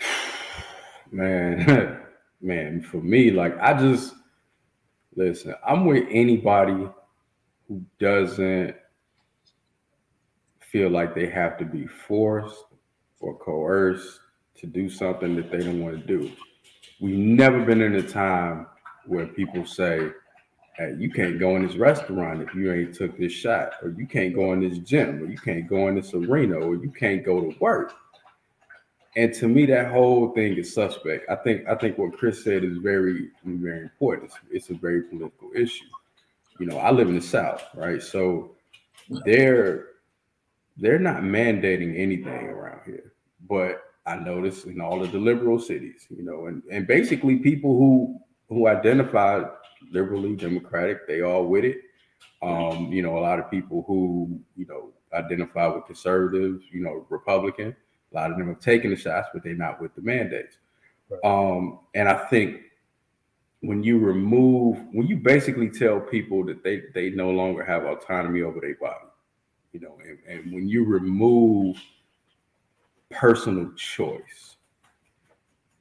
Man, 1.13 2.01
man, 2.41 2.83
for 2.83 2.99
me, 2.99 3.31
like 3.31 3.57
I 3.61 3.75
just 3.75 4.15
listen, 5.15 5.55
I'm 5.67 5.85
with 5.85 6.05
anybody 6.11 6.89
who 7.69 7.83
doesn't 7.99 8.75
feel 10.61 10.91
like 10.91 11.15
they 11.15 11.29
have 11.29 11.57
to 11.59 11.65
be 11.65 11.87
forced 11.87 12.65
or 13.21 13.37
coerced 13.39 14.21
to 14.57 14.67
do 14.67 14.89
something 14.89 15.37
that 15.37 15.51
they 15.51 15.59
don't 15.59 15.81
want 15.81 15.99
to 15.99 16.07
do. 16.07 16.31
We've 17.01 17.19
never 17.19 17.65
been 17.65 17.81
in 17.81 17.95
a 17.95 18.03
time 18.03 18.67
where 19.07 19.27
people 19.27 19.65
say, 19.67 20.11
hey, 20.77 20.95
you 20.99 21.11
can't 21.11 21.39
go 21.39 21.57
in 21.57 21.67
this 21.67 21.77
restaurant 21.77 22.43
if 22.43 22.55
you 22.55 22.73
ain't 22.73 22.95
took 22.95 23.17
this 23.19 23.33
shot, 23.33 23.75
or 23.83 23.91
you 23.91 24.07
can't 24.07 24.35
go 24.35 24.53
in 24.53 24.61
this 24.61 24.79
gym, 24.79 25.23
or 25.23 25.27
you 25.27 25.39
can't 25.39 25.69
go 25.69 25.89
in 25.89 25.95
this 25.95 26.13
arena, 26.13 26.57
or 26.57 26.77
you 26.77 26.91
can't 26.91 27.25
go 27.25 27.41
to 27.41 27.59
work. 27.59 27.95
And 29.17 29.33
to 29.35 29.49
me, 29.49 29.65
that 29.67 29.91
whole 29.91 30.33
thing 30.33 30.59
is 30.59 30.75
suspect. 30.75 31.29
I 31.31 31.37
think 31.37 31.67
I 31.67 31.75
think 31.75 31.97
what 31.97 32.19
Chris 32.19 32.45
said 32.45 32.65
is 32.65 32.77
very, 32.77 33.31
very 33.45 33.83
important. 33.83 34.31
It's, 34.31 34.69
it's 34.69 34.71
a 34.71 34.75
very 34.75 35.03
political 35.05 35.51
issue. 35.55 35.87
You 36.59 36.67
know, 36.67 36.77
I 36.79 36.91
live 36.91 37.09
in 37.09 37.15
the 37.15 37.23
South, 37.23 37.63
right? 37.75 38.03
So 38.03 38.57
they're 39.25 39.87
they're 40.77 40.99
not 40.99 41.23
mandating 41.23 41.99
anything 41.99 42.49
around 42.49 42.81
here. 42.85 43.13
But 43.49 43.83
I 44.05 44.17
notice 44.17 44.65
in 44.65 44.81
all 44.81 45.03
of 45.03 45.13
the 45.13 45.19
liberal 45.19 45.59
cities, 45.59 46.07
you 46.11 46.23
know, 46.23 46.47
and, 46.47 46.63
and 46.71 46.87
basically 46.87 47.37
people 47.37 47.77
who 47.77 48.21
who 48.49 48.69
identify 48.69 49.43
liberally 49.91 50.37
democratic, 50.37 51.07
they 51.07 51.23
all 51.23 51.47
with 51.47 51.65
it. 51.65 51.79
Um, 52.43 52.93
you 52.93 53.03
know, 53.03 53.19
a 53.19 53.21
lot 53.21 53.39
of 53.39 53.51
people 53.51 53.85
who, 53.87 54.41
you 54.57 54.67
know, 54.67 54.91
identify 55.13 55.67
with 55.67 55.87
conservative, 55.87 56.61
you 56.71 56.83
know, 56.83 57.07
Republican, 57.09 57.75
a 58.13 58.15
lot 58.15 58.31
of 58.31 58.39
them 58.39 58.49
have 58.49 58.61
taken 58.61 58.91
the 58.91 58.97
shots, 58.97 59.29
but 59.33 59.43
they're 59.43 59.55
not 59.55 59.81
with 59.81 59.95
the 59.95 60.03
mandates. 60.03 60.59
Right. 61.09 61.21
Um, 61.25 61.81
and 61.95 62.09
I 62.09 62.17
think 62.29 62.61
when 63.61 63.83
you 63.83 63.99
remove, 63.99 64.79
when 64.93 65.07
you 65.07 65.17
basically 65.17 65.71
tell 65.71 66.01
people 66.01 66.45
that 66.45 66.63
they 66.63 66.83
they 66.95 67.11
no 67.11 67.31
longer 67.31 67.65
have 67.65 67.85
autonomy 67.85 68.43
over 68.43 68.61
their 68.61 68.77
body, 68.77 69.07
you 69.73 69.81
know, 69.81 69.99
and, 70.05 70.19
and 70.29 70.53
when 70.53 70.69
you 70.69 70.85
remove 70.85 71.77
personal 73.11 73.73
choice, 73.77 74.57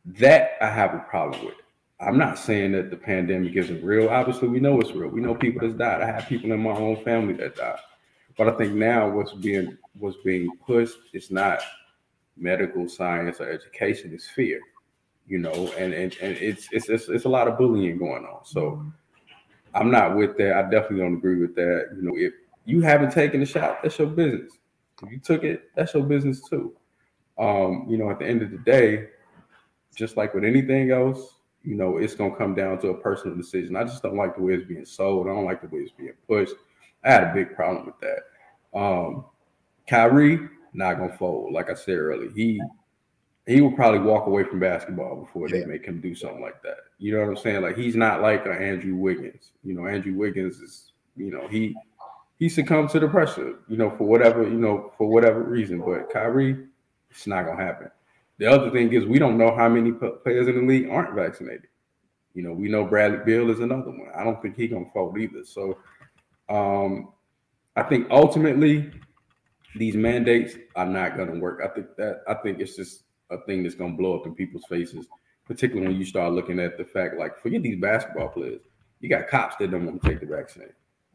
that 0.06 0.52
I 0.62 0.70
have 0.70 0.94
a 0.94 1.00
problem 1.00 1.46
with. 1.46 1.56
I'm 2.00 2.18
not 2.18 2.38
saying 2.38 2.74
that 2.74 2.90
the 2.90 2.98
pandemic 2.98 3.56
isn't 3.56 3.84
real. 3.84 4.10
Obviously, 4.10 4.50
we 4.50 4.60
know 4.60 4.82
it's 4.82 4.92
real. 4.92 5.10
We 5.10 5.22
know 5.22 5.34
people 5.34 5.66
that's 5.66 5.78
died. 5.78 6.02
I 6.02 6.08
have 6.08 6.28
people 6.28 6.52
in 6.52 6.60
my 6.60 6.72
own 6.72 7.04
family 7.04 7.34
that 7.36 7.56
died. 7.56 7.80
But 8.38 8.50
I 8.50 8.52
think 8.52 8.74
now 8.74 9.10
what's 9.10 9.34
being 9.34 9.78
what's 9.98 10.18
being 10.24 10.50
pushed 10.66 10.98
is 11.14 11.32
not 11.32 11.60
medical 12.38 12.90
science 12.90 13.40
or 13.40 13.50
education, 13.50 14.14
it's 14.14 14.28
fear. 14.28 14.60
You 15.28 15.40
know, 15.40 15.54
and 15.78 15.94
and, 15.94 16.16
and 16.22 16.38
it's, 16.38 16.68
it's 16.72 16.90
it's 16.90 17.08
it's 17.08 17.26
a 17.26 17.30
lot 17.30 17.48
of 17.48 17.58
bullying 17.58 17.98
going 17.98 18.26
on. 18.26 18.44
So 18.44 18.86
I'm 19.74 19.90
not 19.90 20.16
with 20.18 20.38
that. 20.38 20.58
I 20.58 20.62
definitely 20.64 21.00
don't 21.00 21.16
agree 21.16 21.40
with 21.40 21.56
that. 21.56 21.90
You 21.96 22.02
know, 22.02 22.18
if 22.18 22.34
you 22.66 22.82
haven't 22.82 23.12
taken 23.12 23.40
the 23.40 23.46
shot, 23.46 23.80
that's 23.82 23.98
your 23.98 24.08
business. 24.08 24.52
If 25.02 25.12
you 25.12 25.20
took 25.20 25.44
it, 25.44 25.70
that's 25.76 25.94
your 25.94 26.04
business 26.04 26.42
too. 26.50 26.76
Um, 27.38 27.86
you 27.90 27.98
know, 27.98 28.10
at 28.10 28.20
the 28.20 28.26
end 28.26 28.42
of 28.42 28.52
the 28.52 28.58
day, 28.60 29.08
just 29.96 30.18
like 30.18 30.34
with 30.34 30.44
anything 30.44 30.92
else, 30.92 31.36
you 31.66 31.76
know, 31.76 31.98
it's 31.98 32.16
gonna 32.16 32.36
come 32.36 32.56
down 32.56 32.80
to 32.80 32.90
a 32.90 32.98
personal 32.98 33.36
decision. 33.36 33.76
I 33.76 33.84
just 33.84 34.04
don't 34.04 34.16
like 34.16 34.36
the 34.36 34.42
way 34.42 34.54
it's 34.54 34.68
being 34.68 34.86
sold. 34.86 35.28
I 35.28 35.32
don't 35.32 35.46
like 35.46 35.62
the 35.62 35.68
way 35.68 35.82
it's 35.82 35.92
being 35.92 36.14
pushed. 36.28 36.54
I 37.04 37.12
had 37.12 37.24
a 37.24 37.34
big 37.34 37.56
problem 37.56 37.86
with 37.86 38.00
that. 38.00 38.80
Um, 38.80 39.26
Kyrie 39.88 40.50
not 40.74 40.98
gonna 40.98 41.18
fold. 41.18 41.54
Like 41.54 41.70
I 41.70 41.74
said 41.74 41.98
earlier, 41.98 42.30
he 42.32 42.62
he 43.48 43.62
will 43.62 43.72
probably 43.72 44.00
walk 44.00 44.28
away 44.28 44.44
from 44.44 44.60
basketball 44.60 45.18
before 45.18 45.48
they 45.48 45.66
make 45.66 45.86
him 45.86 46.02
do 46.02 46.16
something 46.16 46.42
like 46.42 46.62
that. 46.64 46.78
You 46.98 47.14
know 47.14 47.22
what 47.22 47.30
I'm 47.30 47.38
saying? 47.38 47.62
Like 47.62 47.78
he's 47.78 47.96
not 47.96 48.22
like 48.22 48.46
an 48.46 48.54
Andrew 48.54 48.96
Wiggins. 48.96 49.52
You 49.64 49.76
know, 49.76 49.88
Andrew 49.88 50.16
Wiggins 50.16 50.60
is, 50.60 50.92
you 51.16 51.32
know, 51.32 51.48
he 51.48 51.76
he 52.38 52.50
succumbs 52.50 52.92
to 52.92 53.00
the 53.00 53.08
pressure, 53.08 53.60
you 53.68 53.78
know, 53.78 53.92
for 53.92 54.06
whatever, 54.06 54.44
you 54.44 54.60
know, 54.60 54.92
for 54.98 55.08
whatever 55.08 55.42
reason. 55.42 55.80
But 55.80 56.12
Kyrie, 56.12 56.66
it's 57.10 57.28
not 57.28 57.46
gonna 57.46 57.64
happen. 57.64 57.92
The 58.38 58.52
other 58.52 58.70
thing 58.72 58.92
is 58.92 59.06
we 59.06 59.20
don't 59.20 59.38
know 59.38 59.56
how 59.56 59.70
many 59.70 59.92
players 59.92 60.48
in 60.48 60.56
the 60.56 60.62
league 60.62 60.90
aren't 60.90 61.16
vaccinated. 61.16 61.68
You 62.34 62.44
know, 62.44 62.52
we 62.52 62.68
know 62.68 62.84
Bradley 62.84 63.20
Beal 63.26 63.50
is 63.50 63.62
another 63.62 63.92
one. 63.92 64.10
I 64.16 64.24
don't 64.24 64.42
think 64.42 64.58
he 64.58 64.68
gonna 64.68 64.86
fold 64.94 65.18
either. 65.18 65.44
So 65.46 65.78
um 66.50 67.14
I 67.76 67.84
think 67.84 68.08
ultimately 68.12 68.92
these 69.76 69.96
mandates 69.96 70.56
are 70.76 70.86
not 70.86 71.18
gonna 71.18 71.40
work. 71.40 71.62
I 71.64 71.68
think 71.74 71.96
that 71.98 72.22
I 72.28 72.36
think 72.36 72.60
it's 72.60 72.76
just 72.76 73.04
a 73.30 73.38
thing 73.46 73.64
that's 73.64 73.76
gonna 73.76 73.96
blow 73.96 74.20
up 74.20 74.26
in 74.26 74.36
people's 74.36 74.66
faces, 74.66 75.08
particularly 75.46 75.88
when 75.88 75.98
you 75.98 76.06
start 76.06 76.34
looking 76.34 76.60
at 76.60 76.78
the 76.78 76.86
fact, 76.86 77.18
like 77.18 77.40
forget 77.42 77.64
these 77.64 77.80
basketball 77.80 78.30
players. 78.30 78.62
You 79.00 79.10
got 79.10 79.28
cops 79.28 79.56
that 79.58 79.72
don't 79.72 79.86
want 79.86 80.02
to 80.02 80.10
take 80.10 80.20
the 80.20 80.26
vaccine. 80.26 80.70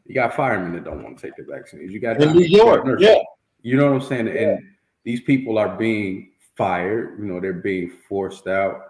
You 0.05 0.15
got 0.15 0.33
firemen 0.33 0.73
that 0.73 0.83
don't 0.83 1.03
want 1.03 1.17
to 1.19 1.27
take 1.27 1.35
the 1.35 1.43
vaccine. 1.43 1.89
You 1.89 1.99
got 1.99 2.21
in 2.21 2.33
New 2.33 2.45
York, 2.45 2.85
yeah. 2.99 3.17
You 3.61 3.77
know 3.77 3.91
what 3.91 4.01
I'm 4.01 4.07
saying? 4.07 4.27
Yeah. 4.27 4.33
And 4.33 4.65
these 5.03 5.21
people 5.21 5.57
are 5.57 5.75
being 5.77 6.30
fired. 6.55 7.19
You 7.19 7.25
know, 7.25 7.39
they're 7.39 7.53
being 7.53 7.91
forced 8.07 8.47
out, 8.47 8.81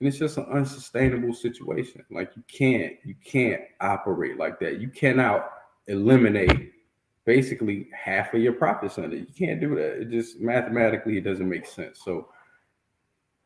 and 0.00 0.08
it's 0.08 0.18
just 0.18 0.38
an 0.38 0.46
unsustainable 0.52 1.34
situation. 1.34 2.04
Like 2.10 2.32
you 2.36 2.42
can't, 2.48 2.94
you 3.04 3.14
can't 3.24 3.62
operate 3.80 4.38
like 4.38 4.58
that. 4.60 4.80
You 4.80 4.88
cannot 4.88 5.50
eliminate 5.86 6.72
basically 7.24 7.88
half 7.92 8.34
of 8.34 8.40
your 8.40 8.52
profit 8.54 8.92
center. 8.92 9.16
You 9.16 9.26
can't 9.36 9.60
do 9.60 9.74
that. 9.76 10.02
It 10.02 10.10
just 10.10 10.40
mathematically 10.40 11.18
it 11.18 11.24
doesn't 11.24 11.48
make 11.48 11.66
sense. 11.66 12.00
So, 12.04 12.28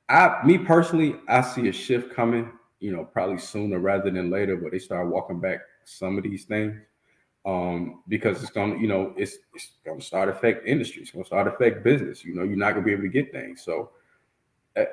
I, 0.08 0.40
me 0.44 0.58
personally, 0.58 1.16
I 1.28 1.40
see 1.40 1.68
a 1.68 1.72
shift 1.72 2.14
coming. 2.14 2.52
You 2.78 2.92
know, 2.92 3.04
probably 3.04 3.38
sooner 3.38 3.78
rather 3.78 4.10
than 4.10 4.30
later, 4.30 4.56
but 4.56 4.70
they 4.70 4.78
start 4.78 5.08
walking 5.08 5.40
back 5.40 5.60
some 5.84 6.18
of 6.18 6.24
these 6.24 6.44
things 6.44 6.76
um, 7.46 8.02
because 8.08 8.42
it's 8.42 8.50
gonna, 8.50 8.76
you 8.76 8.88
know, 8.88 9.14
it's, 9.16 9.38
it's 9.54 9.74
gonna 9.84 10.00
start 10.00 10.28
affect 10.28 10.66
industry. 10.66 11.00
It's 11.02 11.12
gonna 11.12 11.24
start 11.24 11.46
affect 11.46 11.84
business. 11.84 12.24
You 12.24 12.34
know, 12.34 12.42
you're 12.42 12.56
not 12.56 12.72
gonna 12.72 12.84
be 12.84 12.92
able 12.92 13.04
to 13.04 13.08
get 13.08 13.30
things. 13.30 13.62
So 13.62 13.90
uh, 14.76 14.84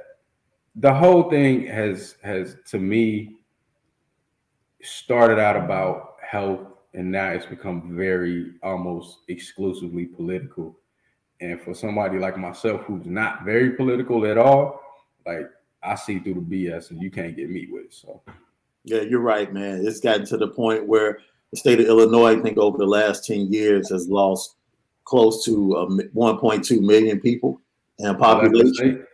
the 0.75 0.93
whole 0.93 1.29
thing 1.31 1.65
has 1.65 2.15
has 2.23 2.57
to 2.67 2.77
me 2.77 3.37
started 4.83 5.39
out 5.39 5.57
about 5.57 6.17
health, 6.21 6.67
and 6.93 7.11
now 7.11 7.31
it's 7.31 7.47
become 7.47 7.95
very 7.97 8.53
almost 8.61 9.19
exclusively 9.29 10.05
political. 10.05 10.77
And 11.41 11.59
for 11.59 11.73
somebody 11.73 12.19
like 12.19 12.37
myself 12.37 12.81
who's 12.81 13.07
not 13.07 13.43
very 13.43 13.71
political 13.71 14.27
at 14.27 14.37
all, 14.37 14.79
like 15.25 15.49
I 15.81 15.95
see 15.95 16.19
through 16.19 16.35
the 16.35 16.67
BS, 16.67 16.91
and 16.91 17.01
you 17.01 17.09
can't 17.09 17.35
get 17.35 17.49
me 17.49 17.67
with 17.71 17.85
it. 17.85 17.93
So. 17.93 18.21
Yeah, 18.85 19.01
you're 19.01 19.21
right, 19.21 19.51
man. 19.51 19.85
It's 19.85 20.01
gotten 20.01 20.25
to 20.27 20.37
the 20.37 20.49
point 20.49 20.85
where 20.87 21.19
the 21.53 21.57
state 21.57 21.79
of 21.79 21.85
Illinois, 21.85 22.35
I 22.35 22.41
think 22.41 22.57
over 22.57 22.79
the 22.79 22.87
last 22.87 23.27
10 23.27 23.53
years, 23.53 23.91
has 23.91 24.07
lost 24.07 24.55
close 25.03 25.45
to 25.45 25.77
um, 25.77 25.99
1.2 26.15 26.81
million 26.81 27.19
people 27.19 27.61
in 27.99 28.15
population 28.15 29.05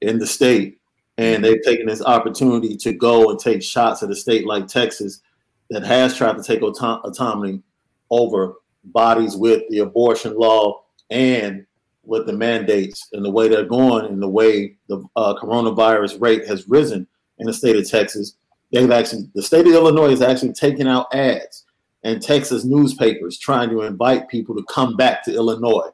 in 0.00 0.18
the 0.18 0.26
state. 0.26 0.78
And 1.18 1.44
they've 1.44 1.62
taken 1.62 1.84
this 1.84 2.00
opportunity 2.00 2.74
to 2.78 2.94
go 2.94 3.28
and 3.28 3.38
take 3.38 3.62
shots 3.62 4.02
at 4.02 4.10
a 4.10 4.16
state 4.16 4.46
like 4.46 4.66
Texas 4.66 5.20
that 5.68 5.84
has 5.84 6.16
tried 6.16 6.38
to 6.38 6.42
take 6.42 6.62
auto- 6.62 7.02
autonomy 7.04 7.62
over 8.08 8.54
bodies 8.84 9.36
with 9.36 9.62
the 9.68 9.80
abortion 9.80 10.38
law 10.38 10.84
and 11.10 11.66
with 12.02 12.24
the 12.24 12.32
mandates 12.32 13.10
and 13.12 13.22
the 13.22 13.30
way 13.30 13.46
they're 13.46 13.66
going 13.66 14.06
and 14.06 14.22
the 14.22 14.28
way 14.28 14.74
the 14.88 15.04
uh, 15.16 15.34
coronavirus 15.34 16.18
rate 16.18 16.46
has 16.46 16.66
risen 16.66 17.06
in 17.40 17.46
the 17.46 17.52
state 17.52 17.76
of 17.76 17.86
Texas. 17.86 18.36
They've 18.72 18.90
actually, 18.90 19.28
the 19.34 19.42
state 19.42 19.66
of 19.66 19.74
Illinois 19.74 20.12
is 20.12 20.22
actually 20.22 20.54
taking 20.54 20.88
out 20.88 21.14
ads 21.14 21.63
and 22.04 22.22
Texas 22.22 22.64
newspapers 22.64 23.38
trying 23.38 23.70
to 23.70 23.82
invite 23.82 24.28
people 24.28 24.54
to 24.54 24.62
come 24.64 24.96
back 24.96 25.24
to 25.24 25.34
Illinois 25.34 25.90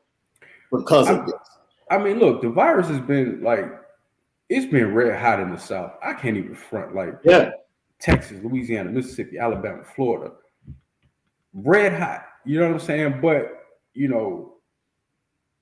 because 0.70 1.08
of 1.08 1.20
I, 1.20 1.24
this. 1.24 1.34
I 1.90 1.98
mean, 1.98 2.18
look, 2.18 2.42
the 2.42 2.50
virus 2.50 2.88
has 2.88 3.00
been 3.00 3.42
like 3.42 3.64
it's 4.48 4.70
been 4.70 4.92
red 4.92 5.18
hot 5.18 5.40
in 5.40 5.50
the 5.50 5.58
South. 5.58 5.92
I 6.02 6.12
can't 6.12 6.36
even 6.36 6.54
front 6.54 6.94
like 6.94 7.14
yeah, 7.24 7.52
Texas, 8.00 8.42
Louisiana, 8.42 8.90
Mississippi, 8.90 9.38
Alabama, 9.38 9.84
Florida, 9.84 10.32
red 11.54 11.98
hot. 11.98 12.26
You 12.44 12.58
know 12.58 12.66
what 12.66 12.74
I'm 12.74 12.86
saying? 12.86 13.20
But 13.20 13.52
you 13.94 14.08
know, 14.08 14.54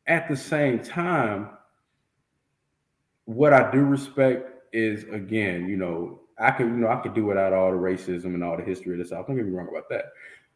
at 0.07 0.29
the 0.29 0.37
same 0.37 0.81
time, 0.81 1.51
what 3.27 3.53
I 3.53 3.71
do 3.71 3.81
respect 3.81 4.51
is 4.73 5.05
again, 5.05 5.69
you 5.69 5.77
know, 5.77 6.21
I 6.39 6.53
could, 6.53 6.67
you 6.67 6.77
know, 6.77 6.89
I 6.89 6.97
could 6.97 7.15
do 7.15 7.25
without 7.25 7.53
all 7.53 7.71
the 7.73 7.77
racism 7.77 8.27
and 8.27 8.45
all 8.45 8.57
the 8.57 8.63
history 8.63 8.93
of 8.93 8.99
the 8.99 9.05
South. 9.05 9.27
Don't 9.27 9.37
get 9.37 9.45
me 9.45 9.53
wrong 9.53 9.69
about 9.69 9.89
that. 9.91 10.07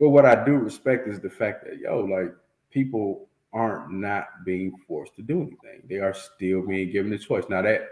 But 0.03 0.09
what 0.09 0.27
I 0.27 0.45
do 0.45 0.57
respect 0.57 1.07
is 1.07 1.21
the 1.21 1.31
fact 1.31 1.65
that 1.65 1.79
yo, 1.79 2.01
like 2.01 2.35
people 2.73 3.29
aren't 3.53 3.93
not 3.93 4.45
being 4.45 4.77
forced 4.89 5.15
to 5.15 5.23
do 5.23 5.43
anything. 5.43 5.87
They 5.89 6.01
are 6.01 6.13
still 6.13 6.67
being 6.67 6.91
given 6.91 7.13
a 7.13 7.19
choice. 7.19 7.45
Now 7.49 7.63
that 7.63 7.83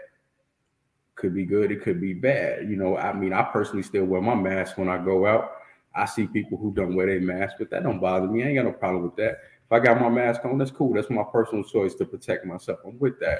could 1.15 1.33
be 1.33 1.45
good, 1.45 1.71
it 1.71 1.81
could 1.81 2.01
be 2.01 2.13
bad. 2.13 2.69
You 2.69 2.75
know, 2.75 2.97
I 2.97 3.13
mean, 3.13 3.31
I 3.31 3.43
personally 3.43 3.83
still 3.83 4.03
wear 4.03 4.19
my 4.19 4.35
mask 4.35 4.77
when 4.77 4.89
I 4.89 4.97
go 4.97 5.25
out. 5.25 5.53
I 5.95 6.03
see 6.03 6.27
people 6.27 6.57
who 6.57 6.73
don't 6.73 6.95
wear 6.95 7.05
their 7.05 7.21
mask, 7.21 7.55
but 7.59 7.69
that 7.69 7.83
don't 7.83 8.01
bother 8.01 8.27
me. 8.27 8.43
I 8.43 8.47
ain't 8.47 8.57
got 8.57 8.65
no 8.65 8.73
problem 8.73 9.03
with 9.03 9.15
that. 9.15 9.37
If 9.65 9.71
I 9.71 9.79
got 9.79 10.01
my 10.01 10.09
mask 10.09 10.43
on, 10.43 10.57
that's 10.57 10.69
cool. 10.69 10.93
That's 10.93 11.09
my 11.09 11.23
personal 11.31 11.63
choice 11.63 11.95
to 11.95 12.05
protect 12.05 12.45
myself. 12.45 12.79
I'm 12.85 12.99
with 12.99 13.21
that. 13.21 13.39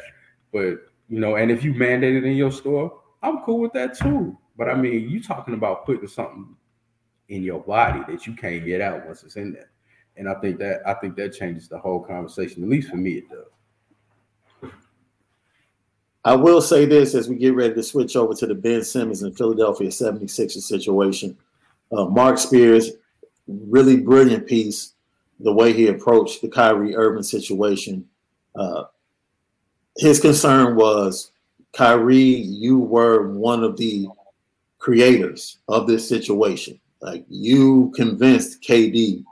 But 0.53 0.77
you 1.09 1.19
know, 1.19 1.35
and 1.35 1.51
if 1.51 1.61
you 1.61 1.73
mandate 1.73 2.15
it 2.15 2.23
in 2.23 2.37
your 2.37 2.53
store, 2.53 3.01
I'm 3.21 3.41
cool 3.41 3.59
with 3.59 3.73
that 3.73 3.97
too. 3.97 4.37
But 4.57 4.69
I 4.69 4.75
mean, 4.75 5.09
you 5.09 5.21
talking 5.21 5.55
about 5.55 5.85
putting 5.85 6.07
something 6.07 6.55
in 7.31 7.43
your 7.43 7.61
body 7.61 8.01
that 8.09 8.27
you 8.27 8.35
can't 8.35 8.65
get 8.65 8.81
out 8.81 9.05
once 9.05 9.23
it's 9.23 9.37
in 9.37 9.53
there. 9.53 9.71
And 10.17 10.27
I 10.27 10.35
think 10.35 10.59
that 10.59 10.81
I 10.85 10.93
think 10.95 11.15
that 11.15 11.33
changes 11.33 11.69
the 11.69 11.79
whole 11.79 12.01
conversation. 12.01 12.61
At 12.61 12.69
least 12.69 12.89
for 12.89 12.97
me, 12.97 13.13
it 13.13 13.29
does. 13.29 14.71
I 16.23 16.35
will 16.35 16.61
say 16.61 16.85
this 16.85 17.15
as 17.15 17.29
we 17.29 17.37
get 17.37 17.55
ready 17.55 17.73
to 17.73 17.81
switch 17.81 18.15
over 18.15 18.35
to 18.35 18.45
the 18.45 18.53
Ben 18.53 18.83
Simmons 18.83 19.23
and 19.23 19.35
Philadelphia 19.35 19.87
76ers 19.87 20.61
situation. 20.61 21.35
Uh, 21.91 22.05
Marc 22.05 22.37
Spears, 22.37 22.91
really 23.47 23.97
brilliant 23.97 24.45
piece, 24.45 24.93
the 25.39 25.51
way 25.51 25.73
he 25.73 25.87
approached 25.87 26.41
the 26.41 26.49
Kyrie 26.49 26.95
Irving 26.95 27.23
situation. 27.23 28.05
Uh, 28.55 28.83
his 29.97 30.19
concern 30.19 30.75
was 30.75 31.31
Kyrie, 31.73 32.19
you 32.19 32.77
were 32.77 33.31
one 33.31 33.63
of 33.63 33.77
the 33.77 34.07
creators 34.77 35.59
of 35.69 35.87
this 35.87 36.07
situation. 36.07 36.79
Like 37.01 37.25
you 37.29 37.91
convinced 37.95 38.61
KD 38.61 39.23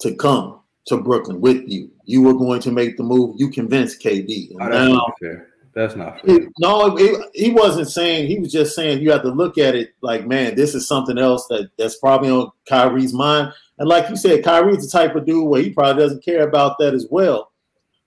to 0.00 0.14
come 0.16 0.60
to 0.86 0.96
Brooklyn 0.96 1.40
with 1.40 1.68
you. 1.68 1.90
You 2.04 2.22
were 2.22 2.34
going 2.34 2.60
to 2.62 2.70
make 2.70 2.96
the 2.96 3.02
move. 3.02 3.36
You 3.38 3.50
convinced 3.50 4.02
KD. 4.02 4.52
Oh, 4.54 4.58
that's 4.58 4.70
now, 4.70 4.88
not 4.88 5.12
fair. 5.20 5.48
That's 5.74 5.96
not 5.96 6.20
fair. 6.20 6.36
It, 6.36 6.48
no, 6.58 6.96
it, 6.96 7.30
he 7.34 7.50
wasn't 7.50 7.88
saying. 7.88 8.26
He 8.26 8.38
was 8.38 8.50
just 8.50 8.74
saying 8.74 9.00
you 9.00 9.12
have 9.12 9.22
to 9.22 9.30
look 9.30 9.58
at 9.58 9.74
it 9.74 9.94
like, 10.00 10.26
man, 10.26 10.54
this 10.54 10.74
is 10.74 10.88
something 10.88 11.18
else 11.18 11.46
that 11.48 11.70
that's 11.78 11.98
probably 11.98 12.30
on 12.30 12.50
Kyrie's 12.68 13.14
mind. 13.14 13.52
And 13.78 13.88
like 13.88 14.08
you 14.08 14.16
said, 14.16 14.44
Kyrie's 14.44 14.84
the 14.84 14.98
type 14.98 15.14
of 15.14 15.24
dude 15.24 15.48
where 15.48 15.62
he 15.62 15.70
probably 15.70 16.02
doesn't 16.02 16.24
care 16.24 16.46
about 16.46 16.78
that 16.78 16.94
as 16.94 17.06
well. 17.10 17.52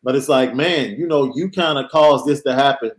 But 0.03 0.15
it's 0.15 0.29
like, 0.29 0.53
man, 0.53 0.91
you 0.91 1.07
know, 1.07 1.33
you 1.35 1.49
kind 1.49 1.79
of 1.79 1.89
caused 1.89 2.27
this 2.27 2.43
to 2.43 2.53
happen. 2.53 2.91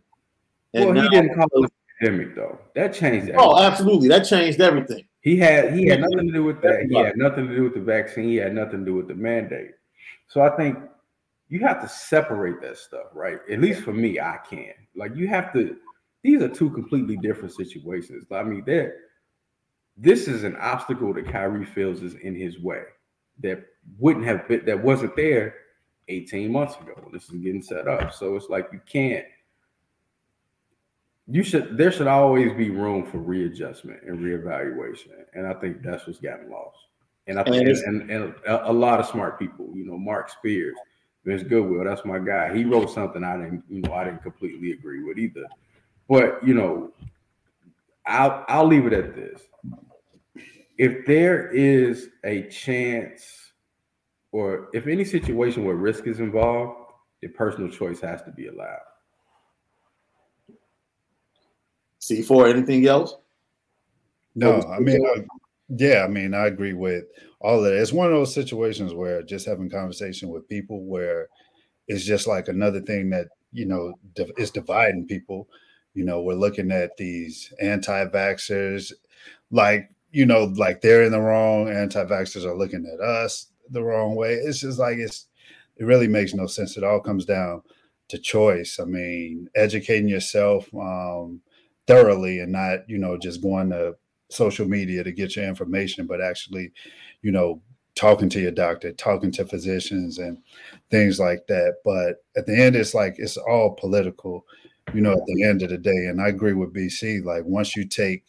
And 0.75 0.87
well, 0.87 0.95
now, 0.95 1.03
he 1.03 1.09
didn't 1.09 1.37
cause 1.37 1.49
the 1.53 1.71
pandemic 2.01 2.35
though. 2.35 2.59
That 2.75 2.93
changed. 2.93 3.31
Oh, 3.31 3.33
everything. 3.33 3.37
Oh, 3.39 3.62
absolutely, 3.62 4.09
that 4.09 4.25
changed 4.25 4.61
everything. 4.61 5.05
He 5.27 5.37
had 5.37 5.74
he 5.74 5.89
had 5.89 6.03
nothing 6.03 6.29
to 6.29 6.33
do 6.33 6.45
with 6.45 6.62
that. 6.62 6.87
He 6.89 6.97
had 6.97 7.16
nothing 7.16 7.49
to 7.49 7.57
do 7.57 7.64
with 7.64 7.74
the 7.74 7.81
vaccine. 7.81 8.29
He 8.29 8.37
had 8.37 8.55
nothing 8.55 8.79
to 8.79 8.85
do 8.85 8.95
with 8.95 9.09
the 9.09 9.14
mandate. 9.16 9.72
So 10.29 10.41
I 10.41 10.51
think 10.51 10.79
you 11.49 11.59
have 11.66 11.83
to 11.83 11.89
separate 11.89 12.61
that 12.61 12.79
stuff, 12.79 13.07
right? 13.12 13.41
At 13.51 13.61
least 13.61 13.83
for 13.83 13.93
me, 13.93 14.20
I 14.20 14.39
can. 14.49 14.72
Like 14.95 15.16
you 15.16 15.27
have 15.27 15.53
to. 15.55 15.79
These 16.22 16.43
are 16.43 16.49
two 16.49 16.70
completely 16.70 17.16
different 17.16 17.53
situations. 17.53 18.24
I 18.31 18.45
mean, 18.45 18.62
that 18.66 18.93
this 19.97 20.29
is 20.29 20.45
an 20.45 20.55
obstacle 20.61 21.12
that 21.14 21.27
Kyrie 21.27 21.66
feels 21.66 22.05
is 22.05 22.14
in 22.14 22.37
his 22.37 22.61
way 22.61 22.85
that 23.43 23.64
wouldn't 23.99 24.27
have 24.27 24.47
been 24.47 24.64
that 24.64 24.81
wasn't 24.81 25.16
there 25.16 25.57
18 26.07 26.53
months 26.53 26.77
ago. 26.77 27.11
This 27.12 27.24
is 27.24 27.41
getting 27.41 27.62
set 27.62 27.89
up. 27.89 28.14
So 28.14 28.37
it's 28.37 28.49
like 28.49 28.68
you 28.72 28.81
can't 28.87 29.27
you 31.29 31.43
should 31.43 31.77
there 31.77 31.91
should 31.91 32.07
always 32.07 32.53
be 32.53 32.70
room 32.70 33.05
for 33.05 33.18
readjustment 33.18 34.01
and 34.07 34.18
reevaluation. 34.18 35.11
And 35.35 35.47
i 35.47 35.55
think 35.55 35.83
that's 35.83 36.07
what's 36.07 36.20
gotten 36.20 36.51
lost. 36.51 36.79
And 37.27 37.39
i 37.39 37.45
think 37.45 37.68
and, 37.68 38.11
and, 38.11 38.35
a, 38.47 38.70
a, 38.70 38.72
lot 38.72 39.01
of 39.01 39.07
smart 39.07 39.39
people 39.39 39.68
you 39.74 39.85
know 39.85 39.99
mark 39.99 40.31
spears 40.31 40.77
vince 41.24 41.43
goodwill 41.43 41.85
that's 41.85 42.05
my 42.05 42.18
guy. 42.18 42.55
He 42.55 42.64
wrote 42.64 42.91
something 42.91 43.24
i 43.24 43.37
didn't 43.37 43.64
you 43.68 43.83
know 43.83 43.93
i 43.93 44.05
didn't 44.05 44.22
completely 44.22 44.72
agree 44.72 45.03
with 45.03 45.18
either. 45.18 45.47
But 46.09 46.47
you 46.47 46.55
know 46.55 46.93
i'll 48.07 48.45
i'll 48.49 48.66
leave 48.66 48.87
it 48.87 48.93
at 48.93 49.14
this. 49.14 49.43
If 50.79 51.07
there 51.07 51.49
is 51.49 52.11
a 52.22 52.43
chance 52.49 53.53
or 54.31 54.68
if 54.74 54.87
any 54.87 55.05
situation 55.05 55.64
where 55.64 55.74
risk 55.74 56.07
is 56.07 56.20
involved 56.20 56.83
the 57.22 57.29
personal 57.29 57.70
choice 57.70 58.01
has 58.01 58.22
to 58.22 58.31
be 58.31 58.47
allowed 58.47 58.79
C4, 62.09 62.51
anything 62.51 62.87
else? 62.87 63.17
No, 64.35 64.61
I 64.63 64.79
mean, 64.79 65.05
I, 65.05 65.25
yeah, 65.69 66.05
I 66.05 66.09
mean, 66.09 66.35
I 66.35 66.47
agree 66.47 66.75
with 66.75 67.05
all 67.41 67.59
of 67.59 67.65
that. 67.65 67.81
It's 67.81 67.93
one 67.93 68.07
of 68.07 68.13
those 68.13 68.35
situations 68.35 68.95
where 68.95 69.23
just 69.23 69.47
having 69.47 69.71
conversation 69.71 70.29
with 70.29 70.49
people 70.49 70.85
where 70.85 71.29
it's 71.89 72.05
just 72.05 72.27
like 72.27 72.49
another 72.49 72.81
thing 72.81 73.11
that, 73.11 73.29
you 73.53 73.67
know, 73.67 73.95
is 74.37 74.51
dividing 74.51 75.07
people. 75.07 75.49
You 75.95 76.05
know, 76.05 76.21
we're 76.21 76.35
looking 76.35 76.71
at 76.71 76.97
these 76.97 77.53
anti 77.61 78.05
vaxxers, 78.07 78.93
like, 79.51 79.91
you 80.13 80.27
know, 80.27 80.45
like 80.57 80.83
they're 80.83 81.05
in 81.05 81.13
the 81.13 81.21
wrong. 81.21 81.69
Anti 81.69 82.05
vaxxers 82.05 82.45
are 82.45 82.57
looking 82.57 82.87
at 82.93 83.01
us 83.01 83.47
the 83.71 83.83
wrong 83.83 84.15
way. 84.15 84.35
It's 84.35 84.61
just 84.61 84.79
like 84.79 84.99
it's, 84.99 85.27
it 85.79 85.85
really 85.85 86.09
makes 86.09 86.35
no 86.35 86.47
sense. 86.47 86.77
It 86.77 86.85
all 86.85 87.01
comes 87.01 87.25
down 87.25 87.63
to 88.09 88.19
choice. 88.19 88.79
I 88.79 88.85
mean, 88.85 89.49
educating 89.55 90.09
yourself, 90.09 90.69
um, 90.75 91.41
thoroughly 91.87 92.41
and 92.41 92.53
not 92.53 92.80
you 92.89 92.99
know 92.99 93.16
just 93.16 93.43
going 93.43 93.70
to 93.70 93.95
social 94.30 94.66
media 94.66 95.05
to 95.05 95.12
get 95.12 95.37
your 95.37 95.45
information 95.45 96.07
but 96.07 96.20
actually 96.20 96.72
you 97.22 97.30
know 97.30 97.62
talking 97.97 98.28
to 98.28 98.41
your 98.41 98.53
doctor 98.53 98.93
talking 98.93 99.32
to 99.32 99.45
physicians 99.47 100.18
and 100.18 100.39
things 100.91 101.18
like 101.18 101.47
that. 101.49 101.76
But 101.84 102.22
at 102.37 102.47
the 102.47 102.57
end 102.57 102.76
it's 102.76 102.95
like 102.95 103.16
it's 103.18 103.37
all 103.37 103.74
political 103.74 104.45
you 104.95 105.01
know 105.01 105.12
at 105.12 105.26
the 105.26 105.43
end 105.43 105.62
of 105.62 105.70
the 105.70 105.78
day. 105.78 106.07
And 106.07 106.20
i 106.20 106.28
agree 106.28 106.53
with 106.53 106.74
bc 106.74 107.24
like 107.24 107.43
once 107.45 107.74
you 107.74 107.84
take 107.84 108.24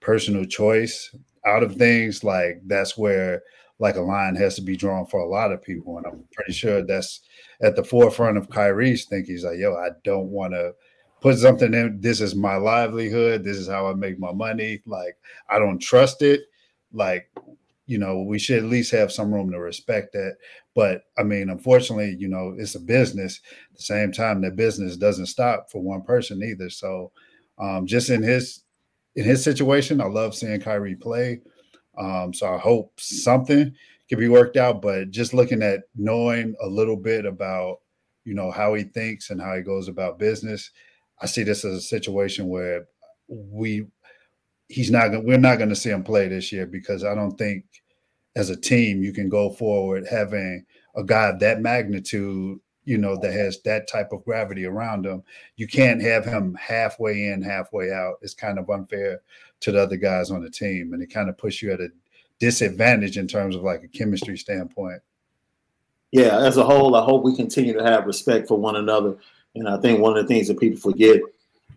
personal 0.00 0.44
choice 0.44 1.14
out 1.46 1.62
of 1.62 1.76
things 1.76 2.22
like 2.22 2.60
that's 2.66 2.98
where 2.98 3.42
like 3.78 3.96
a 3.96 4.00
line 4.00 4.34
has 4.34 4.56
to 4.56 4.62
be 4.62 4.76
drawn 4.76 5.06
for 5.06 5.20
a 5.20 5.28
lot 5.28 5.52
of 5.52 5.62
people. 5.62 5.96
And 5.96 6.06
i'm 6.06 6.24
pretty 6.32 6.52
sure 6.52 6.82
that's 6.82 7.20
at 7.62 7.76
the 7.76 7.84
forefront 7.84 8.36
of 8.36 8.50
kyrie's 8.50 9.06
thinking. 9.06 9.34
He's 9.34 9.44
like 9.44 9.58
yo 9.58 9.74
i 9.74 9.90
don't 10.04 10.28
want 10.28 10.52
to 10.52 10.72
put 11.26 11.38
something 11.38 11.74
in. 11.74 12.00
This 12.00 12.20
is 12.20 12.36
my 12.36 12.54
livelihood. 12.54 13.42
This 13.42 13.56
is 13.56 13.66
how 13.66 13.88
I 13.88 13.94
make 13.94 14.16
my 14.16 14.30
money. 14.30 14.80
Like 14.86 15.16
I 15.50 15.58
don't 15.58 15.80
trust 15.80 16.22
it. 16.22 16.42
Like 16.92 17.28
you 17.86 17.98
know, 17.98 18.22
we 18.22 18.38
should 18.38 18.58
at 18.58 18.70
least 18.70 18.92
have 18.92 19.10
some 19.10 19.34
room 19.34 19.50
to 19.50 19.58
respect 19.58 20.12
that. 20.12 20.36
But 20.76 21.02
I 21.18 21.24
mean, 21.24 21.50
unfortunately, 21.50 22.14
you 22.16 22.28
know, 22.28 22.54
it's 22.56 22.76
a 22.76 22.80
business. 22.80 23.40
At 23.72 23.76
the 23.76 23.82
same 23.82 24.12
time, 24.12 24.40
that 24.42 24.54
business 24.54 24.96
doesn't 24.96 25.26
stop 25.26 25.68
for 25.68 25.82
one 25.82 26.02
person 26.02 26.44
either. 26.44 26.70
So, 26.70 27.10
um, 27.58 27.86
just 27.86 28.08
in 28.08 28.22
his 28.22 28.62
in 29.16 29.24
his 29.24 29.42
situation, 29.42 30.00
I 30.00 30.06
love 30.06 30.32
seeing 30.32 30.60
Kyrie 30.60 30.94
play. 30.94 31.40
Um, 31.98 32.34
so 32.34 32.54
I 32.54 32.58
hope 32.58 33.00
something 33.00 33.74
can 34.08 34.20
be 34.20 34.28
worked 34.28 34.56
out. 34.56 34.80
But 34.80 35.10
just 35.10 35.34
looking 35.34 35.64
at 35.64 35.80
knowing 35.96 36.54
a 36.62 36.68
little 36.68 36.96
bit 36.96 37.26
about 37.26 37.78
you 38.24 38.34
know 38.34 38.52
how 38.52 38.74
he 38.74 38.84
thinks 38.84 39.30
and 39.30 39.40
how 39.40 39.56
he 39.56 39.62
goes 39.62 39.88
about 39.88 40.20
business 40.20 40.70
I 41.20 41.26
see 41.26 41.42
this 41.42 41.64
as 41.64 41.74
a 41.74 41.80
situation 41.80 42.48
where 42.48 42.86
we 43.28 43.86
he's 44.68 44.90
not 44.90 45.08
going 45.08 45.24
we're 45.26 45.38
not 45.38 45.56
going 45.56 45.68
to 45.68 45.76
see 45.76 45.90
him 45.90 46.02
play 46.02 46.28
this 46.28 46.52
year 46.52 46.66
because 46.66 47.04
I 47.04 47.14
don't 47.14 47.36
think 47.36 47.64
as 48.34 48.50
a 48.50 48.56
team 48.56 49.02
you 49.02 49.12
can 49.12 49.28
go 49.28 49.50
forward 49.50 50.06
having 50.10 50.64
a 50.94 51.04
guy 51.04 51.28
of 51.28 51.38
that 51.40 51.60
magnitude, 51.60 52.58
you 52.84 52.98
know, 52.98 53.16
that 53.16 53.32
has 53.32 53.60
that 53.62 53.88
type 53.88 54.12
of 54.12 54.24
gravity 54.24 54.64
around 54.64 55.04
him. 55.04 55.22
You 55.56 55.66
can't 55.66 56.00
have 56.02 56.24
him 56.24 56.54
halfway 56.54 57.28
in, 57.28 57.42
halfway 57.42 57.92
out. 57.92 58.14
It's 58.22 58.34
kind 58.34 58.58
of 58.58 58.70
unfair 58.70 59.20
to 59.60 59.72
the 59.72 59.82
other 59.82 59.96
guys 59.96 60.30
on 60.30 60.42
the 60.42 60.50
team 60.50 60.92
and 60.92 61.02
it 61.02 61.12
kind 61.12 61.28
of 61.28 61.38
puts 61.38 61.62
you 61.62 61.72
at 61.72 61.80
a 61.80 61.88
disadvantage 62.38 63.16
in 63.16 63.26
terms 63.26 63.56
of 63.56 63.62
like 63.62 63.82
a 63.82 63.88
chemistry 63.88 64.36
standpoint. 64.36 65.00
Yeah, 66.12 66.38
as 66.38 66.56
a 66.56 66.64
whole, 66.64 66.94
I 66.94 67.04
hope 67.04 67.24
we 67.24 67.34
continue 67.34 67.72
to 67.74 67.82
have 67.82 68.06
respect 68.06 68.48
for 68.48 68.58
one 68.58 68.76
another 68.76 69.16
and 69.56 69.68
I 69.68 69.78
think 69.78 70.00
one 70.00 70.16
of 70.16 70.22
the 70.22 70.28
things 70.28 70.48
that 70.48 70.60
people 70.60 70.80
forget 70.80 71.20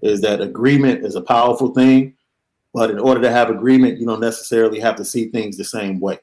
is 0.02 0.22
that 0.22 0.42
agreement 0.42 1.06
is 1.06 1.16
a 1.16 1.22
powerful 1.22 1.74
thing, 1.74 2.16
but 2.74 2.92
in 2.92 3.00
order 3.00 3.22
to 3.22 3.32
have 3.32 3.50
agreement, 3.50 4.00
you 4.00 4.06
don't 4.06 4.22
necessarily 4.22 4.80
have 4.80 4.96
to 4.98 5.06
see 5.06 5.30
things 5.30 5.58
the 5.58 5.64
same 5.64 6.00
way. 6.00 6.20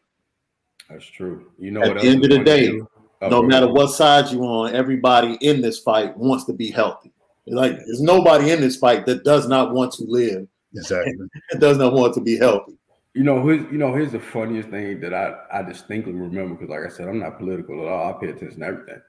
That's 0.88 1.04
true. 1.04 1.50
You 1.59 1.72
know, 1.72 1.82
at 1.82 2.00
the 2.00 2.09
end 2.09 2.24
of 2.24 2.30
the 2.30 2.44
day, 2.44 2.80
oh, 3.22 3.28
no 3.28 3.42
matter 3.42 3.68
what 3.68 3.88
side 3.88 4.30
you're 4.30 4.44
on, 4.44 4.74
everybody 4.74 5.36
in 5.40 5.61
this 5.61 5.78
fight 5.80 6.16
wants 6.16 6.44
to 6.44 6.52
be 6.52 6.70
healthy. 6.70 7.12
Like 7.46 7.76
there's 7.76 8.00
nobody 8.00 8.50
in 8.50 8.61
this 8.61 8.76
fight 8.76 9.07
that 9.07 9.24
does 9.24 9.48
not 9.48 9.72
want 9.72 9.92
to 9.94 10.04
live. 10.04 10.46
Exactly. 10.74 11.14
It 11.50 11.61
does 11.61 11.78
not 11.78 11.92
want 11.92 12.14
to 12.14 12.20
be 12.20 12.36
healthy. 12.36 12.76
You 13.14 13.22
know, 13.22 13.42
here's, 13.42 13.62
you 13.72 13.78
know, 13.78 13.94
here's 13.94 14.12
the 14.12 14.20
funniest 14.20 14.68
thing 14.68 15.00
that 15.00 15.14
I, 15.14 15.34
I 15.50 15.62
distinctly 15.62 16.12
remember 16.12 16.54
because, 16.54 16.68
like 16.68 16.84
I 16.84 16.94
said, 16.94 17.09
I'm 17.09 17.20
not 17.20 17.38
political 17.38 17.80
at 17.80 17.88
all. 17.88 18.11
I 18.11 18.20
pay 18.20 18.28
attention 18.30 18.61
to 18.61 18.66
everything. 18.66 19.00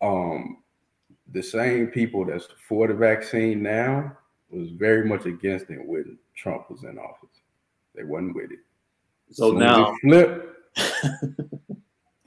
Um, 0.00 0.58
the 1.32 1.42
same 1.42 1.88
people 1.88 2.24
that's 2.24 2.48
for 2.68 2.88
the 2.88 2.94
vaccine 2.94 3.62
now 3.62 4.16
was 4.50 4.70
very 4.70 5.06
much 5.06 5.26
against 5.26 5.70
it 5.70 5.84
when 5.84 6.18
Trump 6.34 6.70
was 6.70 6.84
in 6.84 6.98
office. 6.98 7.28
They 7.94 8.04
wasn't 8.04 8.34
with 8.34 8.52
it. 8.52 8.60
So, 9.30 9.50
so 9.50 9.56
now 9.58 9.94
flip. 10.02 10.56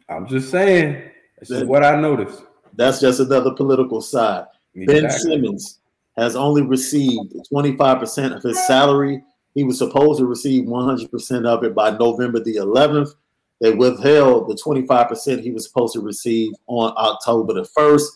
I'm 0.10 0.28
just 0.28 0.52
saying. 0.52 1.10
This 1.40 1.50
is 1.50 1.64
what 1.64 1.84
I 1.84 2.00
noticed. 2.00 2.44
That's 2.76 3.00
just 3.00 3.20
another 3.20 3.52
political 3.52 4.02
side. 4.02 4.46
Exactly. 4.76 5.02
Ben 5.02 5.12
Simmons 5.12 5.80
has 6.18 6.36
only 6.36 6.62
received 6.62 7.34
25% 7.52 8.36
of 8.36 8.44
his 8.44 8.68
salary. 8.68 9.24
He 9.56 9.64
was 9.64 9.78
supposed 9.78 10.20
to 10.20 10.26
receive 10.26 10.66
100% 10.66 11.46
of 11.46 11.64
it 11.64 11.74
by 11.74 11.92
November 11.92 12.40
the 12.40 12.58
11th. 12.58 13.16
they 13.60 13.72
withheld 13.72 14.48
the 14.48 14.56
25% 14.56 15.42
he 15.42 15.52
was 15.52 15.68
supposed 15.68 15.94
to 15.94 16.02
receive 16.02 16.54
on 16.68 16.94
October 16.98 17.54
the 17.54 17.68
1st, 17.78 18.08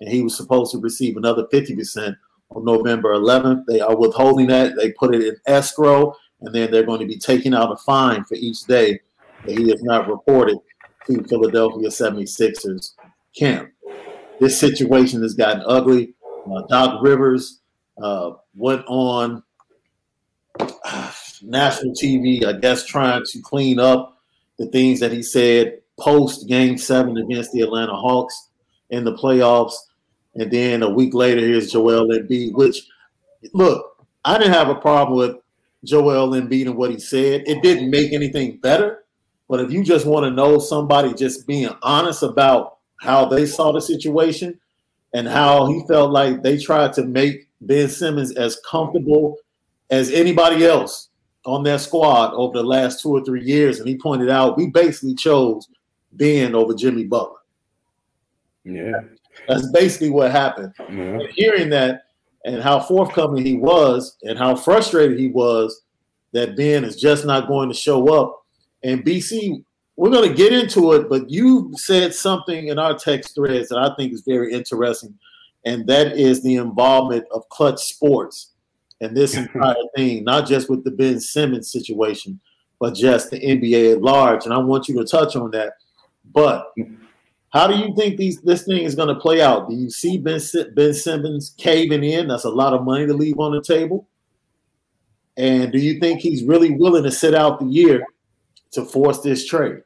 and 0.00 0.08
he 0.08 0.22
was 0.22 0.36
supposed 0.36 0.72
to 0.72 0.78
receive 0.78 1.16
another 1.16 1.46
50% 1.52 2.16
on 2.50 2.64
November 2.64 3.14
11th. 3.14 3.64
They 3.66 3.80
are 3.80 3.96
withholding 3.96 4.48
that. 4.48 4.76
They 4.76 4.92
put 4.92 5.14
it 5.14 5.22
in 5.22 5.36
escrow, 5.46 6.14
and 6.40 6.54
then 6.54 6.70
they're 6.70 6.84
going 6.84 7.00
to 7.00 7.06
be 7.06 7.18
taking 7.18 7.54
out 7.54 7.72
a 7.72 7.76
fine 7.76 8.24
for 8.24 8.34
each 8.34 8.62
day 8.64 9.00
that 9.46 9.58
he 9.58 9.70
has 9.70 9.82
not 9.82 10.08
reported 10.08 10.58
to 11.06 11.22
Philadelphia 11.24 11.88
76ers 11.88 12.94
camp. 13.36 13.70
This 14.40 14.58
situation 14.58 15.22
has 15.22 15.34
gotten 15.34 15.62
ugly. 15.66 16.14
Uh, 16.50 16.62
Doc 16.68 17.02
Rivers 17.02 17.60
uh, 18.02 18.32
went 18.54 18.84
on 18.86 19.42
national 21.42 21.94
TV, 21.94 22.44
I 22.44 22.54
guess, 22.54 22.84
trying 22.84 23.22
to 23.24 23.40
clean 23.42 23.78
up 23.78 24.18
the 24.58 24.66
things 24.66 25.00
that 25.00 25.12
he 25.12 25.22
said 25.22 25.78
post 25.98 26.48
game 26.48 26.76
seven 26.76 27.16
against 27.18 27.52
the 27.52 27.60
Atlanta 27.60 27.94
Hawks 27.94 28.50
in 28.90 29.04
the 29.04 29.14
playoffs. 29.14 29.74
And 30.34 30.50
then 30.50 30.82
a 30.82 30.90
week 30.90 31.14
later, 31.14 31.40
here's 31.40 31.72
Joel 31.72 32.08
Embiid, 32.08 32.54
which, 32.54 32.82
look, 33.52 34.04
I 34.24 34.38
didn't 34.38 34.54
have 34.54 34.68
a 34.68 34.74
problem 34.74 35.18
with 35.18 35.36
Joel 35.84 36.30
Embiid 36.30 36.66
and 36.66 36.76
what 36.76 36.90
he 36.90 36.98
said. 36.98 37.44
It 37.46 37.62
didn't 37.62 37.90
make 37.90 38.12
anything 38.12 38.58
better. 38.58 39.04
But 39.48 39.60
if 39.60 39.70
you 39.70 39.84
just 39.84 40.06
want 40.06 40.24
to 40.24 40.30
know 40.30 40.58
somebody 40.58 41.12
just 41.14 41.46
being 41.46 41.68
honest 41.82 42.22
about 42.22 42.78
how 43.00 43.26
they 43.26 43.46
saw 43.46 43.72
the 43.72 43.80
situation 43.80 44.58
and 45.12 45.28
how 45.28 45.66
he 45.66 45.84
felt 45.86 46.10
like 46.10 46.42
they 46.42 46.58
tried 46.58 46.92
to 46.94 47.04
make 47.04 47.48
Ben 47.60 47.88
Simmons 47.88 48.32
as 48.32 48.58
comfortable 48.68 49.36
as 49.90 50.10
anybody 50.10 50.64
else 50.66 51.10
on 51.44 51.62
that 51.64 51.80
squad 51.80 52.32
over 52.34 52.58
the 52.58 52.64
last 52.64 53.02
two 53.02 53.10
or 53.10 53.22
three 53.24 53.44
years, 53.44 53.78
and 53.78 53.88
he 53.88 53.96
pointed 53.98 54.30
out 54.30 54.56
we 54.56 54.70
basically 54.70 55.14
chose 55.14 55.68
Ben 56.12 56.54
over 56.54 56.74
Jimmy 56.74 57.04
Butler. 57.04 57.38
Yeah, 58.64 59.00
that's 59.46 59.70
basically 59.72 60.10
what 60.10 60.30
happened. 60.30 60.72
Yeah. 60.90 61.18
hearing 61.34 61.70
that 61.70 62.02
and 62.44 62.62
how 62.62 62.78
forthcoming 62.78 63.44
he 63.44 63.56
was, 63.56 64.16
and 64.22 64.38
how 64.38 64.54
frustrated 64.54 65.18
he 65.18 65.28
was 65.28 65.82
that 66.32 66.56
Ben 66.56 66.84
is 66.84 66.96
just 66.96 67.24
not 67.24 67.48
going 67.48 67.68
to 67.68 67.74
show 67.74 68.08
up. 68.08 68.44
And 68.82 69.04
BC, 69.04 69.64
we're 69.96 70.10
going 70.10 70.28
to 70.28 70.34
get 70.34 70.52
into 70.52 70.92
it, 70.92 71.08
but 71.08 71.30
you 71.30 71.72
said 71.76 72.12
something 72.14 72.68
in 72.68 72.78
our 72.78 72.98
text 72.98 73.34
threads 73.34 73.68
that 73.68 73.78
I 73.78 73.94
think 73.96 74.12
is 74.12 74.22
very 74.26 74.52
interesting, 74.52 75.16
and 75.64 75.86
that 75.86 76.18
is 76.18 76.42
the 76.42 76.56
involvement 76.56 77.24
of 77.30 77.48
Clutch 77.48 77.80
Sports 77.80 78.50
and 79.00 79.16
this 79.16 79.36
entire 79.36 79.74
thing, 79.96 80.24
not 80.24 80.46
just 80.46 80.68
with 80.68 80.84
the 80.84 80.90
Ben 80.90 81.20
Simmons 81.20 81.72
situation, 81.72 82.38
but 82.78 82.94
just 82.94 83.30
the 83.30 83.40
NBA 83.40 83.92
at 83.92 84.02
large. 84.02 84.44
And 84.44 84.52
I 84.52 84.58
want 84.58 84.88
you 84.88 84.96
to 84.96 85.04
touch 85.04 85.36
on 85.36 85.50
that. 85.52 85.74
But 86.32 86.72
how 87.54 87.68
do 87.68 87.76
you 87.76 87.94
think 87.94 88.16
these 88.16 88.40
this 88.40 88.64
thing 88.64 88.82
is 88.82 88.96
going 88.96 89.08
to 89.08 89.14
play 89.14 89.40
out? 89.40 89.70
Do 89.70 89.76
you 89.76 89.88
see 89.88 90.18
Ben, 90.18 90.40
ben 90.74 90.92
Simmons 90.92 91.54
caving 91.56 92.02
in? 92.02 92.26
That's 92.26 92.44
a 92.44 92.50
lot 92.50 92.74
of 92.74 92.82
money 92.82 93.06
to 93.06 93.14
leave 93.14 93.38
on 93.38 93.52
the 93.52 93.62
table. 93.62 94.08
And 95.36 95.70
do 95.70 95.78
you 95.78 96.00
think 96.00 96.20
he's 96.20 96.42
really 96.42 96.72
willing 96.72 97.04
to 97.04 97.12
sit 97.12 97.32
out 97.32 97.60
the 97.60 97.66
year 97.66 98.04
to 98.72 98.84
force 98.84 99.20
this 99.20 99.46
trade? 99.46 99.82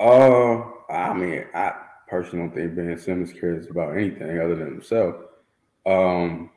Uh, 0.00 0.62
I 0.90 1.14
mean, 1.14 1.44
I 1.54 1.74
personally 2.08 2.48
don't 2.48 2.54
think 2.56 2.74
Ben 2.74 2.98
Simmons 2.98 3.32
cares 3.32 3.70
about 3.70 3.96
anything 3.96 4.40
other 4.40 4.56
than 4.56 4.66
himself. 4.66 5.14
Um, 5.86 6.50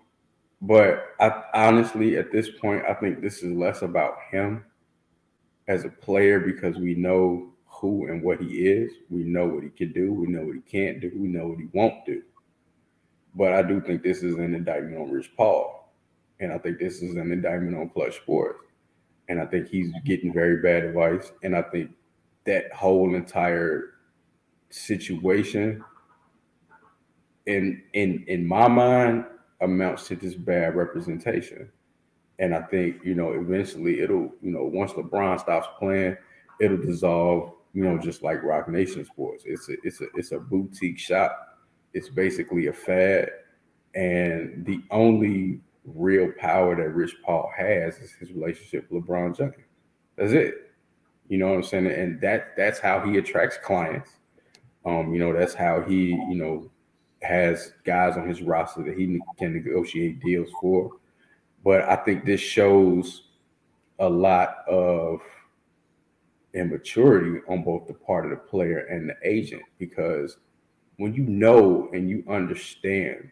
but 0.62 1.10
I 1.20 1.44
honestly, 1.54 2.18
at 2.18 2.32
this 2.32 2.50
point, 2.60 2.84
I 2.90 2.96
think 2.96 3.22
this 3.22 3.44
is 3.44 3.56
less 3.56 3.84
about 3.84 4.18
him 4.32 4.66
as 5.68 5.86
a 5.86 5.90
player 5.90 6.40
because 6.40 6.78
we 6.78 6.96
know 6.96 7.52
who 7.86 8.08
and 8.08 8.24
what 8.24 8.42
he 8.42 8.68
is. 8.68 8.92
We 9.10 9.24
know 9.24 9.46
what 9.46 9.64
he 9.64 9.70
can 9.70 9.92
do. 9.94 10.14
We 10.14 10.28
know 10.28 10.46
what 10.46 10.56
he 10.56 10.62
can't 10.62 11.00
do. 11.00 11.12
We 11.16 11.28
know 11.28 11.48
what 11.48 11.60
he 11.60 11.68
won't 11.74 12.06
do. 12.06 12.24
But 13.36 13.54
I 13.54 13.62
do 13.62 13.82
think 13.82 14.02
this 14.02 14.24
is 14.24 14.36
an 14.36 14.54
indictment 14.54 14.98
on 14.98 15.12
Rich 15.12 15.32
Paul. 15.36 15.94
And 16.40 16.52
I 16.52 16.58
think 16.58 16.80
this 16.80 17.02
is 17.02 17.16
an 17.16 17.32
indictment 17.32 17.78
on 17.78 17.90
Clutch 17.90 18.16
Sports. 18.16 18.60
And 19.30 19.40
I 19.42 19.46
think 19.46 19.68
he's 19.68 19.92
getting 20.06 20.34
very 20.34 20.62
bad 20.62 20.84
advice. 20.84 21.32
And 21.44 21.56
I 21.56 21.62
think 21.64 21.92
that 22.46 22.72
whole 22.74 23.16
entire 23.16 23.96
situation 24.70 25.84
in 27.46 27.84
in 27.94 28.26
in 28.28 28.46
my 28.46 28.68
mind 28.68 29.26
amounts 29.62 30.08
to 30.08 30.16
this 30.16 30.36
bad 30.36 30.76
representation. 30.76 31.70
And 32.40 32.54
I 32.54 32.62
think, 32.64 32.98
you 33.04 33.16
know, 33.16 33.32
eventually 33.32 34.02
it'll, 34.02 34.34
you 34.42 34.52
know, 34.52 34.66
once 34.66 34.92
LeBron 34.92 35.40
stops 35.40 35.68
playing, 35.80 36.18
it'll 36.60 36.78
dissolve, 36.78 37.54
you 37.76 37.84
know, 37.84 38.00
just 38.00 38.24
like 38.24 38.42
Roc 38.42 38.70
Nation 38.70 39.04
Sports. 39.04 39.44
It's 39.46 39.68
a 39.68 39.74
it's 39.84 40.00
a 40.00 40.06
it's 40.16 40.32
a 40.32 40.40
boutique 40.40 40.98
shop. 40.98 41.60
It's 41.94 42.08
basically 42.08 42.68
a 42.68 42.74
fad. 42.74 43.30
And 43.94 44.66
the 44.66 44.82
only 44.92 45.60
real 45.84 46.32
power 46.40 46.76
that 46.76 46.90
Rich 46.90 47.18
Paul 47.24 47.52
has 47.56 47.98
is 47.98 48.14
his 48.14 48.32
relationship 48.32 48.90
with 48.90 49.06
LeBron 49.06 49.38
James. 49.38 49.56
That's 50.16 50.32
it. 50.32 50.72
You 51.28 51.38
know 51.38 51.50
what 51.50 51.56
I'm 51.56 51.64
saying? 51.64 51.88
And 51.88 52.22
that 52.22 52.56
that's 52.56 52.80
how 52.80 53.02
he 53.02 53.18
attracts 53.18 53.58
clients. 53.62 54.10
Um, 54.86 55.14
you 55.14 55.20
know, 55.20 55.34
that's 55.34 55.54
how 55.54 55.82
he, 55.82 56.12
you 56.12 56.36
know, 56.36 56.72
has 57.24 57.74
guys 57.84 58.16
on 58.16 58.28
his 58.28 58.42
roster 58.42 58.84
that 58.84 58.98
he 58.98 59.20
can 59.38 59.54
negotiate 59.54 60.22
deals 60.22 60.50
for. 60.62 60.92
But 61.64 61.82
I 61.82 61.98
think 61.98 62.24
this 62.24 62.40
shows 62.40 63.24
a 64.00 64.08
lot 64.08 64.60
of 64.70 65.22
immaturity 66.56 67.42
on 67.48 67.64
both 67.64 67.88
the 67.88 67.94
part 67.94 68.26
of 68.26 68.32
the 68.32 68.38
player 68.38 68.80
and 68.86 69.10
the 69.10 69.16
agent 69.24 69.62
because 69.78 70.38
when 70.98 71.14
you 71.14 71.24
know 71.24 71.90
and 71.94 72.10
you 72.10 72.24
understand 72.30 73.30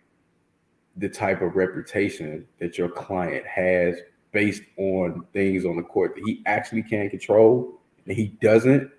the 0.97 1.09
type 1.09 1.41
of 1.41 1.55
reputation 1.55 2.45
that 2.59 2.77
your 2.77 2.89
client 2.89 3.45
has 3.47 3.97
based 4.31 4.63
on 4.77 5.25
things 5.33 5.65
on 5.65 5.77
the 5.77 5.83
court 5.83 6.15
that 6.15 6.23
he 6.25 6.41
actually 6.45 6.83
can't 6.83 7.09
control 7.09 7.79
and 8.05 8.15
he 8.15 8.27
doesn't, 8.41 8.91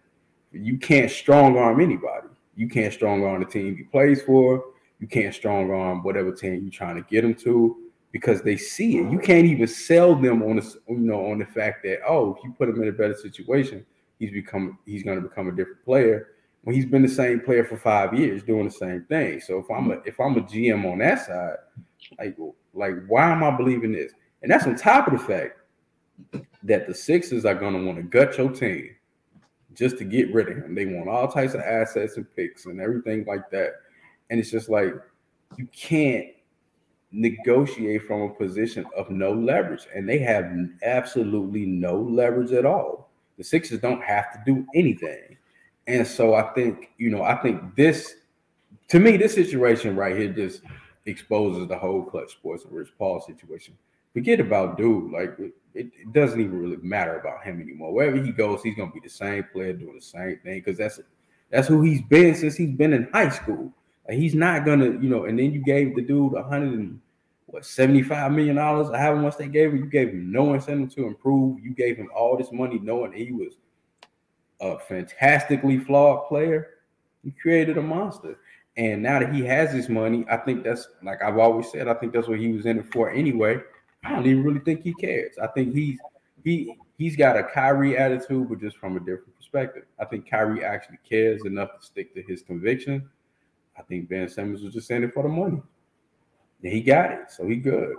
you 0.53 0.79
can't 0.79 1.11
strong 1.11 1.59
arm 1.59 1.81
anybody. 1.81 2.29
You 2.57 2.69
can't 2.69 2.93
strong 2.93 3.25
arm 3.25 3.41
the 3.41 3.47
team 3.47 3.77
he 3.77 3.83
plays 3.85 4.23
for. 4.23 4.65
You 5.01 5.07
can't 5.09 5.35
strong 5.35 5.71
arm 5.71 6.03
whatever 6.03 6.33
team 6.33 6.63
you're 6.63 6.71
trying 6.71 6.97
to 6.97 7.03
get 7.03 7.25
him 7.25 7.35
to 7.35 7.77
because 8.13 8.43
they 8.43 8.57
see 8.57 8.99
it. 8.99 9.11
You 9.11 9.19
can't 9.19 9.45
even 9.45 9.67
sell 9.67 10.15
them 10.15 10.43
on 10.43 10.57
the 10.57 10.75
you 10.89 10.99
know 10.99 11.33
on 11.33 11.41
the 11.41 11.47
fact 11.47 11.83
that 11.83 11.99
oh, 12.09 12.37
if 12.37 12.45
you 12.45 12.55
put 12.57 12.69
him 12.69 12.81
in 12.81 12.89
a 12.89 12.93
better 12.93 13.17
situation, 13.17 13.85
he's 14.19 14.31
become 14.31 14.79
he's 14.87 15.03
going 15.03 15.21
to 15.21 15.29
become 15.29 15.49
a 15.49 15.53
different 15.53 15.85
player 15.85 16.29
when 16.63 16.75
he's 16.75 16.87
been 16.87 17.03
the 17.03 17.09
same 17.09 17.41
player 17.41 17.65
for 17.65 17.77
five 17.77 18.15
years 18.15 18.43
doing 18.43 18.65
the 18.65 18.71
same 18.71 19.05
thing. 19.09 19.41
So 19.41 19.59
if 19.59 19.71
I'm 19.71 19.91
a 19.91 19.95
if 20.05 20.19
I'm 20.19 20.37
a 20.37 20.43
GM 20.43 20.91
on 20.91 20.99
that 20.99 21.27
side, 21.27 21.57
like 22.19 22.37
like 22.73 22.95
why 23.07 23.31
am 23.31 23.45
I 23.45 23.51
believing 23.57 23.93
this? 23.93 24.13
And 24.43 24.51
that's 24.51 24.67
on 24.67 24.77
top 24.77 25.07
of 25.07 25.15
the 25.15 25.25
fact 25.25 25.59
that 26.63 26.87
the 26.87 26.95
Sixers 26.95 27.45
are 27.45 27.55
going 27.55 27.75
to 27.75 27.85
want 27.85 27.99
to 27.99 28.03
gut 28.03 28.37
your 28.39 28.51
team 28.51 28.95
just 29.75 29.99
to 29.99 30.05
get 30.05 30.33
rid 30.33 30.49
of 30.49 30.57
him. 30.57 30.75
They 30.75 30.87
want 30.87 31.09
all 31.09 31.29
types 31.29 31.55
of 31.55 31.61
assets 31.61 32.17
and 32.17 32.27
picks 32.37 32.67
and 32.67 32.81
everything 32.81 33.25
like 33.27 33.51
that. 33.51 33.73
And 34.31 34.41
it's 34.41 34.51
just 34.51 34.69
like 34.69 34.95
you 35.59 35.67
can't 35.75 36.27
negotiate 37.13 38.03
from 38.07 38.23
a 38.23 38.35
position 38.35 38.87
of 38.97 39.11
no 39.11 39.33
leverage. 39.33 39.87
And 39.95 40.09
they 40.09 40.19
have 40.19 40.53
absolutely 40.83 41.67
no 41.67 42.01
leverage 42.01 42.53
at 42.53 42.67
all. 42.67 43.04
The 43.39 43.45
Sixers 43.45 43.81
don't 43.81 44.03
have 44.03 44.33
to 44.33 44.43
do 44.47 44.67
anything. 44.75 45.37
And 45.87 46.07
so 46.07 46.35
I 46.35 46.53
think, 46.55 46.91
you 46.99 47.11
know, 47.11 47.23
I 47.23 47.37
think 47.37 47.75
this, 47.77 48.15
to 48.89 48.99
me, 48.99 49.17
this 49.17 49.35
situation 49.35 49.97
right 49.97 50.17
here 50.17 50.33
just 50.33 50.63
exposes 51.07 51.69
the 51.69 51.77
whole 51.77 52.03
clutch 52.03 52.33
sports 52.33 52.65
and 52.65 52.73
Rich 52.73 52.91
Paul 52.99 53.21
situation. 53.21 53.77
Forget 54.13 54.41
about 54.41 54.79
dude. 54.79 55.11
Like 55.11 55.37
it, 55.39 55.53
it, 55.75 56.13
doesn't 56.13 56.41
even 56.41 56.59
really 56.59 56.79
matter 56.83 57.19
about 57.19 57.43
him 57.43 57.61
anymore. 57.61 57.93
Wherever 57.93 58.17
he 58.17 58.31
goes, 58.31 58.63
he's 58.63 58.77
gonna 58.77 58.93
be 58.93 59.01
the 59.01 59.09
same 59.09 59.45
player 59.53 59.73
doing 59.73 59.97
the 59.97 60.01
same 60.01 60.39
thing 60.45 60.61
because 60.61 60.79
that's 60.79 61.01
that's 61.51 61.69
who 61.69 61.83
he's 61.83 62.03
been 62.03 62.35
since 62.35 62.55
he's 62.55 62.71
been 62.71 62.93
in 62.93 63.09
high 63.13 63.29
school. 63.29 63.73
Like 64.09 64.19
he's 64.19 64.35
not 64.35 64.65
gonna, 64.65 64.87
you 64.87 65.09
know, 65.09 65.25
and 65.25 65.39
then 65.39 65.53
you 65.53 65.63
gave 65.65 65.97
the 65.97 66.03
dude 66.03 66.35
a 66.35 66.43
hundred 66.43 66.79
and 66.79 67.01
what 67.55 67.65
75 67.65 68.33
million 68.33 68.57
dollars. 68.57 68.91
I 68.91 68.99
haven't 68.99 69.23
once 69.23 69.37
they 69.37 69.49
gave 69.49 69.71
him, 69.71 69.79
you 69.79 69.87
gave 69.87 70.09
him 70.09 70.31
no 70.31 70.55
incentive 70.55 70.95
to 70.97 71.07
improve. 71.07 71.61
You 71.61 71.71
gave 71.71 71.97
him 71.97 72.11
all 72.15 72.37
this 72.37 72.53
money 72.53 72.79
knowing 72.79 73.13
he 73.13 73.33
was 73.33 73.55
a 74.61 74.79
fantastically 74.79 75.79
flawed 75.79 76.29
player. 76.29 76.71
You 77.23 77.33
created 77.41 77.79
a 77.79 77.83
monster. 77.83 78.39
And 78.77 79.03
now 79.03 79.21
that 79.21 79.33
he 79.33 79.45
has 79.45 79.73
his 79.73 79.89
money, 79.89 80.27
I 80.29 80.37
think 80.39 80.65
that's 80.65 80.89
like 81.03 81.23
I've 81.23 81.39
always 81.39 81.71
said, 81.71 81.87
I 81.87 81.95
think 81.95 82.13
that's 82.13 82.29
what 82.29 82.41
he 82.41 82.53
was 82.53 82.67
in 82.67 82.81
it 82.81 82.93
for 82.93 83.11
anyway. 83.11 83.59
I 84.05 84.11
don't 84.11 84.27
even 84.27 84.43
really 84.43 84.61
think 84.61 84.83
he 84.83 84.93
cares. 84.95 85.37
I 85.41 85.47
think 85.47 85.75
he's 85.75 85.99
he 86.43 86.77
he's 86.99 87.17
got 87.17 87.39
a 87.39 87.45
Kyrie 87.45 87.97
attitude, 87.97 88.49
but 88.49 88.61
just 88.61 88.77
from 88.77 88.97
a 88.97 89.01
different 89.01 89.37
perspective. 89.37 89.85
I 89.99 90.05
think 90.05 90.29
Kyrie 90.29 90.65
actually 90.65 90.99
cares 91.09 91.45
enough 91.45 91.79
to 91.79 91.87
stick 91.87 92.15
to 92.15 92.23
his 92.23 92.43
conviction 92.43 93.09
I 93.79 93.83
think 93.83 94.09
Ben 94.09 94.29
Simmons 94.29 94.63
was 94.63 94.73
just 94.73 94.91
in 94.91 95.05
it 95.05 95.13
for 95.13 95.23
the 95.23 95.29
money. 95.29 95.61
And 96.65 96.73
he 96.73 96.81
got 96.81 97.13
it, 97.13 97.31
so 97.31 97.47
he 97.47 97.57
good. 97.57 97.95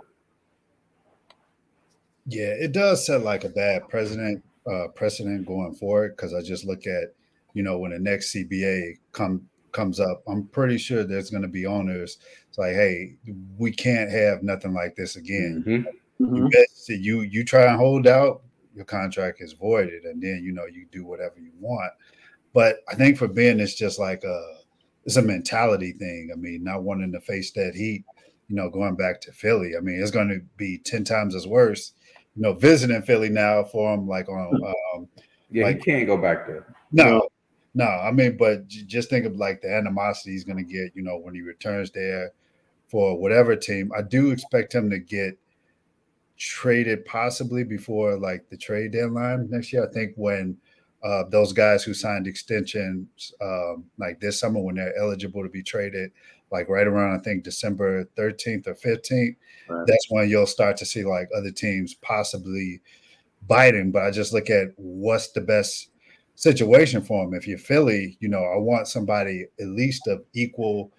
Yeah, 2.26 2.48
it 2.48 2.72
does 2.72 3.06
set 3.06 3.22
like 3.22 3.44
a 3.44 3.50
bad 3.50 3.88
precedent 3.88 4.44
uh, 4.70 4.88
precedent 4.96 5.46
going 5.46 5.76
forward 5.76 6.16
because 6.18 6.34
I 6.34 6.42
just 6.42 6.66
look 6.66 6.88
at, 6.88 7.14
you 7.54 7.62
know, 7.62 7.78
when 7.78 7.92
the 7.92 8.00
next 8.00 8.34
CBA 8.34 8.96
come 9.12 9.48
comes 9.72 10.00
up, 10.00 10.24
I'm 10.28 10.48
pretty 10.48 10.80
sure 10.80 11.04
there's 11.04 11.30
going 11.30 11.44
to 11.44 11.48
be 11.48 11.68
owners. 11.68 12.18
It's 12.50 12.58
like, 12.58 12.74
hey, 12.74 13.18
we 13.60 13.72
can't 13.72 14.10
have 14.10 14.42
nothing 14.42 14.74
like 14.74 14.96
this 14.96 15.16
again. 15.16 15.64
Mm-hmm. 15.68 16.26
Mm-hmm. 16.26 16.48
You, 16.88 16.96
you 16.96 17.22
you 17.22 17.44
try 17.44 17.68
and 17.68 17.78
hold 17.78 18.08
out, 18.08 18.42
your 18.74 18.86
contract 18.86 19.42
is 19.42 19.54
voided, 19.54 20.06
and 20.06 20.24
then 20.24 20.42
you 20.44 20.54
know 20.54 20.66
you 20.66 20.88
do 20.92 21.06
whatever 21.06 21.36
you 21.38 21.52
want. 21.60 21.92
But 22.54 22.78
I 22.90 22.96
think 22.96 23.18
for 23.18 23.28
Ben, 23.28 23.60
it's 23.60 23.76
just 23.76 24.00
like 24.00 24.24
a 24.24 24.56
it's 25.04 25.18
a 25.18 25.22
mentality 25.22 25.92
thing. 25.92 26.32
I 26.34 26.36
mean, 26.36 26.64
not 26.64 26.82
wanting 26.82 27.12
to 27.12 27.20
face 27.20 27.52
that 27.52 27.76
heat, 27.76 28.06
you 28.48 28.56
know, 28.56 28.70
going 28.70 28.96
back 28.96 29.22
to 29.22 29.32
Philly. 29.32 29.76
I 29.78 29.82
mean, 29.82 30.02
it's 30.02 30.12
going 30.12 30.30
to 30.30 30.42
be 30.58 30.78
ten 30.78 31.04
times 31.04 31.36
as 31.36 31.48
worse. 31.48 31.94
You 32.36 32.42
know, 32.42 32.54
visiting 32.54 33.02
Philly 33.02 33.30
now 33.30 33.64
for 33.64 33.94
him, 33.94 34.08
like 34.08 34.30
on. 34.30 34.62
Um, 34.96 35.08
yeah, 35.52 35.66
like, 35.66 35.78
he 35.78 35.84
can't 35.84 36.08
go 36.08 36.18
back 36.18 36.48
there. 36.48 36.76
No, 36.92 37.30
no. 37.76 37.86
I 37.86 38.12
mean, 38.12 38.36
but 38.36 38.68
just 38.68 39.10
think 39.10 39.26
of 39.26 39.36
like 39.36 39.62
the 39.62 39.74
animosity 39.74 40.32
he's 40.32 40.44
going 40.44 40.58
to 40.58 40.64
get. 40.64 40.96
You 40.96 41.04
know, 41.04 41.18
when 41.18 41.36
he 41.36 41.42
returns 41.42 41.92
there 41.92 42.32
for 42.88 43.18
whatever 43.18 43.56
team. 43.56 43.92
I 43.96 44.02
do 44.02 44.32
expect 44.32 44.74
him 44.74 44.90
to 44.90 45.00
get 45.00 45.38
traded 46.38 47.06
possibly 47.06 47.64
before 47.64 48.18
like 48.18 48.50
the 48.50 48.58
trade 48.58 48.92
deadline 48.92 49.50
next 49.50 49.72
year. 49.72 49.88
I 49.88 49.92
think 49.92 50.14
when 50.16 50.58
uh, 51.04 51.24
those 51.30 51.54
guys 51.54 51.84
who 51.84 51.94
signed 51.94 52.28
extensions 52.28 53.34
um, 53.42 53.86
like 53.98 54.20
this 54.20 54.40
summer 54.40 54.60
when 54.60 54.76
they're 54.76 54.98
eligible 54.98 55.44
to 55.44 55.50
be 55.50 55.64
traded, 55.64 56.12
like 56.56 56.70
right 56.70 56.88
around 56.88 57.20
I 57.20 57.24
think 57.24 57.44
December 57.44 58.06
13th 58.18 58.68
or 58.68 58.76
15th, 58.76 59.36
right. 59.70 59.88
that's 59.88 60.08
when 60.10 60.30
you'll 60.30 60.46
start 60.46 60.78
to 60.78 60.86
see 60.86 61.04
like 61.04 61.30
other 61.36 61.52
teams 61.52 61.94
possibly 61.96 62.82
biting. 63.48 63.92
But 63.92 64.04
I 64.04 64.12
just 64.12 64.34
look 64.34 64.50
at 64.50 64.70
what's 64.78 65.32
the 65.32 65.42
best 65.42 65.90
situation 66.36 67.02
for 67.02 67.24
them. 67.24 67.34
If 67.34 67.48
you're 67.48 67.58
Philly, 67.58 68.18
you 68.20 68.30
know, 68.30 68.44
I 68.44 68.58
want 68.58 68.88
somebody 68.88 69.46
at 69.60 69.68
least 69.68 70.08
of 70.08 70.24
equal 70.34 70.92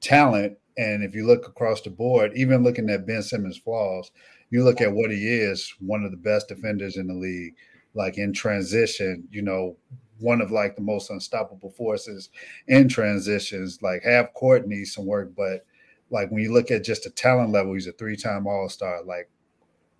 talent. 0.00 0.56
And 0.76 1.04
if 1.04 1.14
you 1.14 1.26
look 1.26 1.46
across 1.46 1.82
the 1.82 1.90
board, 1.90 2.32
even 2.34 2.62
looking 2.62 2.88
at 2.90 3.06
Ben 3.06 3.22
Simmons' 3.22 3.58
flaws, 3.58 4.10
you 4.50 4.64
look 4.64 4.80
at 4.80 4.92
what 4.92 5.10
he 5.10 5.28
is, 5.28 5.74
one 5.80 6.04
of 6.04 6.10
the 6.10 6.16
best 6.16 6.48
defenders 6.48 6.96
in 6.96 7.06
the 7.06 7.14
league 7.14 7.54
like 7.94 8.18
in 8.18 8.32
transition, 8.32 9.26
you 9.30 9.42
know, 9.42 9.76
one 10.20 10.40
of 10.40 10.50
like 10.50 10.76
the 10.76 10.82
most 10.82 11.10
unstoppable 11.10 11.70
forces 11.70 12.30
in 12.68 12.88
transitions. 12.88 13.80
Like 13.82 14.02
half 14.04 14.32
court 14.34 14.66
needs 14.66 14.94
some 14.94 15.06
work, 15.06 15.32
but 15.36 15.64
like 16.10 16.30
when 16.30 16.42
you 16.42 16.52
look 16.52 16.70
at 16.70 16.84
just 16.84 17.06
a 17.06 17.10
talent 17.10 17.52
level, 17.52 17.74
he's 17.74 17.86
a 17.86 17.92
three-time 17.92 18.46
all-star. 18.46 19.02
Like 19.04 19.30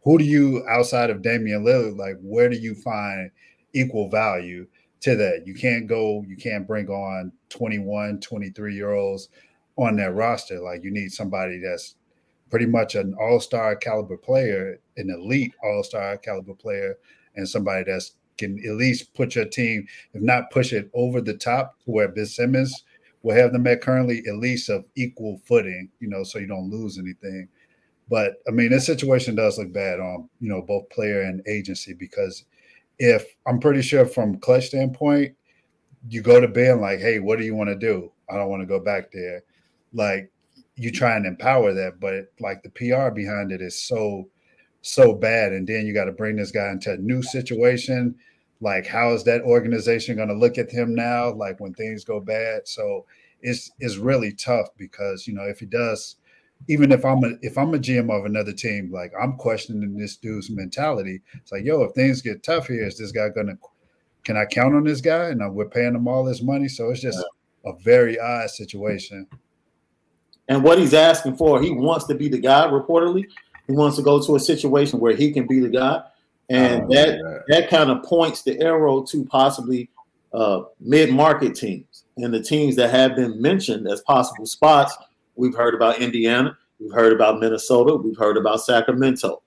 who 0.02 0.18
do 0.18 0.24
you 0.24 0.64
outside 0.68 1.10
of 1.10 1.22
Damian 1.22 1.64
Lillard, 1.64 1.96
like 1.96 2.16
where 2.22 2.48
do 2.48 2.56
you 2.56 2.74
find 2.74 3.30
equal 3.74 4.08
value 4.08 4.66
to 5.00 5.16
that? 5.16 5.46
You 5.46 5.54
can't 5.54 5.86
go, 5.86 6.24
you 6.26 6.36
can't 6.36 6.66
bring 6.66 6.88
on 6.88 7.32
21, 7.50 8.20
23 8.20 8.74
year 8.74 8.92
olds 8.92 9.28
on 9.76 9.96
that 9.96 10.14
roster. 10.14 10.60
Like 10.60 10.84
you 10.84 10.90
need 10.90 11.12
somebody 11.12 11.60
that's 11.60 11.96
pretty 12.50 12.66
much 12.66 12.94
an 12.94 13.14
all-star 13.20 13.76
caliber 13.76 14.16
player, 14.16 14.80
an 14.96 15.10
elite 15.10 15.54
all-star 15.62 16.16
caliber 16.18 16.54
player 16.54 16.96
and 17.36 17.48
somebody 17.48 17.84
that's 17.84 18.12
can 18.41 18.59
at 18.66 18.76
least 18.76 19.14
put 19.14 19.34
your 19.34 19.45
team, 19.45 19.86
if 20.12 20.20
not 20.20 20.51
push 20.51 20.72
it 20.72 20.91
over 20.95 21.20
the 21.20 21.34
top 21.34 21.76
to 21.84 21.91
where 21.91 22.09
Ben 22.09 22.26
Simmons 22.26 22.84
will 23.22 23.34
have 23.34 23.53
them 23.53 23.66
at 23.66 23.82
currently 23.82 24.22
at 24.28 24.36
least 24.36 24.68
of 24.70 24.84
equal 24.97 25.41
footing, 25.45 25.91
you 26.01 26.09
know, 26.09 26.24
so 26.24 26.38
you 26.38 26.47
don't 26.47 26.70
lose 26.70 26.99
anything. 26.99 27.49
But 28.09 28.43
I 28.49 28.51
mean, 28.51 28.70
this 28.70 28.86
situation 28.86 29.34
does 29.34 29.59
look 29.59 29.72
bad 29.72 30.01
on, 30.01 30.28
you 30.41 30.49
know, 30.49 30.62
both 30.62 30.88
player 30.91 31.22
and 31.22 31.47
agency 31.47 31.95
because 31.95 32.45
if 32.99 33.24
I'm 33.47 33.61
pretty 33.61 33.82
sure 33.82 34.05
from 34.05 34.41
clutch 34.41 34.66
standpoint, 34.66 35.34
you 36.09 36.22
go 36.22 36.41
to 36.41 36.49
Ben 36.49 36.80
like, 36.80 36.99
hey, 36.99 37.20
what 37.20 37.38
do 37.38 37.45
you 37.45 37.55
want 37.55 37.68
to 37.68 37.76
do? 37.76 38.11
I 38.28 38.36
don't 38.36 38.49
want 38.49 38.62
to 38.62 38.66
go 38.66 38.80
back 38.80 39.12
there. 39.12 39.43
Like 39.93 40.30
you 40.76 40.91
try 40.91 41.16
and 41.16 41.26
empower 41.26 41.72
that, 41.74 42.01
but 42.01 42.32
like 42.41 42.62
the 42.62 42.70
PR 42.70 43.11
behind 43.11 43.53
it 43.53 43.61
is 43.61 43.80
so 43.80 44.28
so 44.82 45.12
bad 45.12 45.53
and 45.53 45.66
then 45.66 45.84
you 45.86 45.93
got 45.93 46.07
to 46.07 46.12
bring 46.12 46.36
this 46.36 46.51
guy 46.51 46.70
into 46.70 46.93
a 46.93 46.97
new 46.97 47.22
situation 47.22 48.14
like 48.61 48.86
how 48.86 49.12
is 49.12 49.24
that 49.24 49.42
organization 49.42 50.16
going 50.16 50.28
to 50.28 50.34
look 50.34 50.58
at 50.58 50.70
him 50.70 50.94
now 50.94 51.32
like 51.32 51.61
when 51.61 51.74
things 51.74 52.04
go 52.04 52.20
bad? 52.20 52.68
So 52.68 53.06
it's 53.42 53.70
it's 53.80 53.96
really 53.96 54.32
tough 54.32 54.68
because 54.76 55.26
you 55.26 55.34
know 55.34 55.44
if 55.44 55.58
he 55.61 55.66
does 55.66 56.16
even 56.68 56.92
if 56.92 57.06
i'm 57.06 57.24
a 57.24 57.30
if 57.40 57.56
i'm 57.56 57.72
a 57.72 57.78
gm 57.78 58.14
of 58.14 58.26
another 58.26 58.52
team 58.52 58.90
like 58.92 59.11
i'm 59.18 59.34
questioning 59.38 59.96
this 59.96 60.16
dude's 60.16 60.50
mentality. 60.50 61.22
It's 61.34 61.50
like 61.50 61.64
yo 61.64 61.82
if 61.84 61.94
things 61.94 62.20
get 62.20 62.42
tough 62.42 62.66
here 62.66 62.86
is 62.86 62.98
this 62.98 63.12
guy 63.12 63.30
gonna 63.30 63.56
can 64.24 64.36
i 64.36 64.44
count 64.44 64.74
on 64.74 64.84
this 64.84 65.00
guy? 65.00 65.30
And 65.30 65.42
uh, 65.42 65.48
we're 65.50 65.68
paying 65.68 65.94
him 65.94 66.06
all 66.06 66.24
this 66.24 66.42
money. 66.42 66.68
So 66.68 66.90
it's 66.90 67.00
just 67.00 67.24
a 67.64 67.72
very 67.82 68.20
odd 68.20 68.50
situation. 68.50 69.26
And 70.48 70.62
what 70.62 70.78
he's 70.78 70.92
asking 70.92 71.36
for 71.36 71.62
he 71.62 71.70
wants 71.70 72.04
to 72.06 72.14
be 72.14 72.28
the 72.28 72.38
guy 72.38 72.66
reportedly 72.66 73.24
he 73.70 73.76
wants 73.76 73.96
to 73.96 74.02
go 74.02 74.20
to 74.20 74.34
a 74.34 74.40
situation 74.40 74.98
where 74.98 75.14
he 75.14 75.30
can 75.30 75.46
be 75.46 75.61
the 75.61 75.68
guy, 75.68 76.02
and 76.51 76.90
that 76.90 77.18
that, 77.18 77.44
that 77.48 77.70
kind 77.70 77.90
of 77.90 78.03
points 78.03 78.42
the 78.42 78.61
arrow 78.61 79.03
to 79.05 79.24
possibly 79.24 79.88
uh, 80.32 80.62
mid-market 80.80 81.55
teams 81.55 82.05
and 82.16 82.32
the 82.34 82.42
teams 82.42 82.76
that 82.76 82.90
have 82.90 83.16
been 83.16 83.40
mentioned 83.40 83.88
as 83.88 84.01
possible 84.03 84.46
spots. 84.46 84.94
We've 85.36 85.55
heard 85.55 85.74
about 85.74 86.01
Indiana, 86.01 86.57
we've 86.78 86.92
heard 86.92 87.12
about 87.12 87.40
Minnesota, 87.40 87.94
we've 87.94 88.18
heard 88.18 88.36
about 88.36 88.61
Sacramento, 88.61 89.42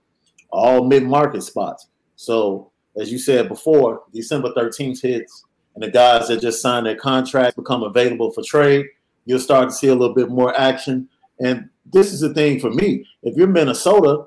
all 0.49 0.85
mid-market 0.85 1.43
spots. 1.43 1.87
So, 2.15 2.71
as 2.99 3.11
you 3.11 3.19
said 3.19 3.47
before, 3.47 4.03
December 4.13 4.53
13th 4.55 5.01
hits, 5.01 5.45
and 5.75 5.83
the 5.83 5.91
guys 5.91 6.27
that 6.27 6.41
just 6.41 6.61
signed 6.61 6.85
their 6.85 6.95
contracts 6.95 7.55
become 7.55 7.83
available 7.83 8.31
for 8.31 8.43
trade. 8.43 8.85
You'll 9.25 9.39
start 9.39 9.69
to 9.69 9.75
see 9.75 9.87
a 9.87 9.95
little 9.95 10.13
bit 10.13 10.29
more 10.29 10.57
action. 10.59 11.09
And 11.39 11.69
this 11.91 12.13
is 12.13 12.19
the 12.19 12.33
thing 12.33 12.59
for 12.59 12.69
me. 12.69 13.05
If 13.23 13.35
you're 13.35 13.47
Minnesota, 13.47 14.25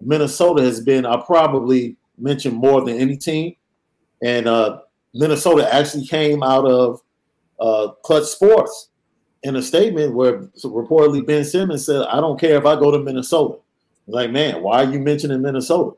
Minnesota 0.00 0.62
has 0.62 0.80
been 0.80 1.04
I 1.04 1.22
probably 1.26 1.96
mentioned 2.18 2.56
more 2.56 2.84
than 2.84 2.98
any 2.98 3.16
team, 3.16 3.56
and 4.22 4.46
uh, 4.46 4.80
Minnesota 5.14 5.72
actually 5.72 6.06
came 6.06 6.42
out 6.42 6.64
of 6.66 7.00
uh, 7.60 7.88
Clutch 8.02 8.24
Sports 8.24 8.90
in 9.42 9.56
a 9.56 9.62
statement 9.62 10.14
where 10.14 10.48
reportedly 10.64 11.26
Ben 11.26 11.44
Simmons 11.44 11.86
said, 11.86 12.02
"I 12.02 12.20
don't 12.20 12.38
care 12.38 12.56
if 12.56 12.66
I 12.66 12.74
go 12.76 12.90
to 12.90 12.98
Minnesota." 12.98 13.58
Like, 14.06 14.30
man, 14.30 14.62
why 14.62 14.84
are 14.84 14.92
you 14.92 15.00
mentioning 15.00 15.42
Minnesota? 15.42 15.96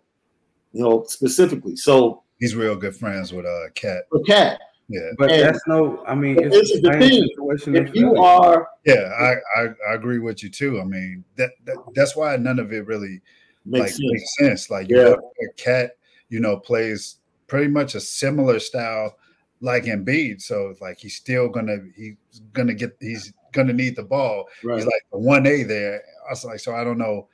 You 0.73 0.83
know, 0.83 1.05
specifically. 1.07 1.77
So 1.77 2.23
he's 2.39 2.55
real 2.55 2.77
good 2.77 2.97
friends 2.97 3.33
with 3.33 3.47
uh 3.47 3.71
KAT. 3.75 4.05
With 4.11 4.27
KAT. 4.27 4.61
Yeah, 4.91 5.11
but 5.19 5.31
and 5.31 5.43
that's 5.43 5.61
no. 5.67 6.03
I 6.07 6.15
mean, 6.15 6.43
it's 6.43 6.55
this 6.55 6.71
is 6.71 6.81
the 6.81 6.93
thing. 6.93 7.29
If 7.75 7.95
you 7.95 8.17
are, 8.17 8.69
yeah, 8.87 9.13
I, 9.21 9.35
I, 9.61 9.67
I 9.91 9.95
agree 9.95 10.19
with 10.19 10.43
you 10.43 10.49
too. 10.49 10.81
I 10.81 10.85
mean, 10.85 11.25
that, 11.37 11.51
that 11.67 11.77
that's 11.95 12.17
why 12.17 12.35
none 12.37 12.59
of 12.59 12.73
it 12.73 12.87
really 12.87 13.21
makes 13.67 13.83
like 13.83 13.91
sense. 13.91 14.11
makes 14.11 14.37
sense. 14.39 14.71
Like, 14.71 14.89
yeah, 14.89 15.15
KAT, 15.59 15.98
you 16.29 16.41
know, 16.41 16.59
plays 16.59 17.17
pretty 17.47 17.69
much 17.69 17.95
a 17.95 18.01
similar 18.01 18.59
style 18.59 19.17
like 19.61 19.85
Embiid. 19.85 20.41
So 20.41 20.75
like 20.81 20.99
he's 20.99 21.17
still 21.17 21.49
gonna 21.49 21.79
he's 21.97 22.17
gonna 22.53 22.75
get 22.75 22.97
he's 23.01 23.33
gonna 23.53 23.73
need 23.73 23.97
the 23.97 24.03
ball. 24.03 24.47
Right. 24.63 24.77
He's 24.77 24.87
like 24.87 25.03
one 25.11 25.47
A 25.47 25.63
there. 25.63 26.03
I 26.29 26.33
was 26.33 26.45
like, 26.45 26.61
so 26.61 26.75
I 26.75 26.85
don't 26.85 26.99
know 26.99 27.29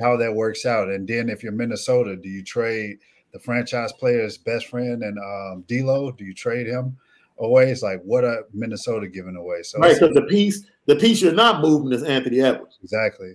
how 0.00 0.16
that 0.16 0.34
works 0.34 0.64
out. 0.64 0.88
And 0.88 1.06
then 1.06 1.28
if 1.28 1.42
you're 1.42 1.52
Minnesota, 1.52 2.16
do 2.16 2.28
you 2.28 2.42
trade? 2.42 2.98
the 3.32 3.38
franchise 3.38 3.92
player's 3.92 4.38
best 4.38 4.66
friend 4.66 5.02
and 5.02 5.18
um, 5.18 5.64
D'Lo. 5.68 6.12
Do 6.12 6.24
you 6.24 6.34
trade 6.34 6.66
him 6.66 6.96
away? 7.38 7.70
It's 7.70 7.82
like 7.82 8.02
what 8.02 8.24
a 8.24 8.42
Minnesota 8.52 9.08
giving 9.08 9.36
away. 9.36 9.62
So 9.62 9.78
right, 9.78 9.94
because 9.98 10.14
the 10.14 10.22
piece 10.22 10.64
the 10.86 10.96
piece 10.96 11.22
you're 11.22 11.32
not 11.32 11.60
moving 11.60 11.92
is 11.92 12.02
Anthony 12.02 12.40
Edwards. 12.40 12.78
Exactly, 12.82 13.34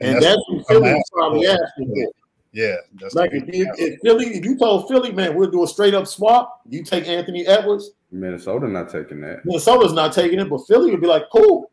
and, 0.00 0.16
and 0.16 0.22
that's, 0.22 0.36
that's 0.36 0.44
what 0.48 0.68
Philly 0.68 1.02
probably 1.12 1.46
asking 1.46 1.94
for. 1.94 2.12
Yeah, 2.56 2.76
that's 2.98 3.14
like 3.14 3.32
if, 3.34 3.54
you, 3.54 3.70
if 3.76 4.00
Philly, 4.00 4.28
if 4.28 4.42
you 4.42 4.56
told 4.56 4.88
Philly, 4.88 5.12
man, 5.12 5.34
we'll 5.34 5.50
do 5.50 5.62
a 5.62 5.66
straight 5.66 5.92
up 5.92 6.06
swap. 6.06 6.62
You 6.66 6.82
take 6.82 7.06
Anthony 7.06 7.46
Edwards. 7.46 7.90
Minnesota 8.10 8.66
not 8.66 8.88
taking 8.88 9.20
that. 9.20 9.44
Minnesota's 9.44 9.92
not 9.92 10.14
taking 10.14 10.38
it, 10.38 10.48
but 10.48 10.66
Philly 10.66 10.90
would 10.90 11.02
be 11.02 11.06
like, 11.06 11.24
cool. 11.30 11.70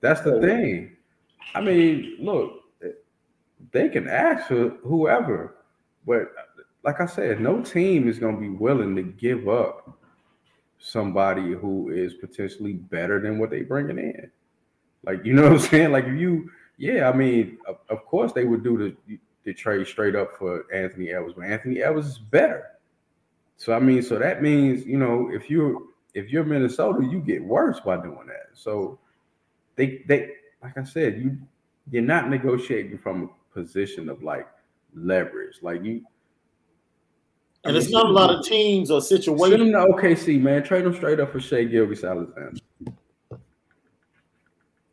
That's 0.00 0.20
the 0.22 0.40
thing. 0.40 0.96
I 1.54 1.60
mean, 1.60 2.16
look, 2.18 2.54
they 3.70 3.88
can 3.88 4.08
ask 4.08 4.48
for 4.48 4.70
whoever. 4.82 5.58
But 6.04 6.32
like 6.82 7.00
I 7.00 7.06
said, 7.06 7.40
no 7.40 7.62
team 7.62 8.08
is 8.08 8.18
going 8.18 8.34
to 8.34 8.40
be 8.40 8.48
willing 8.48 8.96
to 8.96 9.04
give 9.04 9.48
up 9.48 9.96
somebody 10.80 11.52
who 11.52 11.90
is 11.90 12.14
potentially 12.14 12.72
better 12.72 13.20
than 13.20 13.38
what 13.38 13.50
they 13.50 13.62
bringing 13.62 13.98
in. 13.98 14.28
Like 15.04 15.24
you 15.24 15.34
know 15.34 15.44
what 15.44 15.52
I'm 15.52 15.58
saying? 15.60 15.92
Like 15.92 16.06
if 16.06 16.18
you, 16.18 16.50
yeah, 16.78 17.08
I 17.08 17.12
mean, 17.16 17.58
of, 17.68 17.76
of 17.88 18.04
course 18.06 18.32
they 18.32 18.44
would 18.44 18.64
do 18.64 18.76
the 19.06 19.18
the 19.46 19.54
trade 19.54 19.86
straight 19.86 20.16
up 20.16 20.36
for 20.36 20.66
Anthony 20.74 21.12
Edwards, 21.12 21.34
but 21.34 21.46
Anthony 21.46 21.80
Edwards 21.80 22.08
is 22.08 22.18
better. 22.18 22.72
So 23.56 23.72
I 23.72 23.78
mean, 23.78 24.02
so 24.02 24.18
that 24.18 24.42
means 24.42 24.84
you 24.84 24.98
know 24.98 25.30
if 25.32 25.48
you 25.48 25.94
if 26.12 26.30
you're 26.30 26.44
Minnesota, 26.44 27.06
you 27.10 27.20
get 27.20 27.42
worse 27.42 27.80
by 27.80 27.96
doing 27.96 28.26
that. 28.26 28.48
So 28.54 28.98
they 29.76 30.02
they 30.08 30.32
like 30.62 30.76
I 30.76 30.82
said, 30.82 31.16
you 31.18 31.38
you're 31.90 32.02
not 32.02 32.28
negotiating 32.28 32.98
from 32.98 33.30
a 33.30 33.54
position 33.54 34.08
of 34.08 34.22
like 34.24 34.48
leverage. 34.94 35.58
Like 35.62 35.84
you, 35.84 36.04
And 37.64 37.76
it's 37.76 37.90
not 37.90 38.06
a 38.06 38.10
lot 38.10 38.34
of 38.34 38.44
teams 38.44 38.90
or 38.90 39.00
situations. 39.00 39.50
Send 39.50 39.62
him 39.62 39.72
to 39.72 39.78
OKC, 39.78 40.40
man. 40.40 40.64
Trade 40.64 40.84
them 40.84 40.94
straight 40.94 41.20
up 41.20 41.30
for 41.30 41.38
Shai 41.38 41.64
Gilgeous-Alexander. 41.64 42.60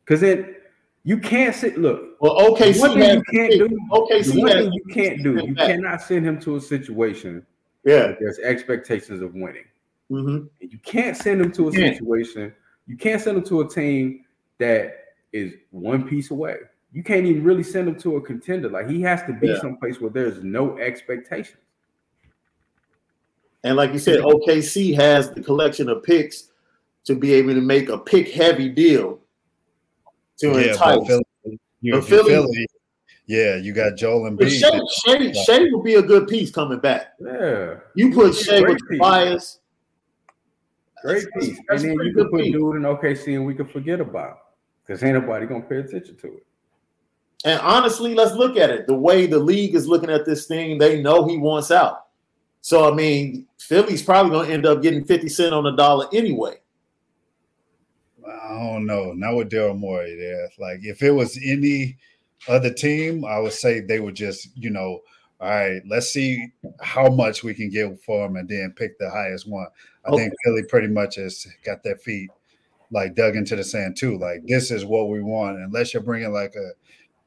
Because 0.06 0.22
then 0.22 0.56
you 1.04 1.18
can't 1.18 1.54
sit. 1.54 1.78
Look, 1.78 2.18
Well, 2.22 2.36
OKC 2.38 2.80
one 2.80 3.00
thing 3.00 3.16
you 3.18 3.24
can't 3.32 3.52
do. 3.54 3.80
OKC 3.92 4.40
one 4.42 4.52
thing 4.52 4.74
you 4.74 4.84
can't 4.94 5.24
do. 5.24 5.46
You 5.46 5.56
cannot 5.56 6.02
send 6.02 6.26
him 6.26 6.40
to 6.42 6.56
a 6.56 6.62
situation 6.62 7.46
yeah. 7.84 8.14
there's 8.20 8.40
expectations 8.40 9.22
of 9.22 9.34
winning. 9.34 9.66
hmm 10.10 10.46
And 10.62 10.72
you 10.72 10.80
can't 10.80 11.16
send 11.18 11.42
him 11.42 11.52
to 11.54 11.70
a 11.70 11.72
situation. 11.72 12.54
You 12.88 12.98
can't 12.98 13.22
send 13.22 13.38
him 13.38 13.44
to 13.46 13.62
a 13.62 13.70
team 13.70 14.26
that 14.60 15.00
is 15.32 15.54
one 15.72 16.08
piece 16.08 16.32
away. 16.32 16.58
You 16.92 17.04
can't 17.04 17.26
even 17.26 17.44
really 17.44 17.64
send 17.64 17.88
him 17.88 18.00
to 18.02 18.18
a 18.18 18.22
contender. 18.22 18.70
Like 18.70 18.90
he 18.90 19.02
has 19.02 19.24
to 19.24 19.34
be 19.34 19.48
Yeah. 19.48 19.60
someplace 19.60 20.00
where 20.00 20.12
there's 20.12 20.44
no 20.44 20.78
expectations. 20.78 21.58
And 23.64 23.76
like 23.78 23.94
you 23.94 24.00
said, 24.00 24.20
OKC 24.20 24.94
has 24.96 25.32
the 25.32 25.42
collection 25.42 25.90
of 25.90 26.04
picks 26.04 26.50
to 27.06 27.16
be 27.16 27.34
able 27.34 27.54
to 27.54 27.62
make 27.62 27.90
a 27.90 27.98
pick 27.98 28.30
heavy 28.30 28.70
deal 28.70 29.20
to 30.40 30.48
Yeah, 30.50 30.72
entice. 30.72 30.98
but 30.98 31.08
Philly, 31.08 31.60
you, 31.82 31.94
But 31.94 32.04
Philly- 32.06 32.30
Philly, 32.32 32.68
yeah, 33.28 33.56
you 33.58 33.74
got 33.74 33.96
Joel 33.98 34.30
But 34.32 34.48
Embiid. 34.48 34.60
Shai, 34.60 34.80
Shai, 35.06 35.32
Shai 35.44 35.68
would 35.72 35.84
be 35.84 35.96
a 35.96 36.02
good 36.02 36.28
piece 36.28 36.52
coming 36.52 36.80
back. 36.80 37.14
Yeah, 37.20 37.76
You 37.96 38.12
put 38.14 38.28
He's 38.28 38.42
Shai 38.42 38.62
with 38.62 38.78
piece. 38.90 39.00
Tobias. 39.00 39.60
great 41.04 41.24
That's- 41.34 41.48
piece. 41.50 41.58
And 41.58 41.66
that's 41.70 41.82
then 41.84 41.92
you 41.94 42.00
can 42.00 42.14
good 42.14 42.32
put 42.32 42.42
piece. 42.42 42.54
dude 42.54 42.76
in 42.78 42.82
OKC 42.86 43.36
and 43.36 43.46
we 43.46 43.54
can 43.56 43.68
forget 43.68 44.00
about 44.00 44.38
because 44.86 45.04
ain't 45.04 45.14
nobody 45.16 45.46
gonna 45.46 45.62
pay 45.64 45.78
attention 45.78 46.16
to 46.18 46.28
it. 46.28 46.46
And 47.46 47.60
honestly, 47.62 48.14
let's 48.16 48.34
look 48.36 48.56
at 48.56 48.70
it. 48.70 48.88
The 48.88 48.94
way 48.96 49.26
the 49.26 49.38
league 49.40 49.76
is 49.76 49.86
looking 49.88 50.10
at 50.10 50.26
this 50.26 50.46
thing, 50.48 50.78
they 50.78 51.02
know 51.02 51.28
he 51.28 51.38
wants 51.38 51.72
out. 51.72 52.06
So 52.62 52.90
I 52.90 52.96
mean, 52.96 53.48
Philly's 53.60 54.02
probably 54.02 54.32
going 54.32 54.48
to 54.48 54.54
end 54.54 54.66
up 54.66 54.82
getting 54.82 55.04
50 55.04 55.28
cent 55.28 55.54
on 55.54 55.66
the 55.66 55.72
dollar 55.72 56.08
anyway. 56.14 56.56
I 58.26 58.50
don't 58.60 58.86
know. 58.86 59.14
Not 59.14 59.36
with 59.36 59.50
Daryl 59.52 59.78
Morey 59.78 60.16
there. 60.16 60.50
Like 60.60 60.80
if 60.84 61.02
it 61.04 61.12
was 61.12 61.38
any 61.44 61.98
other 62.48 62.72
team, 62.74 63.26
I 63.26 63.40
would 63.40 63.54
say 63.54 63.80
they 63.80 64.00
would 64.00 64.16
just, 64.16 64.50
you 64.56 64.70
know, 64.70 65.02
all 65.42 65.50
right, 65.50 65.82
let's 65.88 66.08
see 66.14 66.52
how 66.82 67.10
much 67.10 67.44
we 67.44 67.54
can 67.54 67.70
get 67.70 68.02
for 68.04 68.26
him 68.26 68.36
and 68.38 68.48
then 68.48 68.74
pick 68.78 68.98
the 68.98 69.10
highest 69.10 69.48
one. 69.48 69.68
I 70.06 70.10
Okay. 70.10 70.24
think 70.24 70.34
Philly 70.44 70.64
pretty 70.64 70.88
much 70.88 71.16
has 71.16 71.46
got 71.66 71.84
their 71.84 71.98
feet 71.98 72.30
like 72.92 73.16
dug 73.16 73.36
into 73.36 73.56
the 73.56 73.64
sand 73.64 73.98
too. 73.98 74.18
Like 74.18 74.46
this 74.46 74.72
is 74.72 74.86
what 74.86 75.10
we 75.10 75.22
want. 75.22 75.58
Unless 75.58 75.94
you're 75.94 76.04
bringing 76.04 76.32
like 76.32 76.56
a 76.56 76.72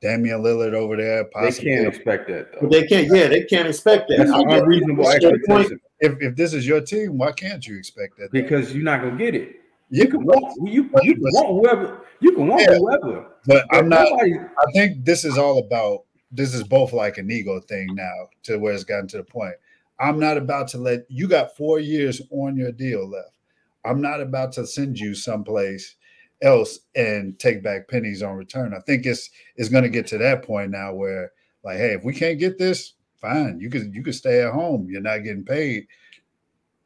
Damian 0.00 0.42
Lillard 0.42 0.74
over 0.74 0.96
there, 0.96 1.24
They 1.40 1.50
can't 1.52 1.86
expect 1.86 2.28
that 2.28 2.52
though. 2.52 2.60
But 2.62 2.70
they 2.70 2.86
can't, 2.86 3.08
yeah, 3.12 3.28
they 3.28 3.42
can't 3.44 3.68
expect 3.68 4.08
that. 4.08 4.18
That's 4.18 4.30
I 4.30 4.40
an 4.40 4.50
unreasonable 4.50 5.04
that's 5.04 5.22
your 5.22 5.32
point. 5.46 5.62
expectation 5.62 5.80
If, 6.00 6.16
if 6.20 6.36
this 6.36 6.52
is 6.54 6.66
your 6.66 6.80
team, 6.80 7.18
why 7.18 7.32
can't 7.32 7.66
you 7.66 7.76
expect 7.76 8.16
that? 8.18 8.30
though? 8.32 8.40
because 8.40 8.74
you're 8.74 8.84
not 8.84 9.02
gonna 9.02 9.16
get 9.16 9.34
it. 9.34 9.56
You 9.90 10.02
You 10.04 10.08
can 10.10 10.24
want 10.24 10.54
you, 10.70 10.90
you 11.02 11.14
can 11.14 11.22
want 11.32 11.48
whoever 11.48 12.00
you 12.20 12.32
can 12.32 12.48
want 12.48 12.62
Yeah. 12.62 12.76
whoever. 12.78 13.26
but 13.46 13.66
I'm 13.70 13.88
not. 13.88 14.08
Nobody- 14.10 14.34
I 14.38 14.72
think 14.72 15.04
this 15.04 15.24
is 15.24 15.36
all 15.38 15.58
about 15.58 16.04
this 16.32 16.54
is 16.54 16.64
both 16.64 16.92
like 16.92 17.18
an 17.18 17.30
ego 17.30 17.60
thing 17.60 17.88
now 17.94 18.28
to 18.44 18.58
where 18.58 18.72
it's 18.74 18.84
gotten 18.84 19.06
to 19.08 19.18
the 19.18 19.24
point. 19.24 19.54
I'm 20.00 20.18
not 20.18 20.36
about 20.36 20.68
to 20.68 20.78
let 20.78 21.06
you 21.08 21.28
got 21.28 21.56
four 21.56 21.78
years 21.78 22.20
on 22.30 22.56
your 22.56 22.72
deal 22.72 23.08
left. 23.08 23.36
I'm 23.84 24.00
not 24.00 24.20
about 24.20 24.52
to 24.52 24.66
send 24.66 24.98
you 24.98 25.14
someplace 25.14 25.94
else 26.42 26.80
and 26.94 27.38
take 27.38 27.62
back 27.62 27.88
pennies 27.88 28.22
on 28.22 28.36
return. 28.36 28.74
I 28.74 28.80
think 28.80 29.06
it's 29.06 29.30
it's 29.56 29.68
gonna 29.68 29.88
get 29.88 30.06
to 30.08 30.18
that 30.18 30.42
point 30.42 30.70
now 30.72 30.92
where 30.94 31.32
like, 31.64 31.76
hey, 31.78 31.92
if 31.94 32.04
we 32.04 32.12
can't 32.12 32.38
get 32.38 32.58
this, 32.58 32.94
fine. 33.20 33.60
You 33.60 33.70
can 33.70 33.92
you 33.94 34.02
can 34.02 34.12
stay 34.12 34.42
at 34.42 34.52
home. 34.52 34.88
You're 34.90 35.00
not 35.00 35.18
getting 35.18 35.44
paid. 35.44 35.86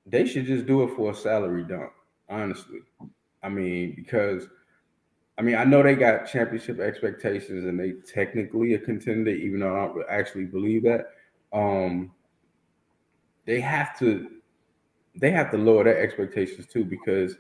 they 0.07 0.27
should 0.27 0.47
just 0.47 0.67
do 0.67 0.83
it 0.83 0.95
for 0.97 1.11
a 1.13 1.15
salary 1.15 1.65
dump, 1.65 1.93
honestly. 2.31 2.81
I 3.43 3.49
mean, 3.49 3.95
because 3.97 4.49
I 5.39 5.43
mean, 5.43 5.57
I 5.57 5.65
know 5.65 5.83
they 5.83 5.95
got 5.95 6.31
championship 6.31 6.81
expectations 6.81 7.65
and 7.65 7.79
they 7.79 7.93
technically 8.11 8.75
a 8.75 8.79
contender, 8.79 9.31
even 9.31 9.61
though 9.61 9.75
I 9.75 9.87
don't 9.87 10.05
actually 10.09 10.45
believe 10.45 10.85
that. 10.85 11.07
Um 11.53 12.13
they 13.47 13.61
have 13.61 13.99
to 13.99 14.31
they 15.17 15.31
have 15.33 15.51
to 15.51 15.59
lower 15.59 15.85
their 15.85 15.99
expectations 15.99 16.67
too 16.67 16.85
because 16.85 17.37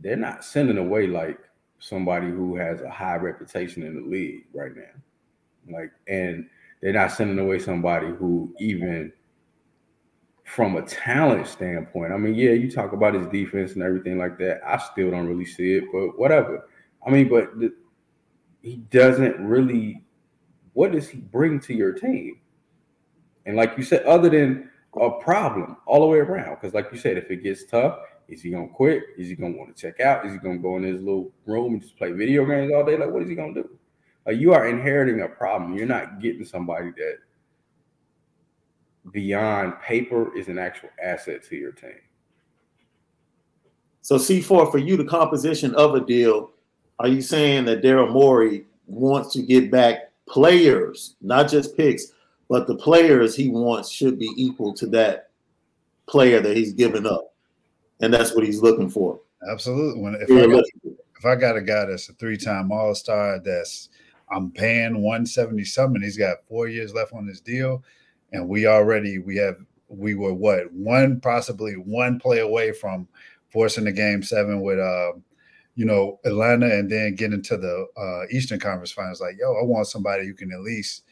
they're 0.00 0.16
not 0.16 0.44
sending 0.44 0.78
away 0.78 1.06
like 1.06 1.38
somebody 1.78 2.28
who 2.28 2.56
has 2.56 2.80
a 2.80 2.90
high 2.90 3.16
reputation 3.16 3.82
in 3.82 3.94
the 3.94 4.08
league 4.08 4.46
right 4.52 4.72
now. 4.74 5.76
Like, 5.76 5.92
and 6.08 6.48
they're 6.80 6.92
not 6.92 7.12
sending 7.12 7.38
away 7.38 7.58
somebody 7.58 8.08
who 8.08 8.54
even 8.58 9.12
from 10.52 10.76
a 10.76 10.82
talent 10.82 11.46
standpoint. 11.46 12.12
I 12.12 12.18
mean, 12.18 12.34
yeah, 12.34 12.50
you 12.50 12.70
talk 12.70 12.92
about 12.92 13.14
his 13.14 13.26
defense 13.28 13.72
and 13.72 13.82
everything 13.82 14.18
like 14.18 14.36
that. 14.36 14.60
I 14.66 14.76
still 14.76 15.10
don't 15.10 15.26
really 15.26 15.46
see 15.46 15.76
it, 15.76 15.84
but 15.90 16.18
whatever. 16.18 16.68
I 17.06 17.10
mean, 17.10 17.30
but 17.30 17.58
the, 17.58 17.72
he 18.60 18.76
doesn't 18.76 19.40
really. 19.40 20.02
What 20.74 20.92
does 20.92 21.08
he 21.08 21.18
bring 21.18 21.58
to 21.60 21.74
your 21.74 21.92
team? 21.92 22.40
And 23.46 23.56
like 23.56 23.78
you 23.78 23.82
said, 23.82 24.04
other 24.04 24.28
than 24.28 24.70
a 24.94 25.10
problem 25.10 25.78
all 25.86 26.00
the 26.00 26.06
way 26.06 26.18
around, 26.18 26.56
because 26.56 26.74
like 26.74 26.88
you 26.92 26.98
said, 26.98 27.16
if 27.16 27.30
it 27.30 27.42
gets 27.42 27.64
tough, 27.64 28.00
is 28.28 28.42
he 28.42 28.50
gonna 28.50 28.68
quit? 28.68 29.04
Is 29.16 29.28
he 29.28 29.34
gonna 29.34 29.56
want 29.56 29.74
to 29.74 29.80
check 29.80 30.00
out? 30.00 30.26
Is 30.26 30.32
he 30.32 30.38
gonna 30.38 30.58
go 30.58 30.76
in 30.76 30.82
his 30.82 31.00
little 31.00 31.32
room 31.46 31.74
and 31.74 31.82
just 31.82 31.96
play 31.96 32.12
video 32.12 32.44
games 32.44 32.70
all 32.74 32.84
day? 32.84 32.98
Like, 32.98 33.10
what 33.10 33.22
is 33.22 33.28
he 33.30 33.34
gonna 33.34 33.54
do? 33.54 33.70
Like, 34.26 34.36
you 34.36 34.52
are 34.52 34.68
inheriting 34.68 35.22
a 35.22 35.28
problem. 35.28 35.78
You're 35.78 35.86
not 35.86 36.20
getting 36.20 36.44
somebody 36.44 36.90
that 36.98 37.16
beyond 39.10 39.80
paper 39.80 40.36
is 40.36 40.48
an 40.48 40.58
actual 40.58 40.90
asset 41.02 41.42
to 41.48 41.56
your 41.56 41.72
team. 41.72 42.00
So 44.00 44.16
C4, 44.16 44.70
for 44.70 44.78
you, 44.78 44.96
the 44.96 45.04
composition 45.04 45.74
of 45.74 45.94
a 45.94 46.00
deal, 46.00 46.50
are 46.98 47.08
you 47.08 47.22
saying 47.22 47.64
that 47.66 47.82
Daryl 47.82 48.10
Morey 48.10 48.66
wants 48.86 49.32
to 49.34 49.42
get 49.42 49.70
back 49.70 50.12
players, 50.28 51.16
not 51.20 51.48
just 51.48 51.76
picks, 51.76 52.12
but 52.48 52.66
the 52.66 52.76
players 52.76 53.34
he 53.34 53.48
wants 53.48 53.90
should 53.90 54.18
be 54.18 54.30
equal 54.36 54.74
to 54.74 54.86
that 54.88 55.30
player 56.06 56.40
that 56.40 56.56
he's 56.56 56.72
given 56.72 57.06
up? 57.06 57.32
And 58.00 58.12
that's 58.12 58.34
what 58.34 58.44
he's 58.44 58.60
looking 58.60 58.90
for. 58.90 59.20
Absolutely. 59.50 60.00
When 60.02 60.14
if 60.14 60.30
I 60.30 60.46
got, 60.46 60.64
if 61.18 61.24
I 61.24 61.34
got 61.36 61.56
a 61.56 61.62
guy 61.62 61.86
that's 61.86 62.08
a 62.08 62.12
three-time 62.14 62.72
All-Star 62.72 63.40
that's 63.40 63.88
I'm 64.30 64.50
paying 64.50 65.02
170 65.02 65.64
something, 65.64 66.02
he's 66.02 66.16
got 66.16 66.44
four 66.48 66.68
years 66.68 66.94
left 66.94 67.12
on 67.12 67.26
his 67.26 67.40
deal, 67.40 67.84
and 68.32 68.48
we 68.48 68.66
already 68.66 69.18
we 69.18 69.36
have 69.36 69.56
we 69.88 70.14
were 70.14 70.32
what 70.34 70.72
one 70.72 71.20
possibly 71.20 71.74
one 71.74 72.18
play 72.18 72.40
away 72.40 72.72
from 72.72 73.06
forcing 73.50 73.84
the 73.84 73.92
game 73.92 74.22
seven 74.22 74.60
with 74.62 74.78
uh 74.78 75.12
you 75.74 75.84
know 75.84 76.18
Atlanta 76.24 76.66
and 76.66 76.90
then 76.90 77.14
getting 77.14 77.42
to 77.42 77.56
the 77.56 77.86
uh 77.96 78.26
Eastern 78.34 78.58
Conference 78.60 78.92
Finals. 78.92 79.20
Like, 79.20 79.36
yo, 79.38 79.48
I 79.54 79.64
want 79.64 79.86
somebody 79.86 80.26
who 80.26 80.34
can 80.34 80.52
at 80.52 80.60
least 80.60 81.04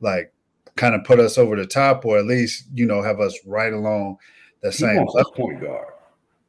like 0.00 0.32
kind 0.76 0.94
of 0.94 1.04
put 1.04 1.20
us 1.20 1.36
over 1.38 1.56
the 1.56 1.66
top, 1.66 2.04
or 2.04 2.18
at 2.18 2.24
least 2.26 2.66
you 2.74 2.86
know 2.86 3.02
have 3.02 3.20
us 3.20 3.38
right 3.46 3.72
along 3.72 4.16
the 4.62 4.70
He 4.70 4.78
same. 4.78 4.96
wants 4.96 5.14
level. 5.14 5.32
point 5.32 5.60
guard. 5.60 5.86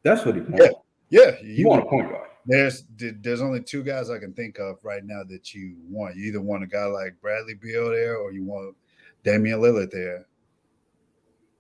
That's 0.04 0.26
what 0.26 0.36
he 0.36 0.42
wants. 0.42 0.76
Yeah, 1.10 1.32
You 1.42 1.54
you 1.54 1.68
want 1.68 1.84
a 1.84 1.86
point 1.86 2.10
guard. 2.10 2.30
there's 2.46 2.84
there's 2.98 3.42
only 3.42 3.62
two 3.62 3.84
guys 3.84 4.10
I 4.10 4.20
can 4.20 4.34
think 4.34 4.58
of 4.60 4.78
right 4.84 5.04
now 5.06 5.24
that 5.30 5.54
you 5.54 5.76
want. 5.90 6.16
You 6.16 6.26
either 6.28 6.42
want 6.42 6.64
a 6.64 6.68
guy 6.68 6.86
like 6.86 7.20
Bradley 7.22 7.54
Beal 7.56 7.90
there, 7.92 8.18
or 8.18 8.32
you 8.32 8.44
want 8.44 8.76
Damian 9.24 9.60
Lillard 9.60 9.92
there. 9.92 10.26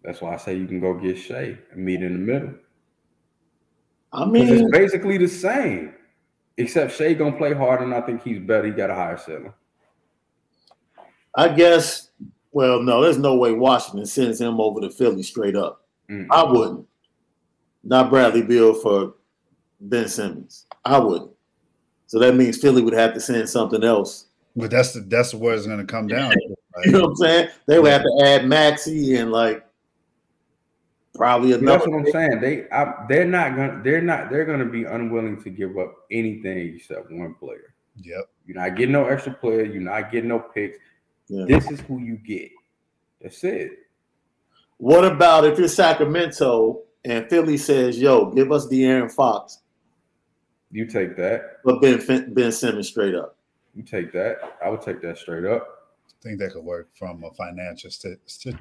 That's 0.03 0.22
why 0.22 0.34
I 0.34 0.38
say 0.38 0.57
you 0.57 0.68
can 0.68 0.80
go 0.80 0.93
get 0.93 1.18
Shai 1.18 1.57
and 1.72 1.86
meet 1.86 2.01
in 2.01 2.14
the 2.14 2.20
middle. 2.34 2.53
I 4.11 4.26
mean, 4.26 4.47
it's 4.47 4.70
basically 4.72 5.18
the 5.18 5.28
same. 5.28 5.93
Except 6.57 6.93
Shai 6.93 7.14
gonna 7.14 7.36
play 7.36 7.53
harder, 7.53 7.84
and 7.84 7.93
I 7.93 8.01
think 8.01 8.22
he's 8.22 8.39
better. 8.39 8.68
He 8.68 8.74
got 8.74 8.91
a 8.91 8.95
higher 8.95 9.18
ceiling. 9.18 9.53
I 11.36 11.47
guess, 11.47 12.11
well, 12.51 12.82
no, 12.82 13.01
there's 13.01 13.18
no 13.18 13.36
way 13.36 13.53
Washington 13.53 14.05
sends 14.05 14.39
him 14.39 14.61
over 14.61 14.82
to 14.82 14.91
Philly 14.91 15.24
straight 15.24 15.55
up. 15.55 15.88
Mm. 16.09 16.28
I 16.30 16.43
wouldn't. 16.43 16.88
Not 17.84 18.09
Bradley 18.11 18.43
Beal 18.43 18.74
for 18.74 19.16
Ben 19.82 20.07
Simmons. 20.07 20.68
I 20.86 20.99
wouldn't. 20.99 21.32
So 22.05 22.20
that 22.20 22.36
means 22.36 22.57
Philly 22.57 22.84
would 22.84 22.93
have 22.93 23.14
to 23.16 23.20
send 23.20 23.49
something 23.49 23.84
else. 23.84 24.28
But 24.55 24.70
that's 24.70 24.93
the, 24.93 24.99
that's 24.99 25.34
where 25.34 25.55
it's 25.55 25.66
going 25.66 25.80
to 25.80 25.86
come 25.86 26.07
down. 26.07 26.34
To, 26.76 26.82
You 26.86 26.91
know 26.91 27.01
what 27.01 27.09
I'm 27.09 27.15
saying? 27.17 27.49
They 27.67 27.80
would 27.80 27.91
have 27.91 28.03
to 28.03 28.21
add 28.26 28.45
Maxey 28.47 29.15
and 29.15 29.32
like 29.32 29.65
probably 31.15 31.49
See, 31.51 31.59
another. 31.59 31.78
That's 31.78 31.88
what 31.88 31.99
I'm 31.99 32.11
saying. 32.11 32.41
They, 32.41 32.69
I, 32.71 33.05
they're 33.07 33.26
not 33.26 33.55
gonna, 33.55 33.82
they're 33.84 34.01
not, 34.01 34.30
they're 34.30 34.45
gonna 34.45 34.65
be 34.65 34.84
unwilling 34.86 35.41
to 35.43 35.49
give 35.49 35.78
up 35.78 35.93
anything 36.11 36.76
except 36.76 37.11
one 37.11 37.36
player. 37.36 37.74
Yep. 38.01 38.30
You're 38.45 38.57
not 38.57 38.76
getting 38.76 38.93
no 38.93 39.05
extra 39.05 39.34
player. 39.34 39.63
You're 39.63 39.82
not 39.82 40.11
getting 40.11 40.30
no 40.30 40.39
picks. 40.39 40.80
Yeah. 41.28 41.45
This 41.47 41.69
is 41.69 41.80
who 41.82 41.99
you 41.99 42.17
get. 42.17 42.49
That's 43.21 43.43
it. 43.43 43.71
What 44.78 45.05
about 45.05 45.45
if 45.45 45.57
you're 45.57 45.67
Sacramento 45.67 46.82
and 47.05 47.30
Philly 47.30 47.57
says, 47.57 47.99
"Yo, 47.99 48.32
give 48.32 48.51
us 48.51 48.67
De'Aaron 48.67 49.11
Fox, 49.11 49.59
You 50.71 50.86
take 50.86 51.15
that. 51.17 51.59
but 51.63 51.80
Ben 51.82 51.99
Fin- 51.99 52.34
Ben 52.34 52.51
Simmons 52.51 52.89
straight 52.89 53.15
up." 53.15 53.38
You 53.76 53.84
take 53.84 54.11
that. 54.13 54.57
I 54.63 54.69
would 54.69 54.82
take 54.82 55.01
that 55.01 55.17
straight 55.17 55.45
up. 55.45 55.83
I 56.24 56.30
think 56.30 56.39
that 56.39 56.53
could 56.53 56.63
work 56.63 56.89
from 56.93 57.24
a 57.24 57.32
financial 57.32 57.89
st- 57.91 58.19
st- 58.26 58.55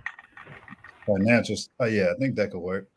Financials. 1.06 1.68
Oh 1.80 1.86
yeah, 1.86 2.12
I 2.14 2.18
think 2.18 2.36
that 2.36 2.50
could 2.50 2.60
work. 2.60 2.88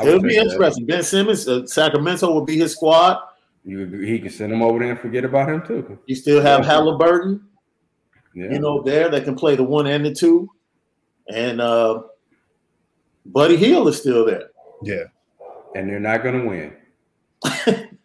It'll 0.00 0.20
be 0.20 0.36
interesting. 0.36 0.86
That. 0.86 0.92
Ben 0.92 1.02
Simmons, 1.02 1.46
uh, 1.48 1.66
Sacramento 1.66 2.30
will 2.32 2.44
be 2.44 2.56
his 2.58 2.72
squad. 2.72 3.18
You, 3.64 3.86
he 3.86 4.18
can 4.18 4.30
send 4.30 4.52
him 4.52 4.62
over 4.62 4.78
there 4.78 4.90
and 4.90 4.98
forget 4.98 5.24
about 5.24 5.48
him 5.48 5.62
too. 5.66 5.98
You 6.06 6.14
still 6.14 6.40
have 6.40 6.64
Halliburton, 6.64 7.44
yeah. 8.34 8.52
you 8.52 8.58
know, 8.58 8.82
there 8.82 9.08
that 9.08 9.24
can 9.24 9.34
play 9.34 9.54
the 9.54 9.62
one 9.62 9.86
and 9.86 10.04
the 10.04 10.12
two, 10.12 10.48
and 11.28 11.60
uh, 11.60 12.02
Buddy 13.26 13.56
Hield 13.56 13.88
is 13.88 13.98
still 13.98 14.24
there. 14.24 14.50
Yeah, 14.82 15.04
and 15.76 15.88
they're 15.88 16.00
not 16.00 16.22
going 16.22 16.40
to 16.40 16.48
win. 16.48 17.88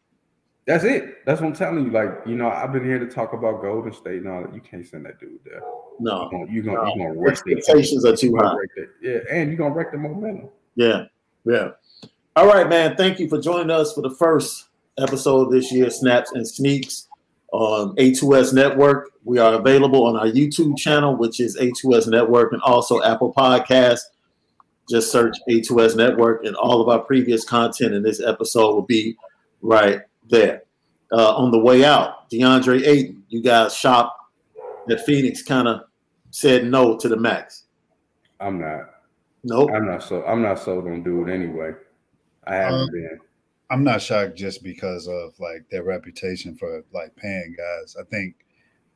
That's 0.68 0.84
it. 0.84 1.26
That's 1.26 1.40
what 1.40 1.48
I'm 1.48 1.54
telling 1.54 1.86
you. 1.86 1.92
Like, 1.92 2.10
you 2.26 2.36
know, 2.36 2.50
I've 2.50 2.74
been 2.74 2.84
here 2.84 3.00
to 3.00 3.08
talk 3.08 3.32
about 3.32 3.62
Golden 3.62 3.94
State 3.94 4.18
and 4.18 4.28
all 4.28 4.42
that. 4.42 4.54
You 4.54 4.60
can't 4.60 4.86
send 4.86 5.06
that 5.06 5.18
dude 5.18 5.40
there. 5.46 5.62
No, 5.98 6.30
you're 6.50 6.62
gonna, 6.62 6.84
no. 6.84 6.96
you're 6.96 7.16
gonna, 7.16 7.30
expectations 7.30 8.04
are 8.04 8.16
too 8.16 8.36
high. 8.36 8.54
Yeah, 9.02 9.20
and 9.32 9.48
you're 9.50 9.58
gonna 9.58 9.74
wreck 9.74 9.94
the 9.94 9.98
momentum. 9.98 10.50
Yeah, 10.76 11.06
yeah. 11.46 11.70
All 12.36 12.48
right, 12.48 12.68
man. 12.68 12.98
Thank 12.98 13.18
you 13.18 13.30
for 13.30 13.40
joining 13.40 13.72
us 13.72 13.94
for 13.94 14.02
the 14.02 14.14
first 14.14 14.68
episode 14.98 15.48
of 15.48 15.52
this 15.52 15.72
year, 15.72 15.90
Snaps 15.90 16.34
and 16.34 16.46
Sneaks 16.46 17.08
on 17.54 17.96
A2S 17.96 18.54
Network. 18.54 19.12
We 19.24 19.40
are 19.40 19.54
available 19.54 20.06
on 20.06 20.18
our 20.18 20.28
YouTube 20.28 20.78
channel, 20.78 21.16
which 21.16 21.40
is 21.40 21.58
A2S 21.58 22.10
Network, 22.10 22.52
and 22.52 22.62
also 22.62 23.02
Apple 23.04 23.34
Podcasts. 23.34 24.02
Just 24.90 25.14
search 25.14 25.38
A2S 25.50 25.96
Network, 25.96 26.44
and 26.44 26.58
all 26.58 26.82
of 26.82 26.90
our 26.90 27.00
previous 27.00 27.46
content 27.46 27.94
in 27.94 28.04
this 28.04 28.22
episode 28.22 28.76
will 28.76 28.82
be 28.82 29.16
right 29.62 30.02
there. 30.30 30.64
Uh, 31.12 31.36
on 31.36 31.52
the 31.52 31.60
way 31.60 31.86
out, 31.86 32.30
DeAndre 32.30 32.86
Ayton, 32.86 33.24
you 33.30 33.42
guys 33.42 33.76
shop 33.76 34.16
that 34.88 35.06
Phoenix 35.06 35.42
kind 35.42 35.68
of 35.68 35.82
said 36.32 36.66
no 36.66 36.98
to 36.98 37.08
the 37.08 37.18
max. 37.18 37.66
I'm 38.40 38.60
not. 38.60 38.82
Nope. 39.44 39.70
I'm 39.74 39.86
not 39.86 40.04
so. 40.04 40.26
I'm 40.26 40.42
not 40.42 40.60
sold 40.60 40.86
on 40.86 41.04
dude 41.04 41.30
anyway. 41.30 41.72
I 42.46 42.56
haven't 42.56 42.82
um, 42.82 42.90
been. 42.92 43.20
I'm 43.70 43.84
not 43.84 44.02
shocked 44.02 44.36
just 44.36 44.64
because 44.64 45.08
of 45.08 45.38
like 45.40 45.70
their 45.70 45.84
reputation 45.84 46.56
for 46.56 46.84
like 46.94 47.16
paying 47.16 47.56
guys. 47.58 47.96
I 48.00 48.04
think, 48.04 48.36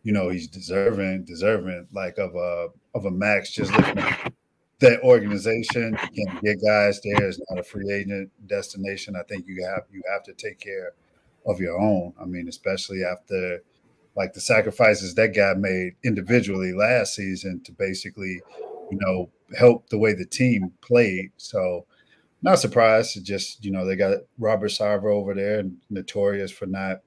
you 0.04 0.14
know, 0.14 0.30
he's 0.30 0.48
deserving, 0.48 1.26
deserving 1.26 1.88
like 1.92 2.18
of 2.18 2.36
a 2.36 2.68
of 2.96 3.06
a 3.06 3.12
max. 3.12 3.52
Just 3.52 3.72
looking 3.74 4.00
at 4.00 4.34
that 4.80 5.02
organization 5.02 5.96
can 5.96 6.40
get 6.44 6.62
guys 6.66 7.02
there. 7.02 7.28
It's 7.28 7.40
not 7.50 7.60
a 7.60 7.64
free 7.64 7.92
agent 7.92 8.30
destination. 8.48 9.16
I 9.16 9.24
think 9.24 9.46
you 9.48 9.66
have 9.66 9.84
you 9.92 10.02
have 10.12 10.24
to 10.24 10.34
take 10.34 10.60
care 10.60 10.94
of 11.46 11.60
your 11.60 11.80
own. 11.80 12.14
I 12.22 12.26
mean, 12.26 12.48
especially 12.48 13.04
after 13.04 13.60
like 14.16 14.34
the 14.34 14.42
sacrifices 14.42 15.16
that 15.16 15.34
guy 15.34 15.54
made 15.54 15.94
individually 16.04 16.74
last 16.74 17.16
season 17.16 17.62
to 17.64 17.72
basically, 17.72 18.42
you 18.92 18.98
know, 19.00 19.30
help 19.58 19.88
the 19.90 19.98
way 19.98 20.14
the 20.14 20.26
team 20.26 20.72
played. 20.82 21.32
So 21.38 21.86
not 22.42 22.60
surprised. 22.60 23.18
It's 23.18 23.26
just 23.26 23.64
you 23.64 23.72
know, 23.72 23.86
they 23.86 23.96
got 23.96 24.18
Robert 24.38 24.72
Sarver 24.72 25.14
over 25.14 25.34
there, 25.34 25.64
notorious 25.90 26.52
for 26.52 26.66
not, 26.66 27.02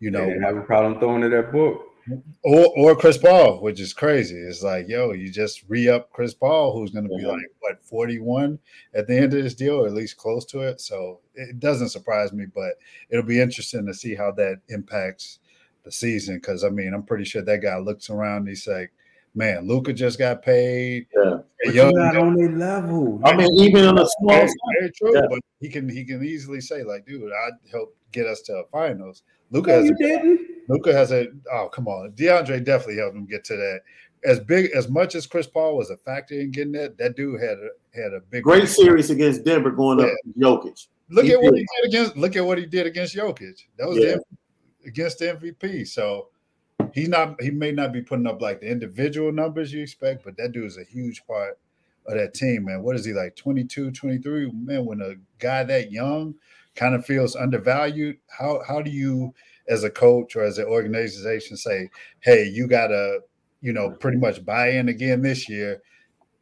you 0.00 0.10
know, 0.10 0.28
have 0.42 0.56
a 0.56 0.62
problem 0.62 0.98
throwing 0.98 1.22
to 1.22 1.28
that 1.28 1.52
book. 1.52 1.87
Or 2.42 2.66
or 2.76 2.96
Chris 2.96 3.18
Paul, 3.18 3.60
which 3.60 3.80
is 3.80 3.92
crazy. 3.92 4.36
It's 4.36 4.62
like, 4.62 4.88
yo, 4.88 5.12
you 5.12 5.30
just 5.30 5.64
re-up 5.68 6.10
Chris 6.12 6.34
Paul, 6.34 6.72
who's 6.72 6.90
gonna 6.90 7.08
be 7.08 7.24
like 7.24 7.42
what 7.60 7.82
41 7.82 8.58
at 8.94 9.06
the 9.06 9.16
end 9.16 9.34
of 9.34 9.42
this 9.42 9.54
deal, 9.54 9.76
or 9.76 9.86
at 9.86 9.94
least 9.94 10.16
close 10.16 10.44
to 10.46 10.60
it. 10.60 10.80
So 10.80 11.20
it 11.34 11.60
doesn't 11.60 11.90
surprise 11.90 12.32
me, 12.32 12.46
but 12.46 12.74
it'll 13.10 13.24
be 13.24 13.40
interesting 13.40 13.86
to 13.86 13.94
see 13.94 14.14
how 14.14 14.30
that 14.32 14.60
impacts 14.68 15.40
the 15.84 15.92
season. 15.92 16.36
Because 16.36 16.64
I 16.64 16.70
mean, 16.70 16.94
I'm 16.94 17.02
pretty 17.02 17.24
sure 17.24 17.42
that 17.42 17.62
guy 17.62 17.78
looks 17.78 18.10
around, 18.10 18.38
and 18.38 18.48
he's 18.48 18.66
like, 18.66 18.92
man, 19.38 19.66
Luka 19.66 19.92
just 19.92 20.18
got 20.18 20.42
paid. 20.42 21.06
Yeah, 21.16 21.38
you're 21.64 21.92
not 21.92 22.16
on 22.16 22.34
their 22.34 22.50
level. 22.50 23.20
I 23.24 23.34
mean, 23.34 23.48
even 23.60 23.84
on 23.84 23.98
a 23.98 24.06
small, 24.06 24.34
very, 24.34 24.50
very 24.78 24.90
true. 24.90 25.14
Yeah. 25.14 25.26
But 25.30 25.38
he 25.60 25.70
can 25.70 25.88
he 25.88 26.04
can 26.04 26.22
easily 26.22 26.60
say 26.60 26.82
like, 26.82 27.06
dude, 27.06 27.32
I 27.32 27.50
helped 27.70 27.96
get 28.12 28.26
us 28.26 28.42
to 28.42 28.54
a 28.54 28.64
finals. 28.70 29.22
Luka 29.50 29.72
has 29.72 29.86
you 29.86 29.94
a, 29.94 29.98
didn't. 29.98 30.40
Luka 30.68 30.92
has 30.92 31.12
a 31.12 31.28
oh 31.50 31.68
come 31.72 31.88
on. 31.88 32.12
DeAndre 32.12 32.62
definitely 32.64 32.98
helped 32.98 33.16
him 33.16 33.24
get 33.24 33.44
to 33.44 33.56
that. 33.56 33.80
As 34.24 34.40
big 34.40 34.70
as 34.72 34.88
much 34.88 35.14
as 35.14 35.28
Chris 35.28 35.46
Paul 35.46 35.76
was 35.76 35.90
a 35.90 35.96
factor 35.96 36.34
in 36.34 36.50
getting 36.50 36.72
that, 36.72 36.98
that 36.98 37.16
dude 37.16 37.40
had 37.40 37.56
a 37.58 37.68
had 37.94 38.12
a 38.12 38.20
big 38.20 38.42
great 38.42 38.68
series 38.68 39.10
against 39.10 39.44
Denver 39.44 39.70
going 39.70 40.00
yeah. 40.00 40.06
up 40.06 40.64
Jokic. 40.64 40.88
Look 41.10 41.24
he 41.24 41.32
at 41.32 41.40
did. 41.40 41.44
what 41.44 41.54
he 41.56 41.66
did 41.76 41.88
against 41.88 42.16
look 42.16 42.36
at 42.36 42.44
what 42.44 42.58
he 42.58 42.66
did 42.66 42.86
against 42.86 43.14
Jokic. 43.14 43.64
That 43.78 43.88
was 43.88 43.98
yeah. 43.98 44.16
the, 44.16 44.88
against 44.88 45.20
the 45.20 45.26
MVP. 45.26 45.86
So 45.86 46.28
he's 46.94 47.08
not 47.08 47.40
he 47.40 47.50
may 47.50 47.72
not 47.72 47.92
be 47.92 48.02
putting 48.02 48.26
up 48.26 48.40
like 48.40 48.60
the 48.60 48.70
individual 48.70 49.32
numbers 49.32 49.72
you 49.72 49.82
expect, 49.82 50.24
but 50.24 50.36
that 50.36 50.52
dude 50.52 50.66
is 50.66 50.78
a 50.78 50.84
huge 50.84 51.26
part 51.26 51.58
of 52.06 52.14
that 52.16 52.34
team, 52.34 52.64
man. 52.64 52.82
What 52.82 52.96
is 52.96 53.04
he 53.04 53.12
like 53.12 53.36
22, 53.36 53.90
23? 53.92 54.50
Man, 54.52 54.84
when 54.84 55.00
a 55.00 55.14
guy 55.38 55.64
that 55.64 55.92
young 55.92 56.34
kind 56.74 56.94
of 56.94 57.04
feels 57.04 57.36
undervalued, 57.36 58.18
how 58.28 58.62
how 58.66 58.80
do 58.82 58.90
you 58.90 59.34
as 59.68 59.84
a 59.84 59.90
coach 59.90 60.34
or 60.34 60.42
as 60.42 60.58
an 60.58 60.66
organization 60.66 61.56
say, 61.56 61.90
hey, 62.20 62.44
you 62.44 62.66
gotta, 62.66 63.20
you 63.60 63.72
know, 63.72 63.90
pretty 63.90 64.16
much 64.16 64.44
buy 64.44 64.70
in 64.70 64.88
again 64.88 65.20
this 65.20 65.48
year, 65.48 65.82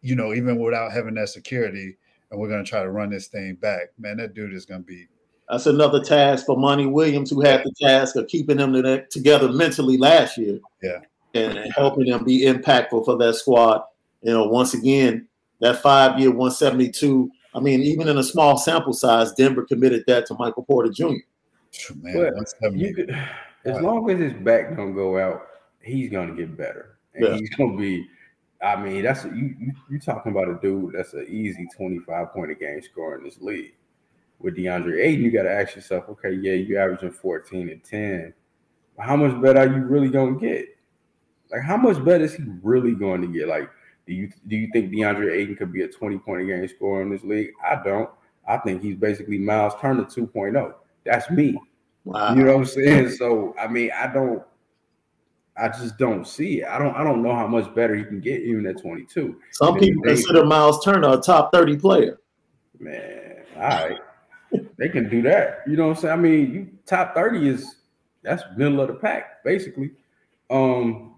you 0.01 0.14
know, 0.14 0.32
even 0.32 0.59
without 0.59 0.92
having 0.92 1.14
that 1.14 1.28
security, 1.28 1.97
and 2.30 2.40
we're 2.40 2.49
gonna 2.49 2.64
try 2.64 2.82
to 2.82 2.90
run 2.90 3.11
this 3.11 3.26
thing 3.28 3.55
back. 3.57 3.88
Man, 3.99 4.18
that 4.18 4.34
dude 4.34 4.55
is 4.55 4.66
gonna 4.66 4.80
be 4.80 5.09
that's 5.49 5.66
another 5.66 6.03
task 6.03 6.47
for 6.47 6.57
Monty 6.57 6.86
Williams, 6.86 7.30
who 7.30 7.40
had 7.40 7.62
the 7.62 7.72
task 7.80 8.16
of 8.16 8.26
keeping 8.26 8.57
them 8.57 8.72
together 9.11 9.51
mentally 9.53 9.97
last 9.97 10.36
year. 10.36 10.59
Yeah. 10.82 11.01
And 11.34 11.72
helping 11.74 12.07
them 12.07 12.24
be 12.24 12.47
impactful 12.47 13.05
for 13.05 13.16
that 13.18 13.34
squad. 13.34 13.82
You 14.22 14.32
know, 14.32 14.44
once 14.47 14.74
again, 14.74 15.28
that 15.61 15.82
five 15.82 16.18
year 16.18 16.30
172. 16.30 17.30
I 17.55 17.61
mean, 17.61 17.82
even 17.82 18.09
in 18.09 18.18
a 18.18 18.22
small 18.22 18.57
sample 18.57 18.92
size, 18.92 19.32
Denver 19.32 19.64
committed 19.64 20.05
that 20.07 20.26
to 20.26 20.34
Michael 20.38 20.64
Porter 20.64 20.90
Jr. 20.90 21.14
Man, 22.01 22.32
could, 22.94 23.11
as 23.64 23.80
long 23.82 24.11
as 24.11 24.18
his 24.18 24.32
back 24.32 24.76
don't 24.76 24.94
go 24.94 25.18
out, 25.18 25.42
he's 25.82 26.11
gonna 26.11 26.34
get 26.34 26.57
better. 26.57 26.99
And 27.14 27.26
yeah. 27.26 27.34
he's 27.36 27.51
gonna 27.51 27.76
be 27.76 28.07
I 28.62 28.76
mean, 28.76 29.03
that's 29.03 29.24
you, 29.24 29.55
you 29.59 29.72
you 29.90 30.01
talking 30.01 30.32
about 30.32 30.49
a 30.49 30.59
dude 30.61 30.94
that's 30.97 31.12
an 31.12 31.26
easy 31.28 31.68
25 31.76 32.32
point 32.32 32.51
a 32.51 32.55
game 32.55 32.80
scorer 32.82 33.18
in 33.18 33.24
this 33.24 33.40
league 33.40 33.74
with 34.41 34.57
DeAndre 34.57 35.03
Ayton, 35.03 35.24
you 35.24 35.30
got 35.30 35.45
to 35.45 35.53
ask 35.53 35.74
yourself, 35.74 36.05
okay, 36.09 36.32
yeah, 36.32 36.53
you're 36.53 36.80
averaging 36.80 37.11
14 37.11 37.68
and 37.68 37.82
10. 37.82 38.34
But 38.97 39.07
How 39.07 39.16
much 39.16 39.41
better 39.41 39.61
are 39.61 39.66
you 39.66 39.84
really 39.84 40.09
going 40.09 40.39
to 40.39 40.47
get? 40.47 40.68
Like, 41.51 41.62
how 41.62 41.76
much 41.76 42.05
better 42.05 42.24
is 42.24 42.34
he 42.34 42.45
really 42.62 42.93
going 42.93 43.20
to 43.22 43.28
get? 43.28 43.49
Like, 43.49 43.70
do 44.07 44.12
you 44.12 44.30
do 44.47 44.57
you 44.57 44.68
think 44.72 44.91
DeAndre 44.91 45.32
Ayton 45.32 45.57
could 45.57 45.72
be 45.72 45.82
a 45.82 45.89
20 45.89 46.18
point 46.18 46.43
a 46.43 46.47
game 46.47 46.66
scorer 46.68 47.03
in 47.03 47.11
this 47.11 47.22
league? 47.22 47.51
I 47.64 47.80
don't. 47.82 48.11
I 48.49 48.59
think 48.59 48.82
he's 48.82 48.97
basically 48.97 49.39
Miles 49.39 49.74
Turner 49.80 50.05
2.0. 50.05 50.74
That's 51.05 51.28
me. 51.30 51.61
Wow. 52.05 52.34
You 52.34 52.45
know 52.45 52.53
what 52.53 52.61
I'm 52.61 52.66
saying? 52.66 53.11
So 53.11 53.55
I 53.59 53.66
mean, 53.66 53.91
I 53.97 54.12
don't 54.12 54.43
I 55.57 55.68
just 55.68 55.99
don't 55.99 56.26
see 56.26 56.61
it. 56.61 56.68
I 56.68 56.78
don't 56.78 56.95
I 56.95 57.03
don't 57.03 57.22
know 57.22 57.34
how 57.34 57.47
much 57.49 57.72
better 57.74 57.95
he 57.95 58.05
can 58.05 58.20
get 58.20 58.43
even 58.43 58.66
at 58.66 58.80
22. 58.80 59.41
Some 59.53 59.78
people 59.78 60.03
consider 60.03 60.45
Miles 60.45 60.84
Turner 60.84 61.14
a 61.14 61.16
top 61.18 61.53
30 61.53 61.76
player. 61.76 62.20
Man, 62.78 63.45
all 63.57 63.62
right 63.62 63.99
they 64.79 64.89
can 64.89 65.09
do 65.09 65.22
that. 65.22 65.61
You 65.66 65.77
know 65.77 65.89
what 65.89 65.97
I'm 65.97 66.03
saying? 66.03 66.12
I 66.12 66.16
mean, 66.16 66.53
you 66.53 66.68
top 66.87 67.14
30 67.14 67.49
is 67.49 67.77
that's 68.22 68.43
middle 68.57 68.81
of 68.81 68.89
the 68.89 68.95
pack, 68.95 69.45
basically. 69.45 69.93
Um, 70.51 71.14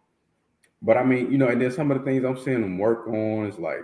but 0.83 0.97
I 0.97 1.05
mean, 1.05 1.33
you 1.33 1.39
know, 1.39 1.49
and 1.49 1.61
then 1.61 1.73
some 1.73 1.91
of 1.91 1.99
the 1.99 2.05
things 2.05 2.25
I'm 2.25 2.39
seeing 2.39 2.61
them 2.61 2.79
work 2.79 3.07
on 3.09 3.47
is 3.47 3.59
like, 3.59 3.81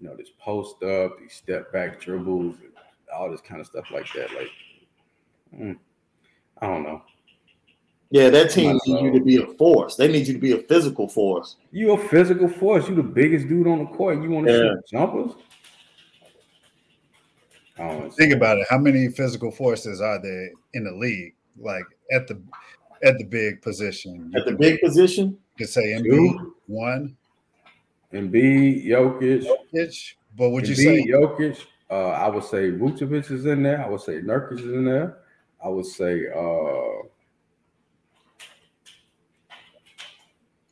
you 0.00 0.08
know, 0.08 0.16
this 0.16 0.30
post 0.38 0.82
up, 0.82 1.18
these 1.18 1.32
step 1.32 1.72
back 1.72 2.00
dribbles, 2.00 2.56
all 3.14 3.30
this 3.30 3.40
kind 3.40 3.60
of 3.60 3.66
stuff 3.66 3.90
like 3.90 4.06
that. 4.14 4.30
Like, 4.34 4.50
mm, 5.54 5.78
I 6.60 6.66
don't 6.66 6.82
know. 6.82 7.02
Yeah, 8.10 8.30
that 8.30 8.50
team 8.50 8.78
needs 8.84 9.02
you 9.02 9.10
to 9.12 9.20
be 9.20 9.42
a 9.42 9.46
force. 9.54 9.96
They 9.96 10.08
need 10.08 10.26
you 10.26 10.34
to 10.34 10.38
be 10.38 10.52
a 10.52 10.58
physical 10.58 11.08
force. 11.08 11.56
You 11.72 11.92
a 11.92 12.08
physical 12.08 12.48
force. 12.48 12.88
You 12.88 12.94
the 12.94 13.02
biggest 13.02 13.48
dude 13.48 13.66
on 13.66 13.80
the 13.80 13.86
court. 13.86 14.22
You 14.22 14.30
want 14.30 14.46
to 14.46 14.52
yeah. 14.52 14.58
shoot 14.58 14.86
jumpers? 14.92 15.32
Think 17.76 18.32
about 18.32 18.58
it. 18.58 18.66
How 18.70 18.78
many 18.78 19.08
physical 19.08 19.50
forces 19.50 20.00
are 20.00 20.20
there 20.20 20.50
in 20.74 20.84
the 20.84 20.92
league? 20.92 21.34
Like 21.58 21.84
at 22.12 22.26
the 22.26 22.40
at 23.04 23.18
the 23.18 23.24
big 23.24 23.60
position. 23.62 24.32
At 24.34 24.46
the 24.46 24.52
big 24.52 24.80
position? 24.80 25.38
You 25.56 25.66
could 25.66 25.68
say 25.68 25.92
Embiid 25.92 26.52
one. 26.66 27.16
Embiid, 28.12 28.86
Jokic. 28.86 29.46
Jokic. 29.46 30.14
But 30.36 30.50
would 30.50 30.66
you 30.66 30.74
say 30.74 31.04
Jokic? 31.06 31.64
Uh, 31.90 32.08
I 32.08 32.28
would 32.28 32.44
say 32.44 32.70
Vucevic 32.70 33.30
is 33.30 33.46
in 33.46 33.62
there. 33.62 33.84
I 33.84 33.88
would 33.88 34.00
say 34.00 34.20
Nurkic 34.20 34.58
is 34.60 34.64
in 34.64 34.84
there. 34.84 35.18
I 35.64 35.68
would 35.68 35.86
say 35.86 36.26
uh 36.34 37.06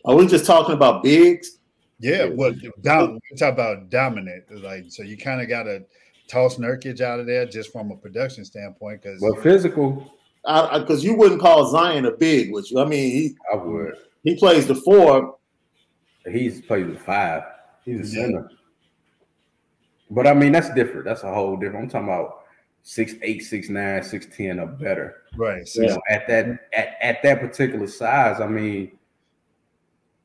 Are 0.07 0.14
we 0.14 0.26
just 0.26 0.44
talking 0.44 0.74
about 0.74 1.02
bigs? 1.02 1.59
Yeah, 1.98 2.26
well, 2.26 2.52
dom- 2.82 3.18
we 3.30 3.36
talk 3.38 3.55
about 3.55 3.88
dominant. 3.88 4.44
Like, 4.62 4.84
so 4.88 5.02
you 5.02 5.16
kind 5.16 5.40
of 5.40 5.48
got 5.48 5.62
to 5.62 5.82
toss 6.28 6.56
Nurkic 6.56 7.00
out 7.00 7.20
of 7.20 7.26
there 7.26 7.46
just 7.46 7.72
from 7.72 7.90
a 7.90 7.96
production 7.96 8.44
standpoint. 8.44 9.02
Because 9.02 9.20
well, 9.20 9.34
physical, 9.34 10.12
because 10.44 11.04
you 11.04 11.14
wouldn't 11.14 11.40
call 11.40 11.70
Zion 11.70 12.06
a 12.06 12.12
big, 12.12 12.52
which 12.52 12.74
I 12.76 12.84
mean, 12.84 13.10
he, 13.10 13.36
I 13.52 13.56
would. 13.56 13.94
He 14.22 14.36
plays 14.36 14.66
the 14.66 14.74
four. 14.74 15.36
He's 16.30 16.62
played 16.62 16.94
the 16.94 16.98
five. 16.98 17.42
He's 17.84 18.00
a 18.00 18.06
center. 18.06 18.50
But 20.10 20.26
I 20.26 20.34
mean, 20.34 20.52
that's 20.52 20.72
different. 20.74 21.04
That's 21.04 21.22
a 21.22 21.32
whole 21.32 21.56
different. 21.56 21.84
I'm 21.84 21.90
talking 21.90 22.08
about 22.08 22.44
six 22.82 23.14
eight, 23.22 23.42
six 23.42 23.68
nine, 23.68 24.02
six 24.02 24.26
ten 24.34 24.60
or 24.60 24.66
better. 24.66 25.22
Right. 25.36 25.68
You 25.74 25.86
know, 25.88 26.00
at 26.08 26.26
that 26.28 26.68
at, 26.72 26.96
at 27.00 27.22
that 27.22 27.40
particular 27.40 27.86
size, 27.86 28.40
I 28.40 28.46
mean, 28.46 28.92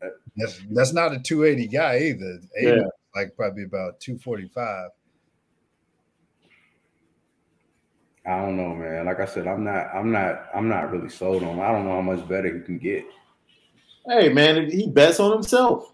uh, 0.04 0.10
that's 0.38 0.62
that's 0.70 0.94
not 0.94 1.14
a 1.14 1.20
280 1.20 1.68
guy 1.68 1.98
either. 2.00 2.40
Yeah. 2.60 2.84
Like 3.16 3.36
probably 3.36 3.64
about 3.64 4.00
245. 4.00 4.90
I 8.26 8.42
don't 8.42 8.58
know, 8.58 8.76
man. 8.76 9.06
Like 9.06 9.20
I 9.20 9.26
said, 9.26 9.48
I'm 9.48 9.64
not, 9.64 9.88
I'm 9.94 10.12
not, 10.12 10.50
I'm 10.54 10.68
not 10.68 10.92
really 10.92 11.10
sold 11.10 11.44
on. 11.44 11.60
I 11.60 11.72
don't 11.72 11.86
know 11.86 11.96
how 11.96 12.02
much 12.02 12.28
better 12.28 12.54
he 12.54 12.62
can 12.62 12.78
get. 12.78 13.06
Hey, 14.06 14.30
man, 14.30 14.70
he 14.70 14.88
bets 14.88 15.20
on 15.20 15.32
himself. 15.32 15.94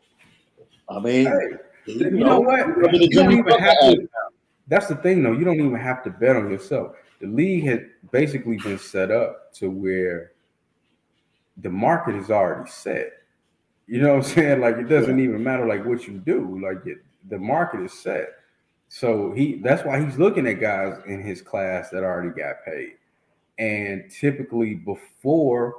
I 0.89 0.99
mean, 0.99 1.25
hey, 1.25 1.57
you, 1.85 2.11
know, 2.11 2.27
know 2.27 2.39
what? 2.41 2.93
You 2.93 3.09
don't 3.09 3.31
even 3.31 3.59
have 3.59 3.79
to, 3.79 4.09
that's 4.67 4.87
the 4.87 4.95
thing, 4.95 5.23
though. 5.23 5.33
You 5.33 5.45
don't 5.45 5.59
even 5.59 5.75
have 5.75 6.03
to 6.03 6.09
bet 6.09 6.35
on 6.35 6.49
yourself. 6.49 6.95
The 7.21 7.27
league 7.27 7.65
has 7.65 7.79
basically 8.11 8.57
been 8.57 8.79
set 8.79 9.11
up 9.11 9.53
to 9.55 9.69
where 9.69 10.31
the 11.57 11.69
market 11.69 12.15
is 12.15 12.29
already 12.29 12.69
set. 12.69 13.11
You 13.87 14.01
know 14.01 14.15
what 14.15 14.25
I'm 14.25 14.33
saying? 14.33 14.61
Like 14.61 14.77
it 14.77 14.89
doesn't 14.89 15.17
yeah. 15.17 15.25
even 15.25 15.43
matter 15.43 15.65
like 15.67 15.85
what 15.85 16.07
you 16.07 16.19
do. 16.19 16.59
Like 16.61 16.85
it, 16.85 16.99
the 17.29 17.37
market 17.37 17.81
is 17.81 17.93
set. 17.93 18.29
So 18.87 19.31
he 19.33 19.55
that's 19.63 19.83
why 19.83 20.03
he's 20.03 20.17
looking 20.17 20.47
at 20.47 20.61
guys 20.61 21.01
in 21.05 21.21
his 21.21 21.41
class 21.41 21.89
that 21.89 22.03
already 22.03 22.29
got 22.29 22.63
paid. 22.63 22.93
And 23.57 24.09
typically 24.09 24.75
before 24.75 25.75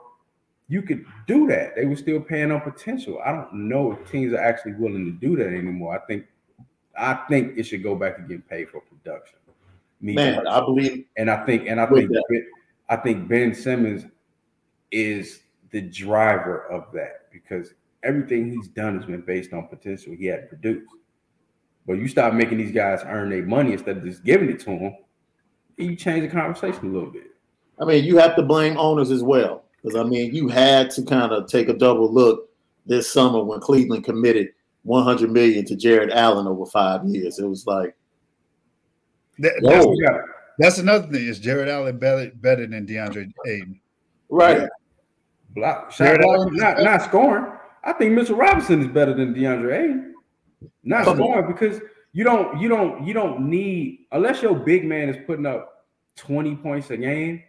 you 0.69 0.83
could 0.83 1.05
do 1.27 1.47
that, 1.49 1.77
they 1.77 1.87
were 1.87 1.97
still 1.97 2.21
paying 2.21 2.51
on 2.51 2.61
potential. 2.61 3.21
I 3.25 3.33
don't 3.33 3.69
know 3.69 3.93
if 3.93 4.11
teams 4.11 4.33
are 4.33 4.43
actually 4.43 4.75
willing 4.75 5.05
to 5.05 5.13
do 5.13 5.37
that 5.37 5.49
anymore. 5.49 5.95
I 5.95 6.05
think 6.07 6.27
I 6.99 7.15
think 7.29 7.57
it 7.57 7.65
should 7.65 7.83
go 7.83 7.95
back 7.95 8.19
and 8.19 8.29
get 8.29 8.49
paid 8.49 8.71
for 8.71 8.81
production. 8.81 9.39
Me 10.01 10.15
Man, 10.15 10.35
personally. 10.35 10.57
I 10.57 10.61
believe 10.61 11.05
and 11.17 11.31
I 11.31 11.45
think 11.47 11.69
and 11.69 11.81
I 11.81 11.87
think 11.87 12.11
ben, 12.11 12.47
I 12.89 12.97
think 12.97 13.29
Ben 13.29 13.55
Simmons 13.55 14.05
is 14.91 15.41
the 15.71 15.81
driver 15.81 16.67
of 16.71 16.93
that 16.93 17.31
because 17.33 17.75
everything 18.03 18.53
he's 18.53 18.69
done 18.69 18.97
has 18.97 19.05
been 19.05 19.21
based 19.21 19.53
on 19.53 19.69
potential 19.69 20.15
he 20.19 20.27
had 20.27 20.49
produced. 20.49 20.91
But 21.87 21.95
you 21.95 22.09
start 22.09 22.35
making 22.35 22.59
these 22.59 22.73
guys 22.73 23.03
earn 23.07 23.31
their 23.31 23.45
money 23.45 23.73
instead 23.73 23.99
of 23.99 24.05
just 24.05 24.25
giving 24.25 24.51
it 24.51 24.59
to 24.61 24.67
them, 24.67 24.97
you 25.77 25.95
change 25.95 26.23
the 26.23 26.29
conversation 26.29 26.89
a 26.89 26.93
little 26.93 27.11
bit. 27.11 27.31
I 27.79 27.85
mean, 27.85 28.05
you 28.05 28.17
have 28.19 28.35
to 28.37 28.43
blame 28.43 28.77
owners 28.77 29.11
as 29.11 29.23
well. 29.23 29.65
Because 29.83 29.97
I 29.97 30.03
mean, 30.03 30.35
you 30.35 30.49
had 30.49 30.91
to 30.93 31.03
kind 31.03 31.33
of 31.33 31.49
take 31.49 31.69
a 31.69 31.75
double 31.75 32.13
look 32.13 32.49
this 32.87 33.13
summer 33.13 33.43
when 33.45 33.61
Cleveland 33.61 34.05
committed 34.05 34.49
100 34.83 35.31
million 35.31 35.65
to 35.67 35.77
Jarrett 35.77 36.11
Allen 36.11 36.47
over 36.47 36.67
five 36.67 37.05
years. 37.05 37.39
It 37.39 37.47
was 37.47 37.67
like, 37.67 37.95
that, 39.39 39.53
that's, 39.63 39.87
that's, 40.59 40.79
another 40.79 41.07
thing. 41.09 41.27
Is 41.27 41.39
Jarrett 41.39 41.69
Allen 41.69 41.99
better, 41.99 42.33
better 42.35 42.67
than 42.67 42.87
DeAndre 42.87 43.31
Ayton? 43.47 43.81
Right. 44.29 44.63
Yeah. 44.63 44.69
Block, 45.51 45.93
shot 45.93 46.21
block, 46.21 46.53
not, 46.53 46.83
not 46.83 47.03
scoring. 47.03 47.53
I 47.85 47.93
think 47.93 48.13
Mitchell 48.13 48.37
Robinson 48.37 48.83
is 48.83 48.89
better 48.89 49.15
than 49.15 49.35
DeAndre 49.35 49.79
Ayton. 49.79 50.15
Not 50.83 51.05
scoring 51.05 51.47
because 51.47 51.81
you 52.13 52.25
don't 52.25 52.61
you 52.61 52.69
don't 52.69 53.07
you 53.07 53.13
don't 53.13 53.49
need 53.49 54.07
unless 54.13 54.43
your 54.43 54.55
big 54.55 54.85
man 54.85 55.09
is 55.09 55.17
putting 55.27 55.47
up 55.47 55.85
20 56.17 56.57
points 56.57 56.91
a 56.91 56.97
game, 56.97 57.43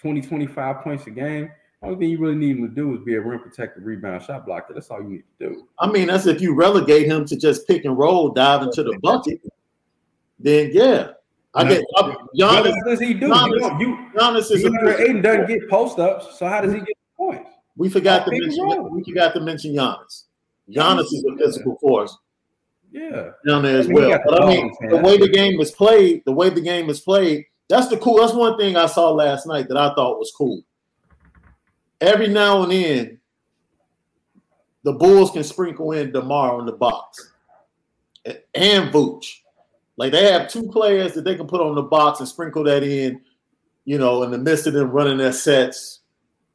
20, 0.00 0.22
25 0.22 0.82
points 0.82 1.06
a 1.06 1.10
game. 1.10 1.50
Only 1.82 1.98
thing 1.98 2.10
you 2.10 2.18
really 2.18 2.34
need 2.34 2.56
him 2.56 2.68
to 2.68 2.74
do 2.74 2.94
is 2.94 3.04
be 3.04 3.14
a 3.14 3.20
rim 3.20 3.40
protector, 3.40 3.80
rebound, 3.80 4.22
shot 4.22 4.46
blocker. 4.46 4.72
That's 4.72 4.90
all 4.90 5.02
you 5.02 5.08
need 5.08 5.24
to 5.38 5.48
do. 5.48 5.68
I 5.78 5.90
mean, 5.90 6.08
that's 6.08 6.26
if 6.26 6.40
you 6.40 6.54
relegate 6.54 7.06
him 7.06 7.26
to 7.26 7.36
just 7.36 7.68
pick 7.68 7.84
and 7.84 7.96
roll, 7.96 8.30
dive 8.30 8.62
into 8.62 8.82
the 8.82 8.98
bucket. 9.02 9.40
Then 10.38 10.70
yeah, 10.72 11.10
I 11.54 11.68
get 11.68 11.84
Giannis. 12.36 12.72
What 12.72 12.84
does 12.86 13.00
he 13.00 13.14
do? 13.14 13.28
Giannis, 13.28 13.80
you, 13.80 14.10
Giannis 14.14 14.50
is 14.50 14.64
Ayton 15.00 15.22
doesn't 15.22 15.46
get 15.46 15.68
post 15.68 15.98
ups, 15.98 16.38
so 16.38 16.48
how 16.48 16.60
does 16.60 16.72
he 16.72 16.80
get 16.80 16.96
points? 17.16 17.50
We 17.76 17.88
forgot 17.88 18.24
to 18.26 18.30
mention. 18.30 18.90
We 18.92 19.04
forgot 19.04 19.34
to 19.34 19.40
mention 19.40 19.74
Giannis. 19.74 20.24
Giannis 20.70 21.06
is 21.12 21.24
a 21.30 21.36
physical 21.36 21.76
force. 21.76 22.16
Yeah, 22.96 23.32
down 23.46 23.62
there 23.62 23.78
as 23.78 23.86
I 23.86 23.88
mean, 23.90 24.08
well. 24.08 24.20
But 24.24 24.42
I 24.42 24.46
mean, 24.46 24.74
the 24.88 24.96
way 24.96 25.18
the 25.18 25.28
game 25.28 25.58
was 25.58 25.70
played, 25.70 26.22
the 26.24 26.32
way 26.32 26.48
the 26.48 26.62
game 26.62 26.86
was 26.86 26.98
played, 26.98 27.44
that's 27.68 27.88
the 27.88 27.98
cool. 27.98 28.16
That's 28.16 28.32
one 28.32 28.56
thing 28.56 28.74
I 28.74 28.86
saw 28.86 29.10
last 29.10 29.46
night 29.46 29.68
that 29.68 29.76
I 29.76 29.94
thought 29.94 30.18
was 30.18 30.32
cool. 30.34 30.62
Every 32.00 32.28
now 32.28 32.62
and 32.62 32.72
then, 32.72 33.20
the 34.82 34.94
Bulls 34.94 35.30
can 35.32 35.44
sprinkle 35.44 35.92
in 35.92 36.10
DeMar 36.10 36.58
in 36.60 36.64
the 36.64 36.72
box 36.72 37.32
and 38.54 38.90
Vooch. 38.90 39.40
Like 39.98 40.12
they 40.12 40.32
have 40.32 40.48
two 40.48 40.66
players 40.70 41.12
that 41.12 41.24
they 41.24 41.34
can 41.34 41.46
put 41.46 41.60
on 41.60 41.74
the 41.74 41.82
box 41.82 42.20
and 42.20 42.28
sprinkle 42.28 42.64
that 42.64 42.82
in, 42.82 43.20
you 43.84 43.98
know, 43.98 44.22
in 44.22 44.30
the 44.30 44.38
midst 44.38 44.66
of 44.66 44.72
them 44.72 44.90
running 44.90 45.18
their 45.18 45.32
sets, 45.32 46.00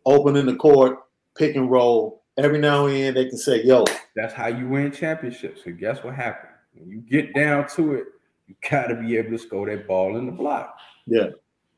opening 0.08 0.48
the 0.48 0.56
court, 0.56 0.98
pick 1.38 1.56
and 1.56 1.70
roll. 1.70 2.21
Every 2.42 2.58
now 2.58 2.88
and 2.88 2.96
then 2.96 3.14
they 3.14 3.26
can 3.26 3.38
say, 3.38 3.64
yo. 3.64 3.86
That's 4.16 4.34
how 4.34 4.48
you 4.48 4.68
win 4.68 4.92
championships. 4.92 5.64
So 5.64 5.72
guess 5.72 6.04
what 6.04 6.16
happened? 6.16 6.54
When 6.74 6.90
you 6.90 7.02
get 7.02 7.34
down 7.36 7.68
to 7.76 7.94
it, 7.94 8.06
you 8.48 8.56
gotta 8.70 8.96
be 8.96 9.18
able 9.18 9.32
to 9.32 9.38
score 9.38 9.70
that 9.70 9.88
ball 9.88 10.18
in 10.18 10.26
the 10.26 10.32
block. 10.32 10.76
Yeah. 11.06 11.30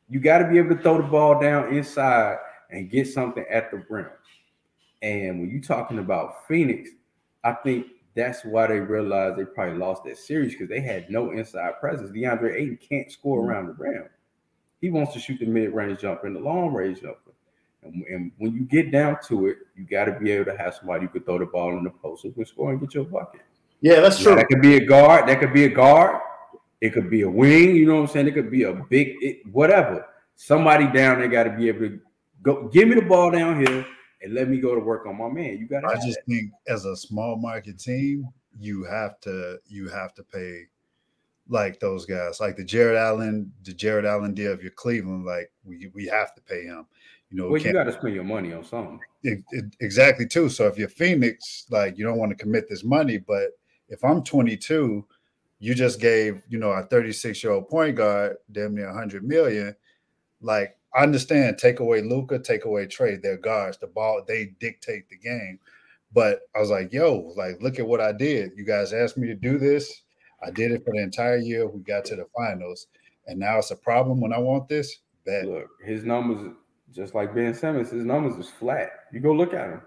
You 0.09 0.19
gotta 0.19 0.47
be 0.49 0.57
able 0.57 0.75
to 0.75 0.81
throw 0.81 0.97
the 0.97 1.07
ball 1.07 1.39
down 1.39 1.73
inside 1.73 2.37
and 2.69 2.89
get 2.89 3.07
something 3.07 3.45
at 3.49 3.71
the 3.71 3.83
rim. 3.89 4.07
And 5.01 5.39
when 5.39 5.49
you're 5.49 5.61
talking 5.61 5.99
about 5.99 6.47
Phoenix, 6.47 6.89
I 7.43 7.53
think 7.53 7.87
that's 8.15 8.45
why 8.45 8.67
they 8.67 8.79
realized 8.79 9.37
they 9.37 9.45
probably 9.45 9.77
lost 9.77 10.03
that 10.05 10.17
series 10.17 10.53
because 10.53 10.69
they 10.69 10.81
had 10.81 11.09
no 11.09 11.31
inside 11.31 11.79
presence. 11.79 12.11
DeAndre 12.11 12.55
Ayton 12.55 12.79
can't 12.87 13.11
score 13.11 13.41
mm-hmm. 13.41 13.49
around 13.49 13.67
the 13.67 13.73
rim. 13.73 14.05
He 14.81 14.89
wants 14.89 15.13
to 15.13 15.19
shoot 15.19 15.39
the 15.39 15.45
mid-range 15.45 15.99
jumper 15.99 16.27
and 16.27 16.35
the 16.35 16.39
long 16.39 16.73
range 16.73 17.01
jumper. 17.01 17.22
And, 17.85 18.03
and 18.03 18.31
when 18.37 18.53
you 18.53 18.61
get 18.61 18.91
down 18.91 19.17
to 19.27 19.47
it, 19.47 19.57
you 19.75 19.85
got 19.85 20.05
to 20.05 20.13
be 20.13 20.31
able 20.31 20.45
to 20.45 20.57
have 20.57 20.75
somebody 20.75 21.05
who 21.05 21.09
could 21.09 21.25
throw 21.25 21.37
the 21.37 21.45
ball 21.45 21.77
in 21.77 21.83
the 21.83 21.89
post 21.89 22.23
who 22.23 22.31
can 22.31 22.45
score 22.45 22.71
and 22.71 22.79
get 22.79 22.93
your 22.93 23.05
bucket. 23.05 23.41
Yeah, 23.81 23.99
that's 23.99 24.21
true. 24.21 24.35
that 24.35 24.47
could 24.47 24.61
be 24.61 24.77
a 24.77 24.85
guard. 24.85 25.27
That 25.27 25.39
could 25.39 25.53
be 25.53 25.65
a 25.65 25.69
guard. 25.69 26.21
It 26.79 26.93
could 26.93 27.09
be 27.09 27.21
a 27.21 27.29
wing. 27.29 27.75
You 27.75 27.85
know 27.85 27.95
what 27.95 28.01
I'm 28.01 28.07
saying? 28.07 28.27
It 28.27 28.33
could 28.33 28.51
be 28.51 28.63
a 28.63 28.73
big 28.73 29.15
it, 29.21 29.45
whatever. 29.51 30.05
Somebody 30.35 30.85
down 30.85 31.19
there 31.19 31.27
got 31.27 31.43
to 31.43 31.51
be 31.51 31.67
able 31.67 31.79
to 31.79 31.99
go. 32.41 32.67
Give 32.69 32.87
me 32.87 32.95
the 32.95 33.01
ball 33.01 33.31
down 33.31 33.65
here 33.65 33.85
and 34.21 34.33
let 34.33 34.49
me 34.49 34.57
go 34.57 34.73
to 34.73 34.81
work 34.81 35.05
on 35.05 35.17
my 35.17 35.29
man. 35.29 35.57
You 35.57 35.67
got. 35.67 35.85
I 35.85 35.95
just 35.95 36.19
that. 36.19 36.25
think 36.27 36.51
as 36.67 36.85
a 36.85 36.95
small 36.95 37.35
market 37.35 37.79
team, 37.79 38.27
you 38.57 38.85
have 38.85 39.19
to 39.21 39.59
you 39.67 39.89
have 39.89 40.13
to 40.15 40.23
pay 40.23 40.63
like 41.49 41.79
those 41.79 42.05
guys, 42.05 42.39
like 42.39 42.55
the 42.55 42.63
Jarrett 42.63 42.97
Allen, 42.97 43.51
the 43.63 43.73
Jarrett 43.73 44.05
Allen 44.05 44.33
deal 44.33 44.53
of 44.53 44.61
your 44.61 44.71
Cleveland. 44.71 45.25
Like 45.25 45.51
we 45.63 45.91
we 45.93 46.05
have 46.07 46.33
to 46.35 46.41
pay 46.41 46.63
him. 46.63 46.85
You 47.33 47.41
know, 47.41 47.49
well, 47.49 47.59
you 47.59 47.73
got 47.73 47.85
to 47.85 47.93
spend 47.93 48.13
your 48.13 48.23
money 48.23 48.53
on 48.53 48.63
something. 48.63 48.99
It, 49.23 49.39
it, 49.49 49.65
exactly 49.79 50.27
too. 50.27 50.49
So 50.49 50.67
if 50.67 50.77
you're 50.77 50.87
Phoenix, 50.87 51.65
like 51.71 51.97
you 51.97 52.05
don't 52.05 52.19
want 52.19 52.29
to 52.29 52.35
commit 52.35 52.69
this 52.69 52.83
money, 52.83 53.17
but 53.17 53.47
if 53.89 54.03
I'm 54.03 54.23
22, 54.23 55.03
you 55.57 55.73
just 55.73 55.99
gave 55.99 56.43
you 56.47 56.59
know 56.59 56.69
a 56.69 56.83
36 56.83 57.43
year 57.43 57.53
old 57.53 57.69
point 57.69 57.95
guard 57.95 58.37
damn 58.51 58.75
near 58.75 58.85
100 58.85 59.23
million. 59.23 59.75
Like 60.41 60.77
I 60.93 61.01
understand, 61.01 61.57
take 61.57 61.79
away 61.79 62.01
Luka, 62.01 62.37
take 62.37 62.65
away 62.65 62.85
Trae, 62.85 63.19
they're 63.19 63.37
guards. 63.37 63.79
The 63.79 63.87
ball 63.87 64.21
they 64.27 64.53
dictate 64.59 65.09
the 65.09 65.17
game. 65.17 65.57
But 66.13 66.41
I 66.55 66.59
was 66.59 66.69
like, 66.69 66.93
yo, 66.93 67.33
like 67.35 67.59
look 67.63 67.79
at 67.79 67.87
what 67.87 67.99
I 67.99 68.11
did. 68.11 68.51
You 68.55 68.63
guys 68.63 68.93
asked 68.93 69.17
me 69.17 69.25
to 69.25 69.35
do 69.35 69.57
this. 69.57 70.03
I 70.43 70.51
did 70.51 70.71
it 70.71 70.85
for 70.85 70.93
the 70.93 71.01
entire 71.01 71.37
year. 71.37 71.67
We 71.67 71.81
got 71.81 72.05
to 72.05 72.15
the 72.15 72.27
finals, 72.37 72.85
and 73.25 73.39
now 73.39 73.57
it's 73.57 73.71
a 73.71 73.75
problem 73.75 74.21
when 74.21 74.33
I 74.33 74.37
want 74.37 74.69
this. 74.69 74.99
That 75.25 75.45
look, 75.47 75.69
his 75.83 76.03
numbers 76.03 76.53
just 76.93 77.15
like 77.15 77.33
Ben 77.33 77.53
Simmons, 77.53 77.89
his 77.89 78.05
numbers 78.05 78.37
is 78.37 78.49
flat. 78.49 78.91
You 79.11 79.19
go 79.19 79.33
look 79.33 79.53
at 79.53 79.69
him. 79.69 79.81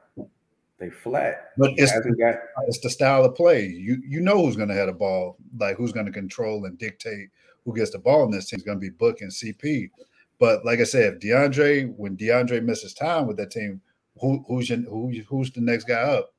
They 0.78 0.90
flat. 0.90 1.52
But 1.56 1.70
it's 1.76 1.92
the, 1.92 2.14
got, 2.18 2.34
it's 2.66 2.80
the 2.80 2.90
style 2.90 3.24
of 3.24 3.34
play. 3.34 3.66
You 3.66 4.02
you 4.06 4.20
know 4.20 4.44
who's 4.44 4.56
gonna 4.56 4.74
have 4.74 4.88
the 4.88 4.92
ball, 4.92 5.38
like 5.58 5.76
who's 5.76 5.92
gonna 5.92 6.12
control 6.12 6.66
and 6.66 6.78
dictate 6.78 7.30
who 7.64 7.74
gets 7.74 7.90
the 7.90 7.98
ball 7.98 8.24
in 8.24 8.30
this 8.30 8.50
team 8.50 8.58
is 8.58 8.62
gonna 8.62 8.78
be 8.78 8.90
Book 8.90 9.22
and 9.22 9.30
CP. 9.30 9.90
But 10.38 10.66
like 10.66 10.80
I 10.80 10.84
said, 10.84 11.14
if 11.14 11.20
DeAndre, 11.20 11.94
when 11.96 12.16
DeAndre 12.16 12.62
misses 12.62 12.92
time 12.92 13.26
with 13.26 13.38
that 13.38 13.50
team, 13.50 13.80
who 14.20 14.44
who's 14.48 14.68
your, 14.68 14.80
who, 14.80 15.12
who's 15.28 15.50
the 15.50 15.62
next 15.62 15.84
guy 15.84 15.94
up? 15.94 16.34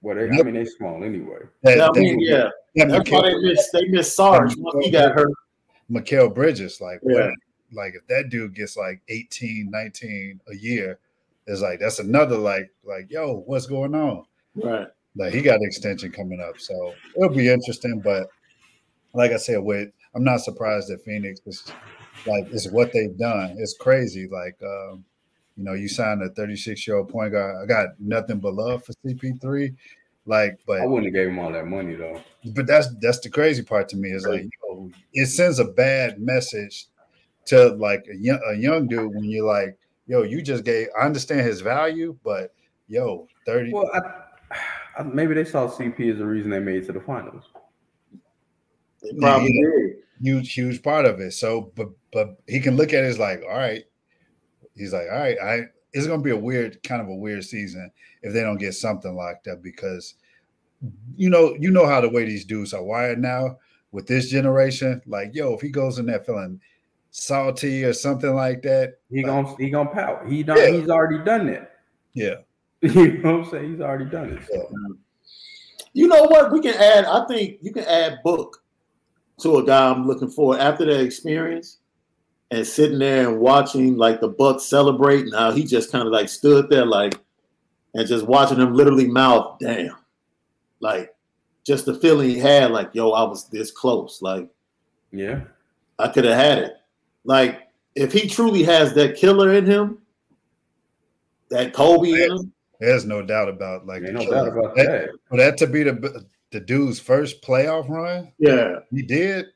Well, 0.00 0.16
they, 0.16 0.28
I 0.28 0.42
mean, 0.42 0.54
they're 0.54 0.66
small 0.66 1.04
anyway. 1.04 1.38
That, 1.62 1.76
yeah, 1.76 1.88
I 1.88 1.98
mean, 1.98 2.18
yeah. 2.18 2.48
yeah. 2.74 2.86
That's 2.86 3.08
why 3.08 3.22
they 3.22 3.38
missed. 3.38 3.70
They 3.72 3.86
missed 3.86 4.16
Sarge 4.16 4.56
once 4.56 4.84
he 4.84 4.90
got 4.90 5.12
hurt. 5.12 5.30
Mikal 5.88 6.34
Bridges, 6.34 6.80
like, 6.80 7.00
yeah 7.04 7.30
like 7.72 7.94
if 7.94 8.06
that 8.08 8.28
dude 8.28 8.54
gets 8.54 8.76
like 8.76 9.00
18, 9.08 9.70
19 9.70 10.40
a 10.50 10.56
year, 10.56 10.98
it's 11.46 11.60
like 11.60 11.80
that's 11.80 11.98
another 11.98 12.36
like 12.36 12.70
like 12.84 13.10
yo, 13.10 13.42
what's 13.46 13.66
going 13.66 13.94
on? 13.94 14.24
Right. 14.54 14.86
Like 15.16 15.34
he 15.34 15.42
got 15.42 15.56
an 15.56 15.64
extension 15.64 16.10
coming 16.10 16.40
up, 16.40 16.58
so 16.58 16.94
it'll 17.16 17.34
be 17.34 17.50
interesting. 17.50 18.00
But 18.02 18.28
like 19.14 19.32
I 19.32 19.36
said, 19.36 19.62
with 19.62 19.90
I'm 20.14 20.24
not 20.24 20.40
surprised 20.40 20.88
that 20.88 21.04
Phoenix 21.04 21.40
is 21.46 21.64
like 22.26 22.46
it's 22.50 22.70
what 22.70 22.92
they've 22.92 23.16
done. 23.18 23.56
It's 23.58 23.76
crazy. 23.76 24.28
Like 24.28 24.56
um, 24.62 25.04
you 25.56 25.64
know, 25.64 25.74
you 25.74 25.88
signed 25.88 26.22
a 26.22 26.30
36 26.30 26.86
year 26.86 26.96
old 26.96 27.08
point 27.08 27.32
guard. 27.32 27.56
I 27.62 27.66
got 27.66 27.88
nothing 27.98 28.40
but 28.40 28.54
love 28.54 28.84
for 28.84 28.92
CP3, 29.04 29.74
Like, 30.24 30.58
but 30.66 30.80
I 30.80 30.86
wouldn't 30.86 31.06
have 31.06 31.14
gave 31.14 31.28
him 31.28 31.38
all 31.38 31.52
that 31.52 31.66
money 31.66 31.94
though. 31.94 32.20
But 32.54 32.66
that's 32.66 32.88
that's 33.00 33.20
the 33.20 33.30
crazy 33.30 33.62
part 33.62 33.88
to 33.90 33.96
me 33.96 34.10
is 34.10 34.26
like, 34.26 34.42
you 34.42 34.50
know, 34.68 34.90
it 35.12 35.26
sends 35.26 35.58
a 35.58 35.64
bad 35.64 36.20
message 36.20 36.86
to 37.46 37.68
like 37.74 38.04
a 38.10 38.16
young, 38.16 38.40
a 38.48 38.54
young 38.54 38.86
dude 38.86 39.14
when 39.14 39.24
you're 39.24 39.46
like, 39.46 39.78
yo, 40.06 40.22
you 40.22 40.42
just 40.42 40.64
gave. 40.64 40.88
I 41.00 41.06
understand 41.06 41.46
his 41.46 41.60
value, 41.60 42.16
but 42.24 42.54
yo, 42.88 43.26
thirty. 43.46 43.72
Well, 43.72 43.90
I, 43.94 44.58
I, 44.98 45.02
maybe 45.04 45.34
they 45.34 45.44
saw 45.44 45.68
CP 45.68 46.12
as 46.12 46.18
the 46.18 46.26
reason 46.26 46.50
they 46.50 46.58
made 46.60 46.82
it 46.82 46.86
to 46.86 46.92
the 46.92 47.00
finals. 47.00 47.44
They 49.02 49.12
probably 49.18 49.52
Yeah. 49.52 49.94
huge, 50.20 50.52
huge 50.52 50.82
part 50.82 51.06
of 51.06 51.20
it. 51.20 51.32
So, 51.32 51.72
but 51.74 51.88
but 52.12 52.36
he 52.46 52.60
can 52.60 52.76
look 52.76 52.92
at 52.92 53.04
it 53.04 53.08
as 53.08 53.18
like, 53.18 53.42
all 53.42 53.56
right. 53.56 53.84
He's 54.74 54.92
like, 54.92 55.06
all 55.10 55.18
right, 55.18 55.36
I 55.42 55.62
it's 55.92 56.06
gonna 56.06 56.22
be 56.22 56.30
a 56.30 56.36
weird, 56.36 56.82
kind 56.82 57.02
of 57.02 57.08
a 57.08 57.14
weird 57.14 57.44
season 57.44 57.90
if 58.22 58.32
they 58.32 58.40
don't 58.40 58.58
get 58.58 58.74
something 58.74 59.14
like 59.14 59.42
that 59.44 59.62
because 59.62 60.14
you 61.16 61.30
know, 61.30 61.54
you 61.58 61.70
know 61.70 61.86
how 61.86 62.00
the 62.00 62.08
way 62.08 62.24
these 62.24 62.44
dudes 62.44 62.74
are 62.74 62.82
wired 62.82 63.20
now 63.20 63.56
with 63.92 64.06
this 64.06 64.28
generation. 64.30 65.00
Like, 65.06 65.34
yo, 65.34 65.54
if 65.54 65.60
he 65.60 65.70
goes 65.70 65.98
in 65.98 66.06
there 66.06 66.20
feeling 66.20 66.60
salty 67.12 67.84
or 67.84 67.92
something 67.92 68.34
like 68.34 68.62
that, 68.62 68.94
He 69.10 69.18
like, 69.18 69.26
gonna 69.26 69.56
he 69.58 69.70
gonna 69.70 69.90
pout. 69.90 70.26
He 70.28 70.42
done. 70.42 70.56
Yeah. 70.58 70.70
He's 70.70 70.88
already 70.88 71.22
done 71.24 71.46
that. 71.46 71.76
yeah, 72.14 72.34
You 72.80 73.18
know 73.18 73.38
what 73.38 73.44
I'm 73.46 73.50
saying? 73.50 73.70
He's 73.72 73.80
already 73.80 74.06
done 74.06 74.32
it. 74.32 74.42
yeah. 74.50 74.62
You 75.94 76.08
know 76.08 76.24
what? 76.24 76.50
We 76.52 76.60
can 76.60 76.74
add. 76.74 77.04
I 77.04 77.26
think 77.26 77.58
you 77.60 77.70
can 77.72 77.84
add 77.84 78.18
book 78.24 78.62
to 79.40 79.58
a 79.58 79.64
guy 79.64 79.90
I'm 79.90 80.06
looking 80.06 80.30
for 80.30 80.58
after 80.58 80.86
that 80.86 81.00
experience 81.00 81.78
and 82.50 82.66
sitting 82.66 82.98
there 82.98 83.28
and 83.28 83.40
watching 83.40 83.96
like 83.96 84.20
the 84.20 84.28
Bucks 84.28 84.64
celebrate. 84.64 85.26
Now 85.26 85.50
he 85.52 85.64
just 85.64 85.92
kind 85.92 86.06
of 86.06 86.12
like 86.12 86.28
stood 86.30 86.70
there 86.70 86.86
like 86.86 87.14
and 87.94 88.08
just 88.08 88.26
watching 88.26 88.58
him 88.58 88.74
literally 88.74 89.06
mouth, 89.06 89.58
damn, 89.60 89.96
like 90.80 91.14
just 91.64 91.84
the 91.84 91.94
feeling 91.94 92.30
he 92.30 92.38
had, 92.38 92.70
like 92.70 92.94
yo, 92.94 93.10
I 93.12 93.24
was 93.24 93.48
this 93.50 93.70
close, 93.70 94.22
like 94.22 94.48
Yeah. 95.12 95.42
I 95.98 96.08
could 96.08 96.24
have 96.24 96.36
had 96.38 96.58
it. 96.58 96.72
Like 97.24 97.68
if 97.94 98.12
he 98.12 98.28
truly 98.28 98.62
has 98.64 98.92
that 98.94 99.16
killer 99.16 99.52
in 99.52 99.66
him, 99.66 99.98
that 101.50 101.72
Kobe 101.72 102.10
in 102.10 102.30
him, 102.32 102.52
There's 102.80 103.04
no 103.04 103.22
doubt 103.22 103.48
about 103.48 103.86
like 103.86 104.02
no 104.02 104.28
doubt 104.28 104.48
about 104.48 104.74
That- 104.76 104.86
that. 104.86 105.10
For 105.28 105.36
that 105.36 105.56
to 105.58 105.66
be 105.66 105.82
the 105.82 106.24
the 106.50 106.60
dude's 106.60 107.00
first 107.00 107.40
playoff 107.42 107.88
run, 107.88 108.32
yeah, 108.38 108.80
he 108.90 109.02
did. 109.02 109.46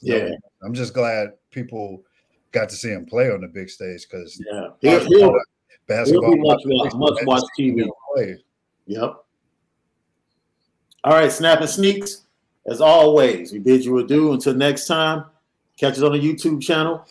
Yeah. 0.00 0.30
I'm 0.62 0.74
just 0.74 0.92
glad 0.92 1.32
people 1.50 2.02
got 2.50 2.68
to 2.68 2.76
see 2.76 2.90
him 2.90 3.06
play 3.06 3.30
on 3.30 3.40
the 3.40 3.48
big 3.48 3.70
stage 3.70 4.06
because 4.08 4.42
yeah. 4.44 4.68
He'll, 4.80 5.04
he'll, 5.06 5.40
basketball. 5.86 6.34
He'll 6.34 6.56
be 6.58 6.78
much- 6.78 6.94
much 6.94 7.18
watch 7.24 7.44
TV. 7.58 7.88
Play. 8.14 8.36
Yep. 8.86 9.16
All 11.04 11.12
right, 11.14 11.32
snapping 11.32 11.66
sneaks. 11.66 12.22
As 12.66 12.80
always, 12.80 13.52
we 13.52 13.58
bid 13.58 13.84
you 13.84 13.98
adieu 13.98 14.32
until 14.32 14.54
next 14.54 14.86
time. 14.86 15.24
Catch 15.82 15.94
us 15.94 16.02
on 16.02 16.12
the 16.12 16.20
YouTube 16.20 16.62
channel, 16.62 17.04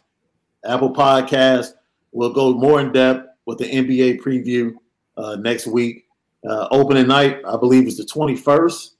Apple 0.63 0.93
Podcast. 0.93 1.73
We'll 2.13 2.31
go 2.31 2.53
more 2.53 2.79
in 2.79 2.93
depth 2.93 3.27
with 3.45 3.57
the 3.57 3.65
NBA 3.65 4.21
preview 4.21 4.75
uh, 5.17 5.35
next 5.35 5.67
week. 5.67 6.07
Uh, 6.49 6.69
opening 6.71 7.05
night, 7.05 7.41
I 7.45 7.57
believe, 7.57 7.85
is 7.85 7.97
the 7.97 8.05
21st 8.05 8.91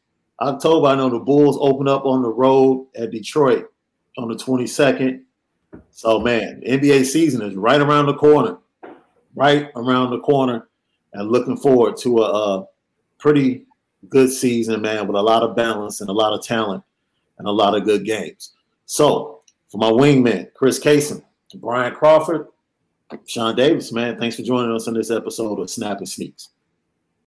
October. 0.42 0.88
I 0.88 0.96
know 0.96 1.10
the 1.10 1.20
Bulls 1.20 1.58
open 1.62 1.88
up 1.88 2.04
on 2.04 2.22
the 2.22 2.28
road 2.28 2.86
at 2.98 3.12
Detroit 3.12 3.72
on 4.18 4.28
the 4.28 4.36
22nd. 4.36 5.22
So, 5.92 6.20
man, 6.20 6.62
NBA 6.68 7.06
season 7.06 7.42
is 7.42 7.56
right 7.56 7.80
around 7.80 8.08
the 8.08 8.16
corner, 8.16 8.58
right 9.36 9.70
around 9.78 10.10
the 10.10 10.20
corner, 10.20 10.68
and 11.14 11.32
looking 11.32 11.56
forward 11.56 11.96
to 12.00 12.24
a, 12.24 12.58
a 12.60 12.68
pretty 13.20 13.64
good 14.10 14.34
season, 14.34 14.82
man, 14.82 15.08
with 15.08 15.16
a 15.16 15.22
lot 15.22 15.44
of 15.44 15.56
balance 15.56 16.02
and 16.02 16.10
a 16.10 16.14
lot 16.14 16.34
of 16.34 16.44
talent 16.44 16.84
and 17.38 17.48
a 17.48 17.52
lot 17.52 17.74
of 17.74 17.86
good 17.86 18.04
games. 18.04 18.52
So, 18.86 19.41
for 19.72 19.78
my 19.78 19.90
wingman, 19.90 20.54
Chris 20.54 20.80
Kaysen, 20.80 21.24
Brian 21.56 21.96
Crawford, 21.96 22.48
Sean 23.26 23.56
Davis, 23.56 23.92
man, 23.94 24.20
thanks 24.20 24.36
for 24.36 24.42
joining 24.42 24.76
us 24.76 24.88
on 24.88 24.94
this 24.94 25.10
episode 25.10 25.60
of 25.60 25.70
Snapping 25.70 26.06
Sneaks. 26.06 26.50